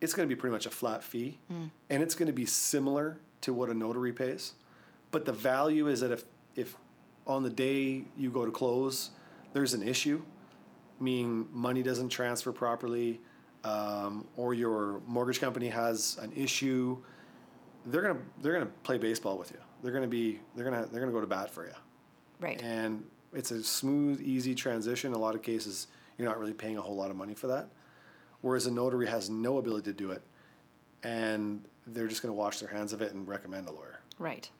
it's 0.00 0.14
going 0.14 0.28
to 0.28 0.34
be 0.34 0.38
pretty 0.38 0.52
much 0.52 0.66
a 0.66 0.70
flat 0.70 1.04
fee, 1.04 1.38
and 1.48 2.02
it's 2.02 2.14
going 2.16 2.26
to 2.26 2.32
be 2.32 2.46
similar 2.46 3.18
to 3.42 3.52
what 3.52 3.68
a 3.70 3.74
notary 3.74 4.12
pays. 4.12 4.54
But 5.12 5.24
the 5.26 5.32
value 5.32 5.86
is 5.88 6.00
that 6.00 6.10
if 6.10 6.24
if 6.56 6.74
on 7.26 7.42
the 7.44 7.50
day 7.50 8.04
you 8.16 8.30
go 8.30 8.44
to 8.44 8.50
close, 8.50 9.10
there's 9.52 9.74
an 9.74 9.82
issue, 9.86 10.22
meaning 10.98 11.46
money 11.52 11.82
doesn't 11.82 12.08
transfer 12.08 12.50
properly, 12.52 13.20
um, 13.64 14.26
or 14.36 14.54
your 14.54 15.00
mortgage 15.06 15.38
company 15.40 15.68
has 15.68 16.18
an 16.20 16.32
issue, 16.34 16.96
they're 17.86 18.02
gonna 18.02 18.18
they're 18.40 18.54
gonna 18.54 18.70
play 18.82 18.98
baseball 18.98 19.38
with 19.38 19.50
you. 19.52 19.58
They're 19.82 19.92
gonna 19.92 20.08
be 20.08 20.40
they're 20.56 20.64
gonna 20.64 20.86
they're 20.90 21.00
gonna 21.00 21.12
go 21.12 21.20
to 21.20 21.26
bat 21.26 21.50
for 21.50 21.66
you 21.66 21.72
Right. 22.40 22.60
and 22.62 23.04
it's 23.34 23.50
a 23.52 23.62
smooth, 23.62 24.20
easy 24.20 24.54
transition. 24.54 25.12
In 25.12 25.14
a 25.14 25.18
lot 25.20 25.34
of 25.34 25.42
cases, 25.42 25.86
you're 26.18 26.26
not 26.28 26.38
really 26.40 26.52
paying 26.54 26.76
a 26.76 26.82
whole 26.82 26.96
lot 26.96 27.10
of 27.10 27.16
money 27.16 27.34
for 27.34 27.46
that. 27.48 27.68
Whereas 28.42 28.66
a 28.66 28.70
notary 28.70 29.06
has 29.06 29.30
no 29.30 29.58
ability 29.58 29.90
to 29.90 29.96
do 29.96 30.10
it, 30.10 30.22
and 31.02 31.64
they're 31.86 32.08
just 32.08 32.22
going 32.22 32.30
to 32.32 32.38
wash 32.38 32.58
their 32.60 32.68
hands 32.68 32.92
of 32.92 33.00
it 33.02 33.12
and 33.12 33.26
recommend 33.26 33.68
a 33.68 33.72
lawyer. 33.72 34.00
Right. 34.18 34.50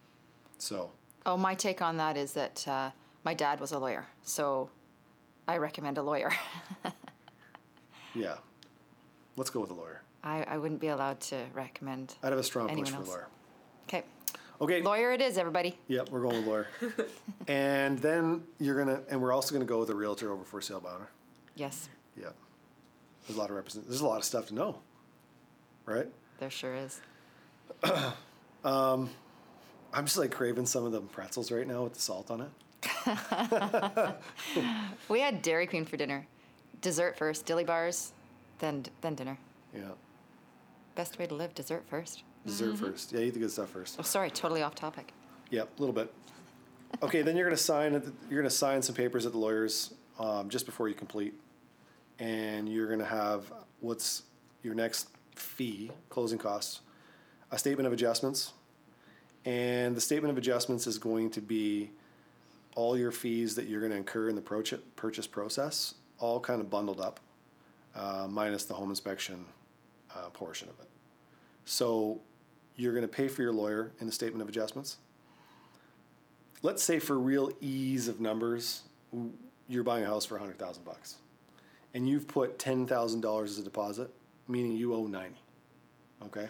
So, 0.59 0.91
Oh, 1.25 1.37
my 1.37 1.55
take 1.55 1.83
on 1.83 1.97
that 1.99 2.17
is 2.17 2.33
that 2.33 2.67
uh, 2.67 2.91
my 3.25 3.35
dad 3.35 3.61
was 3.61 3.71
a 3.73 3.79
lawyer, 3.79 4.07
so 4.23 4.71
I 5.47 5.57
recommend 5.59 5.99
a 5.99 6.03
lawyer. 6.03 6.33
yeah, 8.15 8.37
let's 9.37 9.51
go 9.51 9.61
with 9.61 9.71
a 9.71 9.75
lawyer. 9.75 10.03
I, 10.25 10.43
I 10.45 10.59
wouldn't 10.59 10.81
be 10.81 10.89
allowed 10.89 11.21
to 11.21 11.45
recommend. 11.55 12.15
I'd 12.23 12.31
have 12.31 12.39
a 12.39 12.43
strong 12.43 12.69
push 12.69 12.91
for 12.91 12.97
a 12.97 12.99
else? 12.99 13.09
lawyer. 13.09 13.29
Okay. 13.89 14.05
Okay. 14.61 14.83
Lawyer 14.83 15.13
it 15.13 15.21
is, 15.21 15.39
everybody. 15.39 15.77
Yep, 15.89 16.11
we're 16.11 16.23
going 16.23 16.37
with 16.37 16.47
lawyer. 16.47 16.69
and 17.49 17.99
then 17.99 18.43
you're 18.59 18.79
gonna, 18.79 19.01
and 19.09 19.21
we're 19.21 19.33
also 19.33 19.53
gonna 19.53 19.65
go 19.65 19.79
with 19.81 19.91
a 19.91 19.95
realtor 19.95 20.33
over 20.33 20.45
for 20.45 20.61
sale 20.61 20.81
by 20.81 20.91
owner. 20.91 21.09
Yes, 21.57 21.89
Yep. 22.17 22.35
There's 23.27 23.37
a 23.37 23.41
lot 23.41 23.51
of 23.51 23.57
represent. 23.57 23.89
There's 23.89 24.01
a 24.01 24.07
lot 24.07 24.19
of 24.19 24.25
stuff 24.25 24.47
to 24.47 24.55
know, 24.55 24.79
right? 25.87 26.07
there 26.39 26.51
sure 26.51 26.75
is. 26.75 27.01
I'm 28.65 29.09
just 30.07 30.17
like 30.17 30.33
craving 30.33 30.67
some 30.67 30.85
of 30.85 30.93
the 30.93 31.01
pretzels 31.01 31.53
right 31.53 31.67
now 31.67 31.85
with 31.85 31.95
the 31.95 32.01
salt 32.01 32.31
on 32.31 32.41
it. 32.41 32.51
We 35.09 35.21
had 35.21 35.43
Dairy 35.43 35.67
Queen 35.67 35.85
for 35.85 35.97
dinner. 35.97 36.27
Dessert 36.81 37.17
first, 37.17 37.47
dilly 37.47 37.65
bars, 37.65 38.13
then 38.59 38.85
then 39.03 39.15
dinner. 39.15 39.39
Yeah. 39.75 39.83
Best 40.95 41.19
way 41.19 41.27
to 41.27 41.35
live, 41.35 41.55
dessert 41.55 41.85
first. 41.89 42.23
Dessert 42.45 42.77
first. 42.77 43.13
Yeah, 43.13 43.21
eat 43.21 43.35
the 43.35 43.41
good 43.41 43.51
stuff 43.51 43.71
first. 43.71 43.97
Oh, 43.99 44.03
sorry, 44.03 44.31
totally 44.31 44.63
off 44.63 44.75
topic. 44.75 45.13
Yep, 45.51 45.69
a 45.79 45.81
little 45.81 45.95
bit. 45.95 46.13
Okay, 47.03 47.23
then 47.23 47.37
you're 47.37 47.47
gonna 47.47 47.57
sign, 47.57 47.93
you're 48.29 48.41
gonna 48.41 48.51
sign 48.51 48.83
some 48.83 48.95
papers 48.95 49.27
at 49.27 49.33
the 49.33 49.39
lawyer's, 49.39 49.95
um, 50.19 50.49
just 50.49 50.67
before 50.67 50.89
you 50.89 50.95
complete. 50.95 51.35
And 52.19 52.69
you're 52.69 52.89
gonna 52.89 53.05
have 53.05 53.53
what's 53.81 54.23
your 54.63 54.75
next 54.75 55.09
fee, 55.35 55.91
closing 56.09 56.39
costs, 56.39 56.81
a 57.51 57.59
statement 57.59 57.87
of 57.87 57.93
adjustments. 57.93 58.53
And 59.45 59.97
the 59.97 60.01
statement 60.01 60.31
of 60.31 60.39
adjustments 60.39 60.87
is 60.87 60.99
going 60.99 61.31
to 61.31 61.41
be 61.41 61.91
all 62.75 62.97
your 62.97 63.11
fees 63.11 63.55
that 63.57 63.67
you're 63.67 63.81
gonna 63.81 63.97
incur 63.97 64.29
in 64.29 64.37
the 64.37 64.43
purchase 64.97 65.27
process, 65.27 65.95
all 66.19 66.39
kind 66.39 66.61
of 66.61 66.71
bundled 66.71 67.01
up, 67.01 67.21
uh, 67.95 68.27
minus 68.31 68.65
the 68.65 68.75
home 68.75 68.91
inspection, 68.91 69.45
uh, 70.15 70.31
portion 70.31 70.69
of 70.69 70.79
it. 70.81 70.89
So 71.65 72.21
you're 72.77 72.95
gonna 72.95 73.09
pay 73.09 73.29
for 73.29 73.43
your 73.43 73.53
lawyer 73.53 73.93
in 74.01 74.07
the 74.07 74.13
statement 74.13 74.43
of 74.43 74.49
adjustments 74.49 74.99
let's 76.63 76.83
say 76.83 76.99
for 76.99 77.19
real 77.19 77.51
ease 77.61 78.09
of 78.09 78.21
numbers, 78.21 78.83
you're 79.69 79.83
buying 79.83 80.05
a 80.05 80.07
house 80.07 80.25
for 80.25 80.37
a 80.37 80.41
hundred 80.41 80.59
thousand 80.59 80.85
bucks, 80.85 81.17
and 81.95 82.09
you've 82.09 82.27
put 82.29 82.59
ten 82.59 82.87
thousand 82.87 83.21
dollars 83.21 83.53
as 83.53 83.59
a 83.59 83.65
deposit, 83.65 84.11
meaning 84.49 84.73
you 84.73 84.95
owe 84.95 85.07
ninety. 85.07 85.41
Okay. 86.27 86.49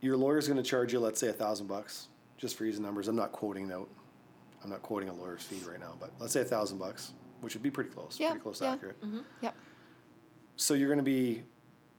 Your 0.00 0.16
lawyer's 0.16 0.46
going 0.48 0.56
to 0.56 0.62
charge 0.68 0.92
you, 0.92 0.98
let's 1.00 1.20
say, 1.20 1.28
a 1.28 1.32
thousand 1.32 1.66
bucks, 1.66 2.08
just 2.38 2.56
for 2.56 2.64
ease 2.64 2.76
of 2.76 2.82
numbers. 2.82 3.06
I'm 3.08 3.16
not 3.16 3.32
quoting 3.32 3.70
out. 3.70 3.88
I'm 4.64 4.70
not 4.70 4.82
quoting 4.82 5.08
a 5.08 5.12
lawyer's 5.12 5.42
fee 5.42 5.60
right 5.68 5.80
now, 5.80 5.94
but 6.00 6.10
let's 6.18 6.32
say 6.32 6.40
a 6.40 6.44
thousand 6.44 6.78
bucks, 6.78 7.12
which 7.40 7.54
would 7.54 7.62
be 7.62 7.70
pretty 7.70 7.90
close, 7.90 8.16
Yeah, 8.18 8.30
pretty 8.30 8.42
close 8.42 8.60
yeah. 8.62 8.72
accurate. 8.72 9.00
Mm-hmm, 9.02 9.20
yep. 9.42 9.54
So 10.56 10.74
you're 10.74 10.88
going 10.88 10.98
to 10.98 11.02
be 11.02 11.42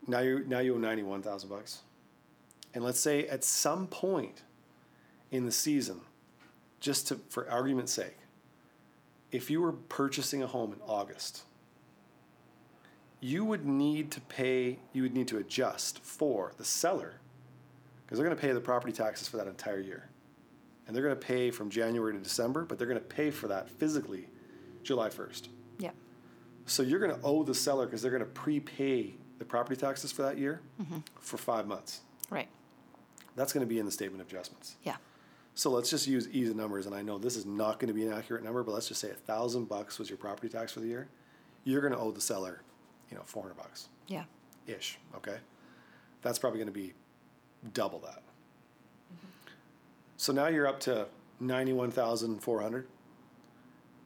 now 0.08 0.20
you 0.20 0.44
now 0.48 0.60
you 0.60 0.76
owe 0.76 0.80
ninety 0.80 1.04
one 1.04 1.22
thousand 1.22 1.50
bucks, 1.50 1.82
and 2.74 2.84
let's 2.84 3.00
say 3.00 3.28
at 3.28 3.44
some 3.44 3.88
point 3.88 4.44
in 5.32 5.46
the 5.46 5.52
season, 5.52 6.02
just 6.80 7.08
to 7.10 7.20
for 7.30 7.50
argument's 7.50 7.92
sake, 7.94 8.18
if 9.32 9.50
you 9.52 9.62
were 9.62 9.74
purchasing 9.74 10.42
a 10.44 10.48
home 10.48 10.74
in 10.74 10.80
August, 10.88 11.44
you 13.22 13.46
would 13.46 13.66
need 13.66 14.12
to 14.12 14.20
pay 14.22 14.80
you 14.92 15.04
would 15.04 15.14
need 15.14 15.28
to 15.30 15.38
adjust 15.38 16.00
for 16.04 16.52
the 16.58 16.66
seller 16.66 17.14
because 18.04 18.18
they're 18.18 18.28
going 18.28 18.36
to 18.36 18.42
pay 18.42 18.52
the 18.52 18.60
property 18.60 18.92
taxes 18.92 19.30
for 19.30 19.38
that 19.38 19.48
entire 19.48 19.80
year, 19.80 20.10
and 20.86 20.94
they're 20.94 21.04
going 21.04 21.16
to 21.16 21.26
pay 21.26 21.50
from 21.50 21.70
January 21.70 22.12
to 22.12 22.20
December, 22.20 22.66
but 22.66 22.78
they're 22.78 22.88
going 22.88 23.00
to 23.00 23.06
pay 23.06 23.32
for 23.32 23.48
that 23.48 23.70
physically 23.70 24.28
July 24.84 25.10
first. 25.10 25.48
Yep. 25.80 25.96
So 26.66 26.84
you're 26.84 27.00
going 27.00 27.16
to 27.16 27.22
owe 27.24 27.44
the 27.44 27.56
seller 27.56 27.86
because 27.86 28.02
they're 28.02 28.12
going 28.12 28.24
to 28.24 28.30
prepay 28.30 29.14
the 29.40 29.46
property 29.46 29.80
taxes 29.80 30.12
for 30.12 30.24
that 30.24 30.38
year 30.38 30.60
mm-hmm. 30.82 30.98
for 31.20 31.38
five 31.38 31.68
months. 31.68 32.02
Right. 32.30 32.50
That's 33.38 33.54
going 33.54 33.66
to 33.66 33.70
be 33.70 33.80
in 33.80 33.86
the 33.86 33.92
statement 33.92 34.22
of 34.22 34.28
adjustments. 34.28 34.76
Yeah. 34.84 34.98
So 35.56 35.70
let's 35.70 35.90
just 35.90 36.08
use 36.08 36.28
easy 36.30 36.54
numbers, 36.54 36.86
and 36.86 36.96
I 36.96 37.02
know 37.02 37.18
this 37.18 37.36
is 37.36 37.46
not 37.46 37.80
going 37.80 37.88
to 37.88 37.94
be 37.94 38.06
an 38.06 38.14
accurate 38.14 38.44
number, 38.44 38.64
but 38.64 38.74
let's 38.74 38.88
just 38.88 39.00
say 39.00 39.10
a 39.10 39.14
thousand 39.14 39.70
bucks 39.70 40.00
was 40.00 40.10
your 40.10 40.18
property 40.18 40.50
tax 40.50 40.74
for 40.74 40.80
the 40.80 40.88
year. 40.88 41.08
You're 41.64 41.82
going 41.82 41.94
to 41.94 42.00
owe 42.00 42.12
the 42.12 42.22
seller, 42.22 42.62
you 43.12 43.18
know, 43.18 43.24
four 43.26 43.44
hundred 43.44 43.58
bucks 43.58 43.90
Yeah. 44.08 44.24
ish. 44.68 44.98
Okay, 45.18 45.38
that's 46.22 46.40
probably 46.40 46.58
going 46.60 46.74
to 46.74 46.80
be 46.80 46.94
double 47.74 48.00
that. 48.00 48.22
Mm-hmm. 49.14 49.28
So 50.18 50.34
now 50.34 50.48
you're 50.48 50.68
up 50.68 50.80
to 50.82 51.08
ninety-one 51.40 51.92
thousand 51.92 52.40
four 52.42 52.62
hundred, 52.62 52.88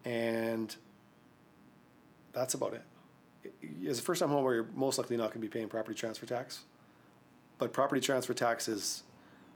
and 0.03 0.75
that's 2.33 2.53
about 2.53 2.73
it. 2.73 2.81
As 3.87 3.99
a 3.99 4.01
first-time 4.01 4.29
homeowner, 4.29 4.55
you're 4.55 4.67
most 4.73 4.97
likely 4.97 5.17
not 5.17 5.25
going 5.25 5.33
to 5.33 5.39
be 5.39 5.47
paying 5.47 5.67
property 5.69 5.95
transfer 5.95 6.25
tax, 6.25 6.61
but 7.59 7.71
property 7.73 8.01
transfer 8.01 8.33
tax 8.33 8.67
is 8.67 9.03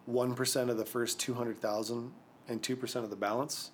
one 0.05 0.35
percent 0.35 0.69
of 0.69 0.77
the 0.77 0.85
first 0.85 1.19
two 1.19 1.33
hundred 1.33 1.59
thousand 1.59 2.11
and 2.47 2.61
two 2.61 2.75
percent 2.75 3.03
of 3.03 3.09
the 3.09 3.15
balance. 3.17 3.71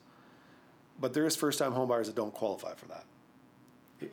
But 1.00 1.14
there 1.14 1.26
is 1.26 1.36
first-time 1.36 1.74
homebuyers 1.74 2.06
that 2.06 2.16
don't 2.16 2.34
qualify 2.34 2.74
for 2.76 2.86
that. 2.86 3.04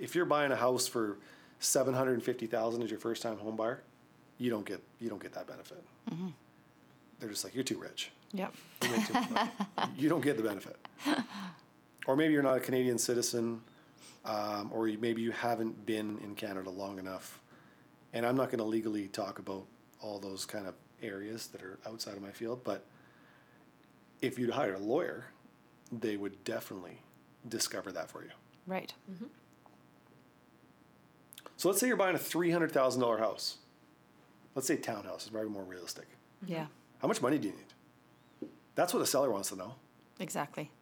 If 0.01 0.17
you're 0.17 0.25
buying 0.25 0.51
a 0.51 0.57
house 0.57 0.89
for 0.89 1.19
seven 1.63 1.95
hundred 1.95 2.15
and 2.15 2.23
fifty 2.23 2.47
thousand 2.47 2.83
as 2.83 2.91
your 2.91 2.99
first-time 2.99 3.37
homebuyer, 3.37 3.79
you 4.39 4.51
don't 4.51 4.67
get 4.67 4.83
you 5.01 5.09
don't 5.09 5.23
get 5.23 5.33
that 5.35 5.47
benefit. 5.47 5.83
They're 7.21 7.29
just 7.31 7.45
like 7.45 7.55
you're 7.55 7.65
too 7.65 7.79
rich. 7.79 8.11
Yep. 8.33 8.53
You 8.83 8.91
make 8.91 9.07
too 9.07 9.13
much 9.15 9.31
money. 9.31 9.51
You 9.97 10.09
don't 10.09 10.23
get 10.23 10.37
the 10.37 10.43
benefit. 10.43 10.77
Or 12.07 12.17
maybe 12.17 12.33
you're 12.33 12.43
not 12.43 12.57
a 12.57 12.61
Canadian 12.61 12.99
citizen, 12.99 13.61
um, 14.25 14.71
or 14.75 14.89
you, 14.89 14.99
maybe 14.99 15.23
you 15.23 15.31
haven't 15.31 15.87
been 15.87 16.19
in 16.25 16.35
Canada 16.35 16.69
long 16.71 16.99
enough. 16.99 17.41
And 18.13 18.27
I'm 18.27 18.37
not 18.37 18.47
going 18.49 18.59
to 18.59 18.65
legally 18.65 19.07
talk 19.09 19.39
about 19.39 19.65
all 20.01 20.19
those 20.19 20.45
kind 20.45 20.67
of 20.67 20.75
areas 21.03 21.47
that 21.49 21.63
are 21.63 21.79
outside 21.87 22.15
of 22.17 22.23
my 22.23 22.31
field, 22.31 22.63
but 22.65 22.85
if 24.21 24.39
you'd 24.39 24.51
hire 24.51 24.75
a 24.75 24.79
lawyer, 24.79 25.27
they 25.93 26.17
would 26.17 26.43
definitely 26.45 26.99
discover 27.49 27.93
that 27.93 28.11
for 28.11 28.23
you. 28.23 28.31
Right. 28.67 28.93
So 31.63 31.69
let's 31.69 31.81
say 31.81 31.87
you're 31.87 31.97
buying 31.97 32.17
a 32.17 32.19
$300,000 32.19 33.21
house. 33.21 33.59
Let's 34.57 34.67
say 34.67 34.75
townhouse 34.79 35.23
is 35.27 35.31
probably 35.31 35.49
more 35.49 35.63
realistic. 35.63 36.09
Yeah. 36.45 36.67
How 37.01 37.07
much 37.07 37.23
money 37.23 37.39
do 37.39 37.47
you 37.47 37.55
need? 37.55 38.51
That's 38.75 38.93
what 38.93 38.99
the 38.99 39.07
seller 39.07 39.31
wants 39.31 39.51
to 39.51 39.57
know. 39.57 39.77
Exactly. 40.19 40.73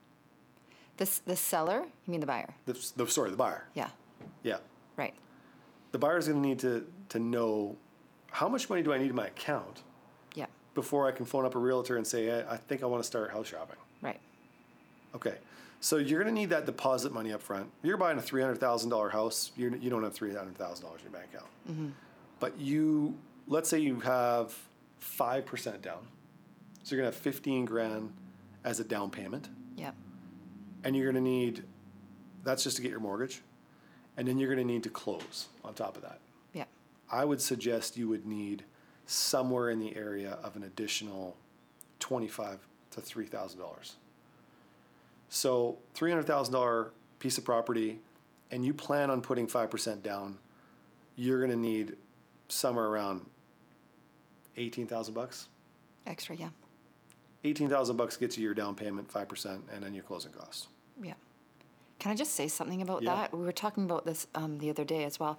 The 0.96 1.20
the 1.26 1.36
seller, 1.36 1.82
you 2.06 2.10
mean 2.10 2.20
the 2.20 2.26
buyer? 2.26 2.54
The, 2.64 2.92
the 2.96 3.06
sorry, 3.08 3.30
the 3.30 3.36
buyer. 3.36 3.68
Yeah. 3.74 3.90
Yeah. 4.42 4.56
Right. 4.96 5.12
The 5.92 5.98
buyer's 5.98 6.28
going 6.28 6.40
to 6.42 6.48
need 6.48 6.60
to 6.60 6.86
to 7.10 7.18
know 7.18 7.76
how 8.30 8.48
much 8.48 8.70
money 8.70 8.82
do 8.82 8.94
I 8.94 8.96
need 8.96 9.10
in 9.10 9.14
my 9.16 9.26
account 9.26 9.82
Yeah. 10.34 10.46
before 10.74 11.06
I 11.06 11.12
can 11.12 11.26
phone 11.26 11.44
up 11.44 11.54
a 11.56 11.58
realtor 11.58 11.98
and 11.98 12.06
say 12.06 12.30
I, 12.40 12.54
I 12.54 12.56
think 12.56 12.82
I 12.82 12.86
want 12.86 13.02
to 13.02 13.06
start 13.06 13.32
house 13.32 13.48
shopping. 13.48 13.76
Right. 14.00 14.20
Okay. 15.14 15.34
So 15.82 15.96
you're 15.96 16.22
going 16.22 16.34
to 16.34 16.38
need 16.40 16.50
that 16.50 16.66
deposit 16.66 17.12
money 17.12 17.32
up 17.32 17.40
front. 17.40 17.70
You're 17.82 17.96
buying 17.96 18.18
a 18.18 18.22
three 18.22 18.42
hundred 18.42 18.58
thousand 18.60 18.90
dollar 18.90 19.08
house. 19.10 19.50
You're, 19.56 19.74
you 19.76 19.88
don't 19.90 20.02
have 20.02 20.12
three 20.14 20.34
hundred 20.34 20.56
thousand 20.58 20.84
dollars 20.84 21.00
in 21.04 21.10
your 21.10 21.20
bank 21.20 21.32
account. 21.34 21.50
Mm-hmm. 21.70 21.88
But 22.38 22.58
you, 22.58 23.16
let's 23.46 23.68
say 23.68 23.78
you 23.78 24.00
have 24.00 24.54
five 24.98 25.46
percent 25.46 25.80
down, 25.82 26.06
so 26.82 26.94
you're 26.94 27.02
going 27.02 27.10
to 27.10 27.16
have 27.16 27.22
fifteen 27.22 27.64
grand 27.64 28.12
as 28.64 28.78
a 28.80 28.84
down 28.84 29.10
payment. 29.10 29.48
Yep. 29.76 29.94
and 30.84 30.94
you're 30.94 31.10
going 31.10 31.22
to 31.24 31.30
need 31.30 31.64
that's 32.44 32.62
just 32.64 32.76
to 32.76 32.82
get 32.82 32.90
your 32.90 33.00
mortgage 33.00 33.40
and 34.18 34.28
then 34.28 34.36
you're 34.38 34.54
going 34.54 34.66
to 34.66 34.70
need 34.70 34.82
to 34.82 34.90
close 34.90 35.48
on 35.64 35.72
top 35.72 35.96
of 35.96 36.02
that 36.02 36.18
Yep. 36.52 36.68
i 37.10 37.24
would 37.24 37.40
suggest 37.40 37.96
you 37.96 38.06
would 38.08 38.26
need 38.26 38.64
somewhere 39.06 39.70
in 39.70 39.78
the 39.78 39.96
area 39.96 40.36
of 40.42 40.56
an 40.56 40.64
additional 40.64 41.36
twenty-five 41.98 42.58
to 42.90 43.00
three 43.00 43.24
thousand 43.26 43.60
dollars. 43.60 43.94
So 45.30 45.78
three 45.94 46.10
hundred 46.10 46.26
thousand 46.26 46.52
dollar 46.52 46.92
piece 47.20 47.38
of 47.38 47.44
property, 47.44 48.00
and 48.50 48.64
you 48.64 48.74
plan 48.74 49.10
on 49.10 49.22
putting 49.22 49.46
five 49.46 49.70
percent 49.70 50.02
down, 50.02 50.36
you're 51.16 51.40
gonna 51.40 51.56
need 51.56 51.96
somewhere 52.48 52.86
around 52.86 53.24
eighteen 54.56 54.86
thousand 54.86 55.14
bucks. 55.14 55.48
Extra, 56.06 56.34
yeah. 56.36 56.48
Eighteen 57.44 57.68
thousand 57.68 57.96
bucks 57.96 58.16
gets 58.16 58.36
you 58.36 58.44
your 58.44 58.54
down 58.54 58.74
payment, 58.74 59.10
five 59.10 59.28
percent, 59.28 59.62
and 59.72 59.82
then 59.84 59.94
your 59.94 60.02
closing 60.04 60.32
costs. 60.32 60.66
Yeah. 61.02 61.14
Can 62.00 62.10
I 62.10 62.14
just 62.16 62.34
say 62.34 62.48
something 62.48 62.82
about 62.82 63.02
Yeah. 63.02 63.14
that? 63.14 63.32
We 63.32 63.44
were 63.44 63.52
talking 63.52 63.84
about 63.84 64.04
this 64.04 64.26
um, 64.34 64.58
the 64.58 64.68
other 64.70 64.84
day 64.84 65.04
as 65.04 65.20
well. 65.20 65.38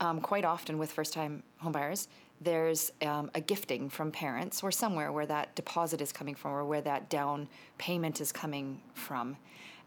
Um, 0.00 0.20
quite 0.20 0.44
often 0.44 0.76
with 0.78 0.92
first 0.92 1.12
time 1.14 1.42
homebuyers, 1.62 2.08
there's 2.42 2.92
um, 3.02 3.30
a 3.34 3.40
gifting 3.40 3.88
from 3.88 4.10
parents 4.10 4.62
or 4.62 4.70
somewhere 4.70 5.12
where 5.12 5.26
that 5.26 5.54
deposit 5.54 6.00
is 6.00 6.12
coming 6.12 6.34
from 6.34 6.52
or 6.52 6.64
where 6.64 6.80
that 6.80 7.08
down 7.08 7.48
payment 7.78 8.20
is 8.20 8.32
coming 8.32 8.80
from. 8.94 9.36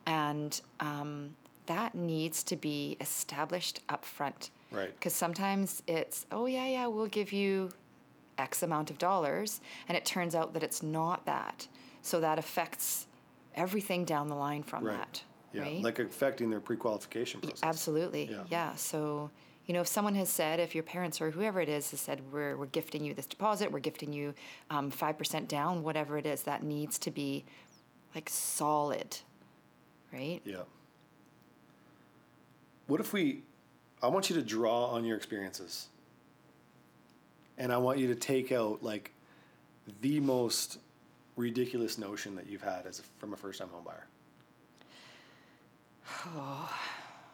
And 0.05 0.59
um, 0.79 1.35
that 1.65 1.95
needs 1.95 2.43
to 2.45 2.55
be 2.55 2.97
established 3.01 3.81
up 3.89 4.05
front. 4.05 4.51
Right. 4.71 4.93
Because 4.93 5.13
sometimes 5.13 5.81
it's, 5.87 6.25
oh, 6.31 6.45
yeah, 6.45 6.67
yeah, 6.67 6.87
we'll 6.87 7.07
give 7.07 7.31
you 7.31 7.71
X 8.37 8.63
amount 8.63 8.89
of 8.89 8.97
dollars. 8.97 9.61
And 9.87 9.97
it 9.97 10.05
turns 10.05 10.35
out 10.35 10.53
that 10.53 10.63
it's 10.63 10.83
not 10.83 11.25
that. 11.25 11.67
So 12.01 12.19
that 12.19 12.37
affects 12.37 13.07
everything 13.55 14.05
down 14.05 14.27
the 14.27 14.35
line 14.35 14.63
from 14.63 14.83
Right. 14.83 14.97
that. 14.97 15.23
Yeah, 15.53 15.61
right? 15.61 15.81
like 15.81 15.99
affecting 15.99 16.49
their 16.49 16.59
pre-qualification 16.59 17.39
process. 17.39 17.61
Absolutely. 17.63 18.29
Yeah. 18.29 18.43
Yeah. 18.49 18.75
So, 18.75 19.31
you 19.65 19.73
know, 19.73 19.81
if 19.81 19.87
someone 19.87 20.15
has 20.15 20.29
said, 20.29 20.59
if 20.59 20.75
your 20.75 20.83
parents 20.83 21.19
or 21.19 21.31
whoever 21.31 21.59
it 21.59 21.69
is 21.69 21.91
has 21.91 21.99
said, 21.99 22.21
we're, 22.31 22.55
we're 22.55 22.67
gifting 22.67 23.03
you 23.03 23.13
this 23.13 23.25
deposit, 23.25 23.71
we're 23.71 23.79
gifting 23.79 24.13
you 24.13 24.33
um, 24.69 24.91
5% 24.91 25.47
down, 25.47 25.83
whatever 25.83 26.17
it 26.17 26.25
is, 26.25 26.43
that 26.43 26.63
needs 26.63 26.99
to 26.99 27.11
be 27.11 27.45
like 28.13 28.29
solid, 28.29 29.17
right? 30.13 30.41
Yeah. 30.45 30.63
What 32.87 32.99
if 32.99 33.11
we, 33.11 33.41
I 34.03 34.07
want 34.07 34.29
you 34.29 34.35
to 34.35 34.43
draw 34.43 34.85
on 34.85 35.03
your 35.03 35.17
experiences. 35.17 35.87
And 37.57 37.73
I 37.73 37.77
want 37.77 37.97
you 37.97 38.07
to 38.07 38.15
take 38.15 38.51
out 38.51 38.83
like 38.83 39.11
the 40.01 40.19
most 40.19 40.77
ridiculous 41.35 41.97
notion 41.97 42.35
that 42.35 42.47
you've 42.47 42.61
had 42.61 42.85
as 42.85 42.99
a, 42.99 43.03
from 43.19 43.33
a 43.33 43.37
first 43.37 43.59
time 43.59 43.69
home 43.69 43.83
buyer. 43.83 44.05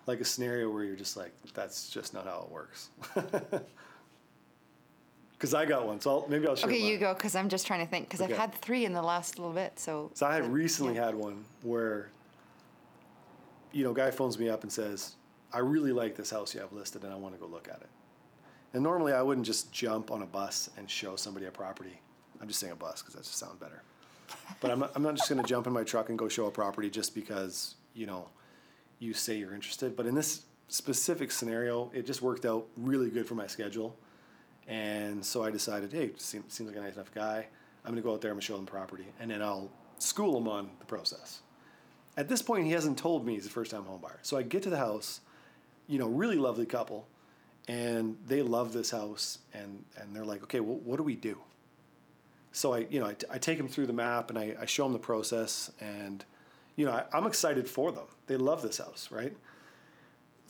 Like 0.07 0.19
a 0.19 0.25
scenario 0.25 0.69
where 0.69 0.83
you're 0.83 0.95
just 0.95 1.15
like, 1.15 1.31
that's 1.53 1.89
just 1.89 2.13
not 2.13 2.25
how 2.25 2.45
it 2.47 2.51
works. 2.51 2.89
Because 5.37 5.55
I 5.55 5.65
got 5.65 5.87
one, 5.87 5.99
so 5.99 6.11
I'll, 6.19 6.27
maybe 6.27 6.45
I'll 6.47 6.55
share 6.55 6.69
Okay, 6.69 6.79
mine. 6.81 6.87
you 6.91 6.97
go, 6.99 7.15
because 7.15 7.35
I'm 7.35 7.49
just 7.49 7.65
trying 7.65 7.83
to 7.83 7.89
think, 7.89 8.07
because 8.07 8.21
Okay. 8.21 8.31
I've 8.31 8.39
had 8.39 8.53
three 8.53 8.85
in 8.85 8.93
the 8.93 9.01
last 9.01 9.39
little 9.39 9.53
bit. 9.55 9.79
So, 9.79 10.11
So 10.13 10.27
I 10.27 10.35
had 10.35 10.45
recently 10.53 10.93
yeah. 10.93 11.05
had 11.05 11.15
one 11.15 11.45
where, 11.63 12.09
you 13.71 13.83
know, 13.83 13.91
guy 13.91 14.11
phones 14.11 14.37
me 14.37 14.49
up 14.49 14.61
and 14.61 14.71
says, 14.71 15.15
"I 15.51 15.57
really 15.57 15.93
like 15.93 16.15
this 16.15 16.29
house 16.29 16.53
you 16.53 16.61
have 16.61 16.71
listed, 16.73 17.03
and 17.03 17.11
I 17.11 17.15
want 17.15 17.33
to 17.33 17.39
go 17.41 17.47
look 17.47 17.67
at 17.67 17.81
it." 17.81 17.89
And 18.75 18.83
normally 18.83 19.13
I 19.13 19.23
wouldn't 19.23 19.47
just 19.47 19.71
jump 19.71 20.11
on 20.11 20.21
a 20.21 20.27
bus 20.27 20.69
and 20.77 20.87
show 20.87 21.15
somebody 21.15 21.47
a 21.47 21.51
property. 21.51 21.99
I'm 22.39 22.47
just 22.47 22.59
saying 22.59 22.73
a 22.73 22.75
bus 22.75 23.01
because 23.01 23.15
that 23.15 23.23
just 23.23 23.37
sounds 23.39 23.55
better. 23.59 23.81
But 24.59 24.69
I'm 24.69 24.79
not, 24.81 24.91
I'm 24.95 25.01
not 25.01 25.15
just 25.15 25.27
going 25.27 25.41
to 25.41 25.47
jump 25.47 25.65
in 25.65 25.73
my 25.73 25.83
truck 25.83 26.09
and 26.09 26.19
go 26.19 26.29
show 26.29 26.45
a 26.45 26.51
property 26.51 26.91
just 26.91 27.15
because 27.15 27.73
you 27.95 28.05
know 28.05 28.29
you 29.01 29.13
say 29.13 29.35
you're 29.35 29.53
interested. 29.53 29.97
But 29.97 30.05
in 30.05 30.15
this 30.15 30.43
specific 30.69 31.31
scenario, 31.31 31.91
it 31.93 32.05
just 32.05 32.21
worked 32.21 32.45
out 32.45 32.65
really 32.77 33.09
good 33.09 33.27
for 33.27 33.35
my 33.35 33.47
schedule. 33.47 33.97
And 34.67 35.25
so 35.25 35.43
I 35.43 35.49
decided, 35.49 35.91
hey, 35.91 36.11
seems, 36.17 36.61
like 36.61 36.75
a 36.75 36.79
nice 36.79 36.93
enough 36.93 37.13
guy. 37.13 37.47
I'm 37.83 37.91
going 37.91 38.01
to 38.01 38.07
go 38.07 38.13
out 38.13 38.21
there, 38.21 38.29
I'm 38.29 38.35
going 38.35 38.41
to 38.41 38.45
show 38.45 38.55
him 38.57 38.65
the 38.65 38.71
property, 38.71 39.07
and 39.19 39.31
then 39.31 39.41
I'll 39.41 39.71
school 39.97 40.37
him 40.37 40.47
on 40.47 40.69
the 40.79 40.85
process. 40.85 41.41
At 42.15 42.29
this 42.29 42.43
point, 42.43 42.65
he 42.65 42.71
hasn't 42.71 42.97
told 42.97 43.25
me 43.25 43.33
he's 43.33 43.47
a 43.47 43.49
first 43.49 43.71
time 43.71 43.83
homebuyer. 43.83 44.19
So 44.21 44.37
I 44.37 44.43
get 44.43 44.61
to 44.63 44.69
the 44.69 44.77
house, 44.77 45.21
you 45.87 45.97
know, 45.97 46.07
really 46.07 46.35
lovely 46.35 46.67
couple, 46.67 47.07
and 47.67 48.17
they 48.27 48.43
love 48.43 48.71
this 48.71 48.91
house, 48.91 49.39
and, 49.53 49.83
and 49.97 50.15
they're 50.15 50.25
like, 50.25 50.43
okay, 50.43 50.59
well, 50.59 50.77
what 50.77 50.97
do 50.97 51.03
we 51.03 51.15
do? 51.15 51.39
So 52.51 52.73
I, 52.73 52.85
you 52.89 52.99
know, 52.99 53.07
I, 53.07 53.15
I 53.31 53.37
take 53.39 53.57
him 53.57 53.67
through 53.67 53.87
the 53.87 53.93
map 53.93 54.29
and 54.29 54.37
I, 54.37 54.55
I 54.61 54.65
show 54.67 54.85
him 54.85 54.93
the 54.93 54.99
process, 54.99 55.71
and, 55.81 56.23
you 56.75 56.85
know, 56.85 56.91
I, 56.91 57.05
I'm 57.13 57.25
excited 57.25 57.67
for 57.67 57.91
them. 57.91 58.05
They 58.27 58.37
love 58.37 58.61
this 58.61 58.77
house, 58.77 59.09
right? 59.11 59.35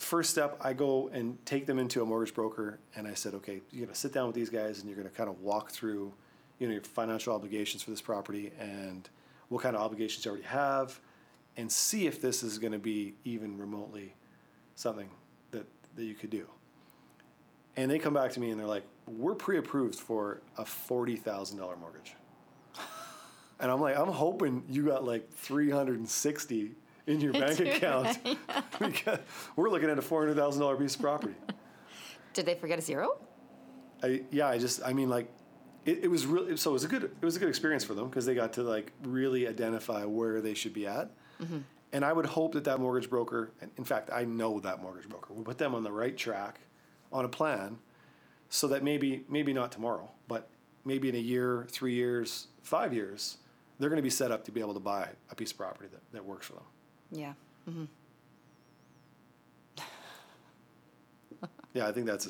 first 0.02 0.30
step, 0.30 0.58
I 0.60 0.72
go 0.72 1.08
and 1.12 1.38
take 1.46 1.66
them 1.66 1.78
into 1.78 2.02
a 2.02 2.04
mortgage 2.04 2.34
broker, 2.34 2.78
and 2.96 3.06
I 3.06 3.14
said, 3.14 3.34
okay, 3.34 3.62
you're 3.70 3.86
gonna 3.86 3.94
sit 3.94 4.12
down 4.12 4.26
with 4.26 4.34
these 4.34 4.50
guys, 4.50 4.80
and 4.80 4.88
you're 4.88 4.96
gonna 4.96 5.08
kind 5.08 5.30
of 5.30 5.40
walk 5.40 5.70
through, 5.70 6.12
you 6.58 6.66
know, 6.66 6.72
your 6.72 6.82
financial 6.82 7.34
obligations 7.34 7.82
for 7.82 7.90
this 7.90 8.00
property, 8.00 8.52
and 8.58 9.08
what 9.48 9.62
kind 9.62 9.76
of 9.76 9.82
obligations 9.82 10.24
you 10.24 10.30
already 10.30 10.46
have, 10.46 10.98
and 11.56 11.70
see 11.70 12.06
if 12.06 12.20
this 12.20 12.42
is 12.42 12.58
gonna 12.58 12.78
be 12.78 13.14
even 13.24 13.56
remotely 13.56 14.14
something 14.74 15.08
that 15.50 15.66
that 15.96 16.04
you 16.04 16.14
could 16.14 16.30
do. 16.30 16.46
And 17.76 17.90
they 17.90 17.98
come 17.98 18.14
back 18.14 18.32
to 18.32 18.40
me 18.40 18.50
and 18.50 18.60
they're 18.60 18.66
like, 18.66 18.84
we're 19.06 19.34
pre-approved 19.34 19.94
for 19.94 20.40
a 20.58 20.64
forty 20.64 21.16
thousand 21.16 21.58
dollar 21.58 21.76
mortgage. 21.76 22.14
And 23.62 23.70
I'm 23.70 23.80
like, 23.80 23.96
I'm 23.96 24.08
hoping 24.08 24.64
you 24.68 24.84
got 24.84 25.04
like 25.04 25.32
360 25.32 26.72
in 27.06 27.20
your 27.20 27.32
bank 27.32 27.60
account. 27.60 28.18
because 28.78 29.20
we're 29.56 29.70
looking 29.70 29.88
at 29.88 29.98
a 29.98 30.02
$400,000 30.02 30.78
piece 30.78 30.96
of 30.96 31.00
property. 31.00 31.34
Did 32.34 32.44
they 32.44 32.56
forget 32.56 32.78
a 32.78 32.82
zero? 32.82 33.18
I, 34.02 34.22
yeah, 34.32 34.48
I 34.48 34.58
just, 34.58 34.82
I 34.84 34.92
mean, 34.92 35.08
like, 35.08 35.30
it, 35.84 36.04
it 36.04 36.08
was 36.08 36.26
really, 36.26 36.56
so 36.56 36.70
it 36.70 36.72
was 36.72 36.84
a 36.84 36.88
good, 36.88 37.04
it 37.04 37.24
was 37.24 37.36
a 37.36 37.38
good 37.38 37.48
experience 37.48 37.84
for 37.84 37.94
them 37.94 38.08
because 38.08 38.26
they 38.26 38.34
got 38.34 38.52
to 38.54 38.62
like 38.62 38.92
really 39.04 39.46
identify 39.46 40.04
where 40.04 40.40
they 40.40 40.54
should 40.54 40.74
be 40.74 40.86
at. 40.86 41.10
Mm-hmm. 41.40 41.58
And 41.92 42.04
I 42.04 42.12
would 42.12 42.26
hope 42.26 42.54
that 42.54 42.64
that 42.64 42.80
mortgage 42.80 43.08
broker, 43.08 43.52
and 43.60 43.70
in 43.76 43.84
fact, 43.84 44.10
I 44.12 44.24
know 44.24 44.58
that 44.60 44.82
mortgage 44.82 45.08
broker, 45.08 45.34
will 45.34 45.44
put 45.44 45.58
them 45.58 45.74
on 45.74 45.84
the 45.84 45.92
right 45.92 46.16
track 46.16 46.60
on 47.12 47.24
a 47.24 47.28
plan 47.28 47.78
so 48.48 48.66
that 48.68 48.82
maybe, 48.82 49.24
maybe 49.28 49.52
not 49.52 49.70
tomorrow, 49.70 50.10
but 50.26 50.48
maybe 50.84 51.08
in 51.08 51.14
a 51.14 51.18
year, 51.18 51.66
three 51.70 51.94
years, 51.94 52.48
five 52.62 52.92
years, 52.92 53.38
they're 53.78 53.88
going 53.88 53.98
to 53.98 54.02
be 54.02 54.10
set 54.10 54.30
up 54.30 54.44
to 54.44 54.52
be 54.52 54.60
able 54.60 54.74
to 54.74 54.80
buy 54.80 55.08
a 55.30 55.34
piece 55.34 55.50
of 55.50 55.58
property 55.58 55.88
that, 55.92 56.00
that 56.12 56.24
works 56.24 56.46
for 56.46 56.54
them. 56.54 56.62
Yeah. 57.10 57.32
Mm-hmm. 57.68 57.84
Yeah, 61.74 61.88
I 61.88 61.92
think 61.92 62.06
that's 62.06 62.28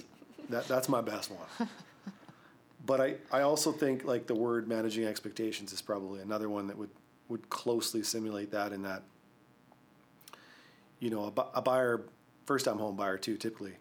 that, 0.50 0.68
that's 0.68 0.88
my 0.88 1.00
best 1.00 1.32
one. 1.32 1.68
but 2.86 3.00
I, 3.00 3.14
I 3.32 3.42
also 3.42 3.72
think 3.72 4.04
like 4.04 4.26
the 4.26 4.34
word 4.34 4.68
managing 4.68 5.04
expectations 5.04 5.72
is 5.72 5.82
probably 5.82 6.20
another 6.20 6.48
one 6.48 6.68
that 6.68 6.78
would, 6.78 6.90
would 7.28 7.50
closely 7.50 8.02
simulate 8.02 8.50
that 8.52 8.72
in 8.72 8.82
that 8.82 9.02
you 11.00 11.10
know 11.10 11.32
a, 11.36 11.58
a 11.58 11.62
buyer 11.62 12.02
first 12.46 12.64
time 12.64 12.78
home 12.78 12.96
buyer 12.96 13.18
too 13.18 13.36
typically 13.36 13.72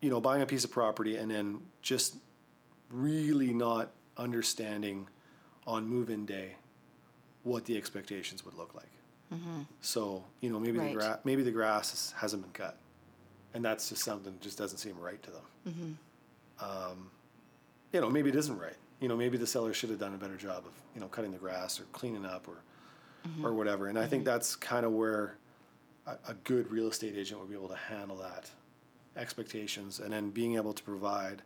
you 0.00 0.10
know 0.10 0.20
buying 0.20 0.42
a 0.42 0.46
piece 0.46 0.64
of 0.64 0.70
property 0.70 1.16
and 1.16 1.30
then 1.30 1.60
just 1.82 2.16
really 2.90 3.52
not 3.52 3.90
understanding 4.16 5.08
on 5.66 5.86
move 5.88 6.10
in 6.10 6.26
day 6.26 6.52
what 7.42 7.64
the 7.64 7.76
expectations 7.76 8.44
would 8.44 8.54
look 8.54 8.74
like 8.74 8.90
mm-hmm. 9.32 9.62
so 9.80 10.24
you 10.40 10.50
know 10.50 10.58
maybe 10.58 10.78
Right. 10.78 10.88
the 10.88 10.94
gra- 10.94 11.20
maybe 11.24 11.42
the 11.42 11.50
grass 11.50 11.92
is, 11.94 12.14
hasn't 12.16 12.42
been 12.42 12.52
cut 12.52 12.76
and 13.56 13.64
that's 13.64 13.88
just 13.88 14.04
something 14.04 14.32
that 14.32 14.40
just 14.42 14.58
doesn't 14.58 14.76
seem 14.76 14.98
right 15.00 15.20
to 15.22 15.30
them. 15.30 15.42
Mm-hmm. 15.66 16.92
Um, 16.92 17.10
you 17.90 18.02
know, 18.02 18.10
maybe 18.10 18.28
it 18.28 18.36
isn't 18.36 18.58
right. 18.58 18.76
You 19.00 19.08
know, 19.08 19.16
maybe 19.16 19.38
the 19.38 19.46
seller 19.46 19.72
should 19.72 19.88
have 19.88 19.98
done 19.98 20.12
a 20.12 20.18
better 20.18 20.36
job 20.36 20.64
of 20.66 20.72
you 20.94 21.00
know 21.00 21.08
cutting 21.08 21.32
the 21.32 21.38
grass 21.38 21.80
or 21.80 21.84
cleaning 21.84 22.26
up 22.26 22.46
or 22.48 22.58
mm-hmm. 23.26 23.46
or 23.46 23.54
whatever. 23.54 23.88
And 23.88 23.98
I 23.98 24.06
think 24.06 24.26
that's 24.26 24.56
kind 24.56 24.84
of 24.84 24.92
where 24.92 25.38
a, 26.06 26.16
a 26.28 26.34
good 26.44 26.70
real 26.70 26.88
estate 26.88 27.14
agent 27.16 27.40
would 27.40 27.48
be 27.48 27.56
able 27.56 27.68
to 27.68 27.76
handle 27.76 28.16
that 28.18 28.50
expectations 29.16 30.00
and 30.00 30.12
then 30.12 30.28
being 30.28 30.56
able 30.56 30.74
to 30.74 30.82
provide 30.82 31.40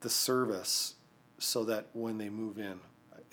the 0.00 0.10
service 0.10 0.94
so 1.38 1.64
that 1.64 1.86
when 1.94 2.16
they 2.18 2.28
move 2.28 2.58
in, 2.58 2.78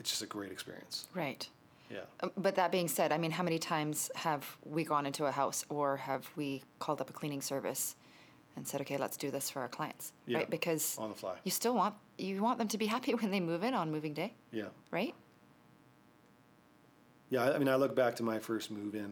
it's 0.02 0.10
just 0.10 0.24
a 0.24 0.26
great 0.26 0.52
experience. 0.52 1.08
Right. 1.14 1.48
Yeah. 1.90 2.00
Um, 2.22 2.32
But 2.36 2.56
that 2.56 2.72
being 2.72 2.88
said, 2.88 3.12
I 3.12 3.18
mean, 3.20 3.32
how 3.32 3.44
many 3.44 3.60
times 3.60 4.10
have 4.16 4.58
we 4.66 4.84
gone 4.84 5.06
into 5.06 5.26
a 5.28 5.32
house 5.32 5.64
or 5.70 5.98
have 5.98 6.28
we 6.36 6.64
called 6.80 7.00
up 7.02 7.10
a 7.12 7.14
cleaning 7.14 7.42
service 7.42 7.96
and 8.56 8.68
said, 8.68 8.82
okay, 8.82 8.98
let's 8.98 9.16
do 9.16 9.30
this 9.30 9.50
for 9.52 9.62
our 9.62 9.68
clients, 9.70 10.12
Yeah, 10.26 10.40
right? 10.40 10.50
Because 10.50 10.98
on 10.98 11.10
the 11.10 11.16
fly. 11.16 11.36
you 11.44 11.52
still 11.52 11.76
want 11.76 11.94
you 12.18 12.42
want 12.42 12.58
them 12.58 12.68
to 12.70 12.78
be 12.80 12.88
happy 12.96 13.14
when 13.14 13.30
they 13.32 13.40
move 13.40 13.64
in 13.64 13.74
on 13.76 13.92
moving 13.92 14.14
day, 14.16 14.34
Yeah. 14.52 14.70
right? 14.90 15.14
Yeah, 17.30 17.52
I 17.52 17.58
mean, 17.60 17.70
I 17.70 17.76
look 17.76 17.96
back 17.96 18.16
to 18.18 18.24
my 18.24 18.40
first 18.40 18.72
move 18.72 18.94
in, 18.96 19.12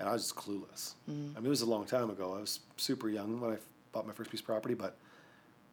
and 0.00 0.08
I 0.08 0.12
was 0.12 0.22
just 0.22 0.34
clueless. 0.36 0.94
I 1.06 1.10
mean, 1.12 1.46
it 1.46 1.48
was 1.48 1.62
a 1.62 1.66
long 1.74 1.84
time 1.84 2.08
ago. 2.10 2.34
I 2.34 2.40
was 2.40 2.60
super 2.76 3.08
young 3.08 3.40
when 3.40 3.52
I 3.52 3.58
bought 3.92 4.06
my 4.06 4.12
first 4.14 4.30
piece 4.30 4.40
of 4.40 4.46
property, 4.46 4.74
but 4.74 4.96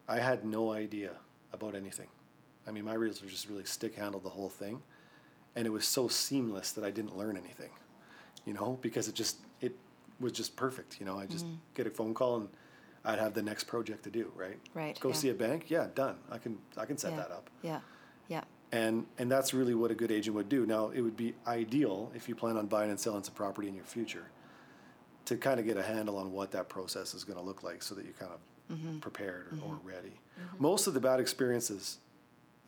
I 0.08 0.18
had 0.20 0.44
no 0.44 0.70
idea 0.72 1.12
about 1.52 1.74
anything. 1.74 2.06
I 2.66 2.72
mean, 2.72 2.84
my 2.84 2.94
realtor 2.94 3.26
just 3.26 3.48
really 3.48 3.64
stick 3.64 3.94
handled 3.94 4.24
the 4.24 4.30
whole 4.30 4.48
thing, 4.48 4.82
and 5.54 5.66
it 5.66 5.70
was 5.70 5.86
so 5.86 6.08
seamless 6.08 6.72
that 6.72 6.84
I 6.84 6.90
didn't 6.90 7.16
learn 7.16 7.36
anything, 7.36 7.70
you 8.44 8.54
know, 8.54 8.78
because 8.82 9.08
it 9.08 9.14
just 9.14 9.38
it 9.60 9.76
was 10.20 10.32
just 10.32 10.56
perfect. 10.56 10.98
You 11.00 11.06
know, 11.06 11.18
I 11.18 11.26
just 11.26 11.46
mm. 11.46 11.56
get 11.74 11.86
a 11.86 11.90
phone 11.90 12.14
call 12.14 12.36
and 12.36 12.48
I'd 13.04 13.18
have 13.18 13.34
the 13.34 13.42
next 13.42 13.64
project 13.64 14.02
to 14.04 14.10
do. 14.10 14.32
Right. 14.34 14.58
Right, 14.74 14.98
Go 14.98 15.10
yeah. 15.10 15.14
see 15.14 15.28
a 15.30 15.34
bank. 15.34 15.66
Yeah, 15.68 15.86
done. 15.94 16.16
I 16.30 16.38
can 16.38 16.58
I 16.76 16.84
can 16.86 16.98
set 16.98 17.12
yeah. 17.12 17.18
that 17.18 17.30
up. 17.30 17.50
Yeah. 17.62 17.80
Yeah. 18.28 18.42
And, 18.72 19.06
and 19.18 19.30
that's 19.30 19.54
really 19.54 19.74
what 19.74 19.90
a 19.90 19.94
good 19.94 20.10
agent 20.10 20.34
would 20.34 20.48
do. 20.48 20.66
Now, 20.66 20.90
it 20.90 21.00
would 21.00 21.16
be 21.16 21.34
ideal 21.46 22.10
if 22.14 22.28
you 22.28 22.34
plan 22.34 22.56
on 22.56 22.66
buying 22.66 22.90
and 22.90 22.98
selling 22.98 23.22
some 23.22 23.34
property 23.34 23.68
in 23.68 23.74
your 23.74 23.84
future 23.84 24.28
to 25.26 25.36
kind 25.36 25.60
of 25.60 25.66
get 25.66 25.76
a 25.76 25.82
handle 25.82 26.18
on 26.18 26.32
what 26.32 26.50
that 26.52 26.68
process 26.68 27.14
is 27.14 27.24
going 27.24 27.38
to 27.38 27.44
look 27.44 27.62
like 27.62 27.82
so 27.82 27.94
that 27.94 28.04
you're 28.04 28.14
kind 28.14 28.32
of 28.32 28.76
mm-hmm. 28.76 28.98
prepared 28.98 29.46
or, 29.52 29.68
or 29.68 29.74
mm-hmm. 29.74 29.88
ready. 29.88 30.20
Mm-hmm. 30.40 30.62
Most 30.62 30.86
of 30.86 30.94
the 30.94 31.00
bad 31.00 31.20
experiences 31.20 31.98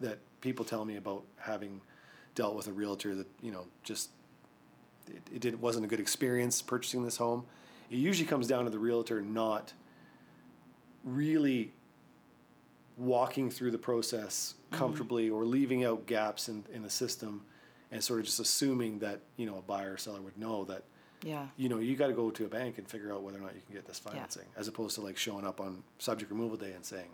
that 0.00 0.18
people 0.40 0.64
tell 0.64 0.84
me 0.84 0.96
about 0.96 1.24
having 1.38 1.80
dealt 2.34 2.54
with 2.54 2.68
a 2.68 2.72
realtor 2.72 3.14
that, 3.14 3.26
you 3.42 3.50
know, 3.50 3.66
just 3.82 4.10
it, 5.08 5.22
it 5.34 5.40
did, 5.40 5.60
wasn't 5.60 5.84
a 5.84 5.88
good 5.88 6.00
experience 6.00 6.62
purchasing 6.62 7.04
this 7.04 7.16
home, 7.16 7.44
it 7.90 7.96
usually 7.96 8.28
comes 8.28 8.46
down 8.46 8.64
to 8.64 8.70
the 8.70 8.78
realtor 8.78 9.20
not 9.20 9.72
really 11.04 11.72
walking 12.96 13.50
through 13.50 13.70
the 13.70 13.78
process 13.78 14.54
mm-hmm. 14.54 14.78
comfortably 14.78 15.30
or 15.30 15.44
leaving 15.44 15.84
out 15.84 16.06
gaps 16.06 16.48
in, 16.48 16.64
in 16.72 16.82
the 16.82 16.90
system 16.90 17.42
and 17.90 18.02
sort 18.02 18.20
of 18.20 18.26
just 18.26 18.40
assuming 18.40 18.98
that, 18.98 19.20
you 19.36 19.46
know, 19.46 19.56
a 19.56 19.62
buyer 19.62 19.94
or 19.94 19.96
seller 19.96 20.20
would 20.20 20.36
know 20.36 20.64
that, 20.64 20.82
Yeah. 21.24 21.46
you 21.56 21.68
know, 21.68 21.78
you 21.78 21.96
got 21.96 22.08
to 22.08 22.12
go 22.12 22.30
to 22.30 22.44
a 22.44 22.48
bank 22.48 22.76
and 22.78 22.86
figure 22.86 23.12
out 23.12 23.22
whether 23.22 23.38
or 23.38 23.42
not 23.42 23.54
you 23.54 23.62
can 23.64 23.74
get 23.74 23.86
this 23.86 23.98
financing, 23.98 24.44
as 24.56 24.68
opposed 24.68 24.94
to 24.96 25.00
like 25.00 25.16
showing 25.16 25.46
up 25.46 25.60
on 25.60 25.82
subject 25.98 26.30
removal 26.30 26.56
day 26.56 26.72
and 26.72 26.84
saying, 26.84 27.08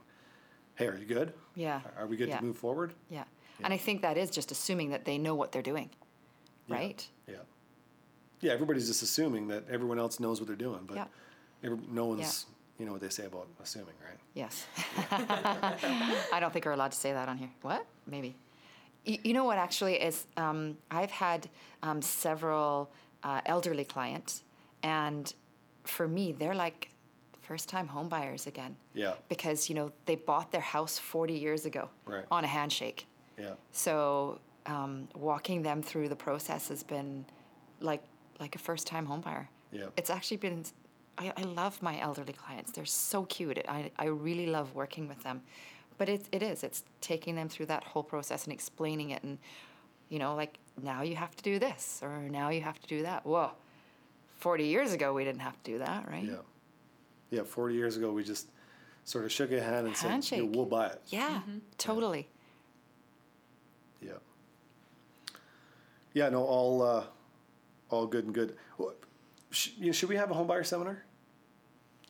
"Hey, 0.77 0.87
are 0.89 0.97
you 0.97 1.07
good? 1.07 1.33
Yeah. 1.55 1.81
Are 1.99 2.07
we 2.07 2.17
good 2.17 2.29
Yeah. 2.29 2.39
to 2.39 2.45
move 2.45 2.57
forward?" 2.59 2.95
Yeah. 3.11 3.25
And 3.63 3.73
I 3.73 3.77
think 3.77 4.03
that 4.03 4.17
is 4.17 4.31
just 4.31 4.51
assuming 4.51 4.91
that 4.91 5.05
they 5.05 5.17
know 5.19 5.35
what 5.35 5.53
they're 5.53 5.63
doing, 5.63 5.91
right? 6.69 7.07
Yeah. 7.29 7.37
Yeah. 8.41 8.53
Everybody's 8.53 8.89
just 8.89 9.03
assuming 9.03 9.49
that 9.49 9.69
everyone 9.71 9.99
else 9.99 10.19
knows 10.21 10.41
what 10.41 10.49
they're 10.49 10.57
doing, 10.57 10.81
but 10.87 10.97
Yeah. 10.97 11.07
every, 11.63 11.79
no 11.89 12.07
one's, 12.07 12.47
you 12.79 12.85
know, 12.87 12.93
what 12.93 13.01
they 13.01 13.09
say 13.09 13.27
about 13.27 13.47
assuming, 13.63 13.95
right? 14.05 14.19
Yes. 14.35 14.67
I 15.11 16.39
don't 16.41 16.53
think 16.53 16.65
we're 16.65 16.73
allowed 16.73 16.93
to 16.93 16.99
say 16.99 17.13
that 17.13 17.29
on 17.29 17.39
here. 17.39 17.51
What? 17.63 17.87
Maybe. 18.07 18.35
You, 19.05 19.19
you 19.23 19.33
know 19.35 19.45
what 19.45 19.59
actually 19.59 19.95
is? 20.01 20.27
Um, 20.37 20.77
I've 20.91 21.11
had 21.11 21.49
um, 21.83 22.03
several 22.03 22.91
uh, 23.23 23.41
elderly 23.47 23.85
clients, 23.85 24.43
and 24.83 25.33
for 25.85 26.09
me, 26.09 26.33
they're 26.33 26.55
like 26.55 26.91
first-time 27.49 27.89
homebuyers 27.89 28.47
again. 28.47 28.77
Yeah. 28.95 29.15
Because 29.29 29.69
you 29.69 29.75
know 29.75 29.93
they 30.07 30.17
bought 30.17 30.51
their 30.51 30.61
house 30.77 30.99
40 30.99 31.35
years 31.35 31.67
ago 31.67 31.89
Right. 32.07 32.25
on 32.31 32.45
a 32.45 32.47
handshake. 32.59 33.07
Yeah. 33.39 33.55
So 33.73 34.39
um, 34.67 35.09
walking 35.15 35.63
them 35.63 35.83
through 35.83 36.09
the 36.09 36.17
process 36.17 36.69
has 36.69 36.83
been 36.83 37.25
like 37.81 38.03
like 38.41 38.55
a 38.57 38.59
first 38.59 38.87
time 38.87 39.07
homebuyer. 39.07 39.47
Yeah. 39.73 39.87
It's 39.97 40.11
actually 40.11 40.39
been. 40.39 40.65
I, 41.17 41.33
I 41.37 41.43
love 41.43 41.81
my 41.83 42.01
elderly 42.01 42.33
clients. 42.33 42.73
They're 42.73 42.85
so 43.11 43.25
cute. 43.27 43.59
I, 43.69 43.93
I 43.99 44.07
really 44.07 44.47
love 44.47 44.75
working 44.75 45.07
with 45.07 45.23
them. 45.23 45.43
But 45.97 46.09
it, 46.09 46.23
it 46.33 46.43
is. 46.43 46.65
It's 46.65 46.83
taking 47.01 47.37
them 47.37 47.49
through 47.49 47.67
that 47.67 47.85
whole 47.85 48.03
process 48.03 48.45
and 48.45 48.53
explaining 48.53 49.11
it. 49.11 49.23
And, 49.23 49.39
you 50.09 50.19
know, 50.19 50.35
like, 50.35 50.59
now 50.83 51.03
you 51.03 51.15
have 51.15 51.37
to 51.37 51.43
do 51.45 51.61
this 51.61 52.01
or 52.03 52.19
now 52.41 52.49
you 52.49 52.63
have 52.63 52.81
to 52.81 52.89
do 52.89 53.03
that. 53.03 53.25
Whoa. 53.25 53.53
40 54.39 54.65
years 54.65 54.93
ago, 54.93 55.15
we 55.15 55.23
didn't 55.23 55.43
have 55.43 55.57
to 55.63 55.71
do 55.73 55.79
that, 55.79 56.11
right? 56.11 56.25
Yeah. 56.25 56.43
Yeah. 57.35 57.43
40 57.45 57.75
years 57.75 57.97
ago, 57.97 58.13
we 58.13 58.23
just 58.25 58.49
sort 59.05 59.25
of 59.25 59.33
shook 59.33 59.53
a 59.53 59.61
hand 59.63 59.87
and 59.87 59.97
said, 59.97 60.25
"Yeah, 60.33 60.43
we'll 60.45 60.65
buy 60.67 60.87
it. 60.89 61.01
Yeah, 61.09 61.41
totally. 61.79 62.29
Yeah. 64.01 64.13
Yeah, 66.13 66.29
no, 66.29 66.45
all, 66.45 66.83
uh, 66.83 67.05
all 67.91 68.07
good 68.07 68.25
and 68.25 68.35
good. 68.35 68.57
Wha- 68.79 68.93
sh- 69.51 69.71
you 69.79 69.87
know, 69.87 69.93
should 69.93 70.09
we 70.09 70.17
have 70.17 70.31
a 70.31 70.35
home 70.35 70.47
buyer 70.47 70.63
seminar? 70.65 71.03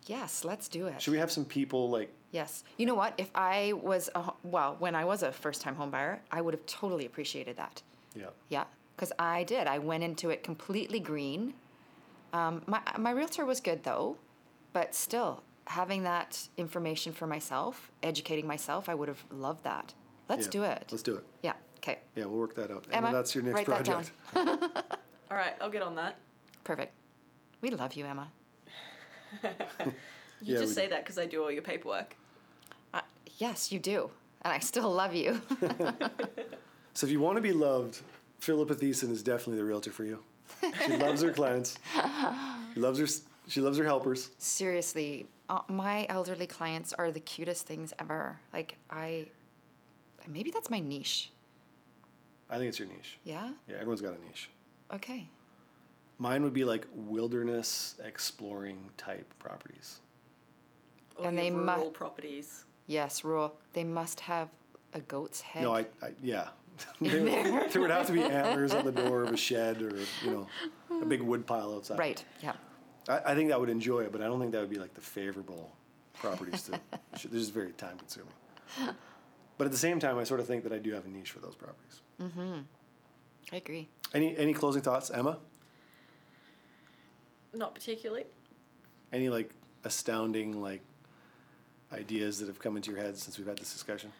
Yes, 0.07 0.45
let's 0.45 0.69
do 0.69 0.87
it. 0.87 1.01
Should 1.01 1.13
we 1.13 1.19
have 1.19 1.31
some 1.33 1.45
people 1.45 1.89
like, 1.91 2.13
Yes. 2.31 2.65
You 2.79 2.87
know 2.87 2.97
what? 2.97 3.15
If 3.17 3.31
I 3.35 3.75
was, 3.75 4.11
a, 4.17 4.33
well, 4.43 4.75
when 4.81 4.97
I 4.97 5.05
was 5.05 5.23
a 5.23 5.31
first 5.31 5.63
time 5.63 5.77
homebuyer, 5.77 6.19
I 6.33 6.41
would 6.41 6.53
have 6.53 6.67
totally 6.67 7.07
appreciated 7.07 7.57
that. 7.57 7.81
yeah, 8.15 8.27
Yeah. 8.49 8.65
Because 8.97 9.13
I 9.21 9.45
did. 9.45 9.67
I 9.69 9.79
went 9.79 10.03
into 10.05 10.31
it 10.31 10.43
completely 10.43 10.99
green. 11.01 11.55
Um, 12.33 12.63
my, 12.67 12.81
my 12.99 13.11
realtor 13.13 13.45
was 13.47 13.61
good 13.61 13.85
though, 13.85 14.17
but 14.75 14.95
still, 14.95 15.43
having 15.67 16.03
that 16.03 16.49
information 16.59 17.15
for 17.15 17.27
myself, 17.27 17.91
educating 18.03 18.47
myself, 18.47 18.91
I 18.91 18.95
would 18.95 19.09
have 19.09 19.25
loved 19.31 19.65
that. 19.65 19.95
Let's 20.29 20.45
Yeah, 20.47 20.51
do 20.51 20.63
it. 20.65 20.89
Let's 20.91 21.03
do 21.03 21.15
it. 21.17 21.25
Yeah. 21.43 21.55
Okay. 21.79 22.01
Yeah, 22.15 22.27
we'll 22.27 22.39
work 22.41 22.55
that 22.57 22.71
out. 22.71 22.87
Emma, 22.93 23.09
Emma, 23.09 23.17
that's 23.17 23.35
your 23.35 23.45
next 23.45 23.55
write 23.55 23.67
that 23.67 23.85
down. 23.85 24.05
project. 24.33 24.67
All 25.31 25.37
right, 25.39 25.55
I'll 25.63 25.71
get 25.71 25.81
on 25.83 25.95
that. 25.97 26.17
Perfect. 26.65 26.93
We 27.63 27.71
love 27.71 27.95
you, 27.95 28.05
Emma. 28.05 28.31
You 30.41 30.55
Yeah, 30.55 30.61
just 30.61 30.71
we 30.71 30.75
say 30.83 30.89
that 30.89 31.05
because 31.05 31.17
I 31.17 31.25
do 31.25 31.43
all 31.43 31.51
your 31.51 31.63
paperwork. 31.63 32.17
Uh, 32.93 33.01
yes, 33.39 33.73
you 33.73 33.79
do. 33.79 34.11
And 34.43 34.53
I 34.53 34.59
still 34.59 34.91
love 34.93 35.15
you. 35.15 35.41
So 36.97 37.07
if 37.07 37.11
you 37.11 37.19
want 37.19 37.37
to 37.37 37.43
be 37.43 37.53
loved, 37.53 38.03
Philippa 38.39 38.75
Thiessen 38.77 39.11
is 39.11 39.23
definitely 39.23 39.57
the 39.57 39.65
realtor 39.65 39.91
for 39.91 40.05
you. 40.05 40.21
She 40.87 40.97
loves 40.97 41.23
her 41.23 41.33
clients. 41.33 41.77
She 42.73 42.79
loves 42.81 43.01
her. 43.01 43.07
She 43.47 43.61
loves 43.61 43.79
her 43.79 43.85
helpers. 43.85 44.31
Seriously, 44.39 45.27
uh, 45.49 45.61
my 45.69 46.07
elderly 46.09 46.47
clients 46.47 46.93
are 46.93 47.11
the 47.11 47.21
cutest 47.21 47.67
things 47.67 47.93
ever. 47.99 48.39
Like, 48.53 48.77
I, 48.91 49.27
maybe 50.27 50.51
that's 50.51 50.71
my 50.71 50.81
niche. 50.81 51.31
I 52.49 52.57
think 52.57 52.69
it's 52.69 52.79
your 52.79 52.89
niche. 52.89 53.19
Yeah? 53.25 53.51
Yeah, 53.69 53.77
everyone's 53.77 54.01
got 54.01 54.15
a 54.17 54.25
niche. 54.27 54.51
Okay. 54.93 55.29
Mine 56.19 56.43
would 56.45 56.53
be 56.53 56.65
like 56.65 56.87
wilderness 56.95 57.97
exploring 58.05 58.79
type 58.97 59.27
properties. 59.39 60.01
All 61.19 61.27
And 61.27 61.37
your 61.37 61.45
they 61.45 61.51
mu- 61.51 61.65
rural 61.65 61.91
properties. 61.91 62.65
Yes, 62.87 63.25
rural. 63.25 63.57
They 63.73 63.85
must 63.85 64.21
have 64.21 64.49
a 64.93 65.01
goat's 65.01 65.41
head. 65.41 65.63
No, 65.65 65.75
I, 65.75 65.81
I 66.03 66.13
yeah. 66.23 66.49
there, 67.01 67.69
there 67.69 67.81
would 67.83 67.91
have 67.91 68.07
to 68.09 68.13
be 68.13 68.23
antlers 68.23 68.73
on 68.75 68.85
the 68.85 68.93
door 68.93 69.23
of 69.23 69.33
a 69.33 69.37
shed 69.37 69.81
or 69.81 69.97
you 70.25 70.31
know 70.31 70.49
a 71.01 71.05
big 71.05 71.23
wood 71.23 71.47
pile 71.47 71.75
outside. 71.75 71.99
Right. 71.99 72.25
Yeah. 72.43 72.54
I, 73.09 73.21
I 73.27 73.35
think 73.35 73.53
I 73.53 73.57
would 73.57 73.69
enjoy 73.69 74.01
it, 74.01 74.13
but 74.13 74.21
I 74.21 74.25
don't 74.25 74.41
think 74.41 74.53
that 74.53 74.61
would 74.61 74.71
be 74.71 74.79
like 74.79 74.95
the 74.95 75.01
favorable 75.01 75.75
properties 76.15 76.63
to. 76.63 76.73
They're 77.31 77.39
just 77.39 77.53
very 77.53 77.73
time 77.73 77.99
consuming. 77.99 78.33
But 79.57 79.67
at 79.67 79.71
the 79.71 79.79
same 79.79 80.01
time, 80.01 80.19
I 80.19 80.25
sort 80.25 80.41
of 80.41 80.47
think 80.47 80.65
that 80.65 80.73
I 80.73 80.79
do 80.79 80.93
have 80.93 81.07
a 81.07 81.09
niche 81.09 81.31
for 81.31 81.41
those 81.41 81.55
properties. 81.55 82.01
Mm-hmm. 82.21 82.61
I 83.53 83.57
agree. 83.57 83.89
Any 84.13 84.37
any 84.37 84.53
closing 84.53 84.83
thoughts, 84.83 85.11
Emma? 85.11 85.39
Not 87.53 87.75
particularly. 87.75 88.25
Any 89.13 89.29
like 89.29 89.51
astounding 89.85 90.61
like 90.61 90.83
ideas 91.93 92.41
that 92.41 92.49
have 92.49 92.59
come 92.59 92.77
into 92.77 92.91
your 92.91 93.01
head 93.01 93.17
since 93.17 93.39
we've 93.39 93.47
had 93.47 93.59
this 93.59 93.73
discussion? 93.73 94.11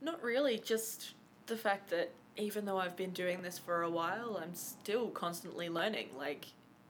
Not 0.00 0.22
really. 0.22 0.58
Just 0.58 1.14
the 1.46 1.56
fact 1.56 1.90
that 1.90 2.12
even 2.36 2.64
though 2.64 2.78
I've 2.78 2.96
been 2.96 3.10
doing 3.10 3.42
this 3.42 3.58
for 3.58 3.82
a 3.82 3.90
while, 3.90 4.38
I'm 4.40 4.54
still 4.54 5.08
constantly 5.10 5.68
learning. 5.68 6.10
Like, 6.16 6.46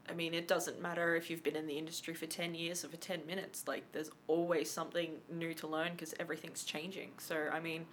I 0.08 0.14
mean, 0.14 0.34
it 0.34 0.48
doesn't 0.48 0.80
matter 0.80 1.14
if 1.16 1.30
you've 1.30 1.42
been 1.42 1.56
in 1.56 1.66
the 1.66 1.76
industry 1.78 2.14
for 2.14 2.26
10 2.26 2.54
years 2.54 2.84
or 2.84 2.88
for 2.88 2.96
10 2.96 3.26
minutes. 3.26 3.64
Like, 3.66 3.84
there's 3.92 4.10
always 4.26 4.70
something 4.70 5.12
new 5.30 5.54
to 5.54 5.66
learn 5.66 5.92
because 5.92 6.14
everything's 6.18 6.64
changing. 6.64 7.10
So, 7.18 7.48
I 7.52 7.60
mean, 7.60 7.86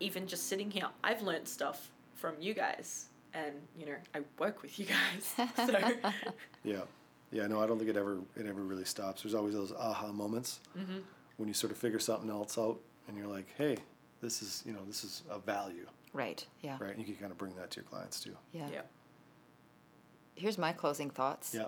even 0.00 0.26
just 0.26 0.48
sitting 0.48 0.70
here, 0.70 0.86
I've 1.02 1.22
learned 1.22 1.48
stuff 1.48 1.90
from 2.14 2.34
you 2.40 2.54
guys. 2.54 3.06
And, 3.34 3.54
you 3.78 3.86
know, 3.86 3.94
I 4.14 4.20
work 4.38 4.62
with 4.62 4.78
you 4.78 4.86
guys. 4.86 5.48
So, 5.56 5.92
Yeah, 6.64 6.82
yeah. 7.30 7.46
No, 7.46 7.60
I 7.62 7.66
don't 7.66 7.78
think 7.78 7.90
it 7.90 7.96
ever 7.96 8.18
it 8.36 8.46
ever 8.46 8.62
really 8.62 8.84
stops. 8.84 9.22
There's 9.22 9.34
always 9.34 9.54
those 9.54 9.72
aha 9.72 10.12
moments 10.12 10.60
mm-hmm. 10.78 10.98
when 11.38 11.48
you 11.48 11.54
sort 11.54 11.72
of 11.72 11.78
figure 11.78 11.98
something 11.98 12.28
else 12.30 12.58
out, 12.58 12.78
and 13.08 13.16
you're 13.16 13.26
like, 13.26 13.46
hey, 13.56 13.78
this 14.20 14.42
is 14.42 14.62
you 14.66 14.72
know 14.72 14.80
this 14.86 15.02
is 15.02 15.22
a 15.30 15.38
value, 15.38 15.86
Right. 16.12 16.44
Yeah. 16.60 16.76
right? 16.78 16.90
And 16.90 16.98
you 16.98 17.04
can 17.04 17.16
kind 17.16 17.32
of 17.32 17.38
bring 17.38 17.54
that 17.56 17.70
to 17.72 17.80
your 17.80 17.84
clients 17.84 18.20
too. 18.20 18.36
Yeah. 18.52 18.68
yeah. 18.72 18.80
Here's 20.34 20.58
my 20.58 20.72
closing 20.72 21.10
thoughts. 21.10 21.54
Yeah. 21.54 21.66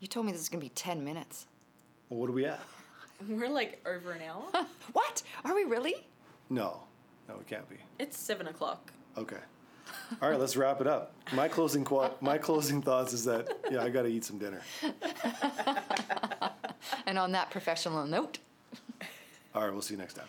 You 0.00 0.08
told 0.08 0.26
me 0.26 0.32
this 0.32 0.40
is 0.40 0.48
going 0.48 0.60
to 0.60 0.64
be 0.64 0.70
10 0.70 1.04
minutes. 1.04 1.46
Well, 2.08 2.20
what 2.20 2.28
are 2.30 2.32
we 2.32 2.44
at? 2.44 2.60
We're 3.28 3.48
like 3.48 3.80
over 3.86 4.12
an 4.12 4.22
hour. 4.22 4.44
What? 4.92 5.22
Are 5.44 5.54
we 5.54 5.64
really? 5.64 5.94
No, 6.50 6.82
no, 7.28 7.34
it 7.36 7.46
can't 7.46 7.68
be. 7.68 7.76
it's 7.98 8.16
seven 8.18 8.46
o'clock. 8.48 8.92
Okay. 9.16 9.38
All 10.20 10.28
right, 10.30 10.38
let's 10.38 10.56
wrap 10.56 10.80
it 10.80 10.86
up. 10.86 11.14
My 11.32 11.48
closing 11.48 11.84
qua- 11.84 12.10
my 12.20 12.36
closing 12.38 12.82
thoughts 12.82 13.12
is 13.12 13.24
that 13.24 13.48
yeah, 13.70 13.82
I 13.82 13.88
got 13.90 14.02
to 14.02 14.08
eat 14.08 14.24
some 14.24 14.38
dinner. 14.38 14.60
And 17.06 17.18
on 17.18 17.32
that 17.32 17.50
professional 17.50 18.06
note, 18.06 18.38
All 19.54 19.62
right, 19.62 19.72
we'll 19.72 19.82
see 19.82 19.94
you 19.94 19.98
next 19.98 20.14
time. 20.14 20.26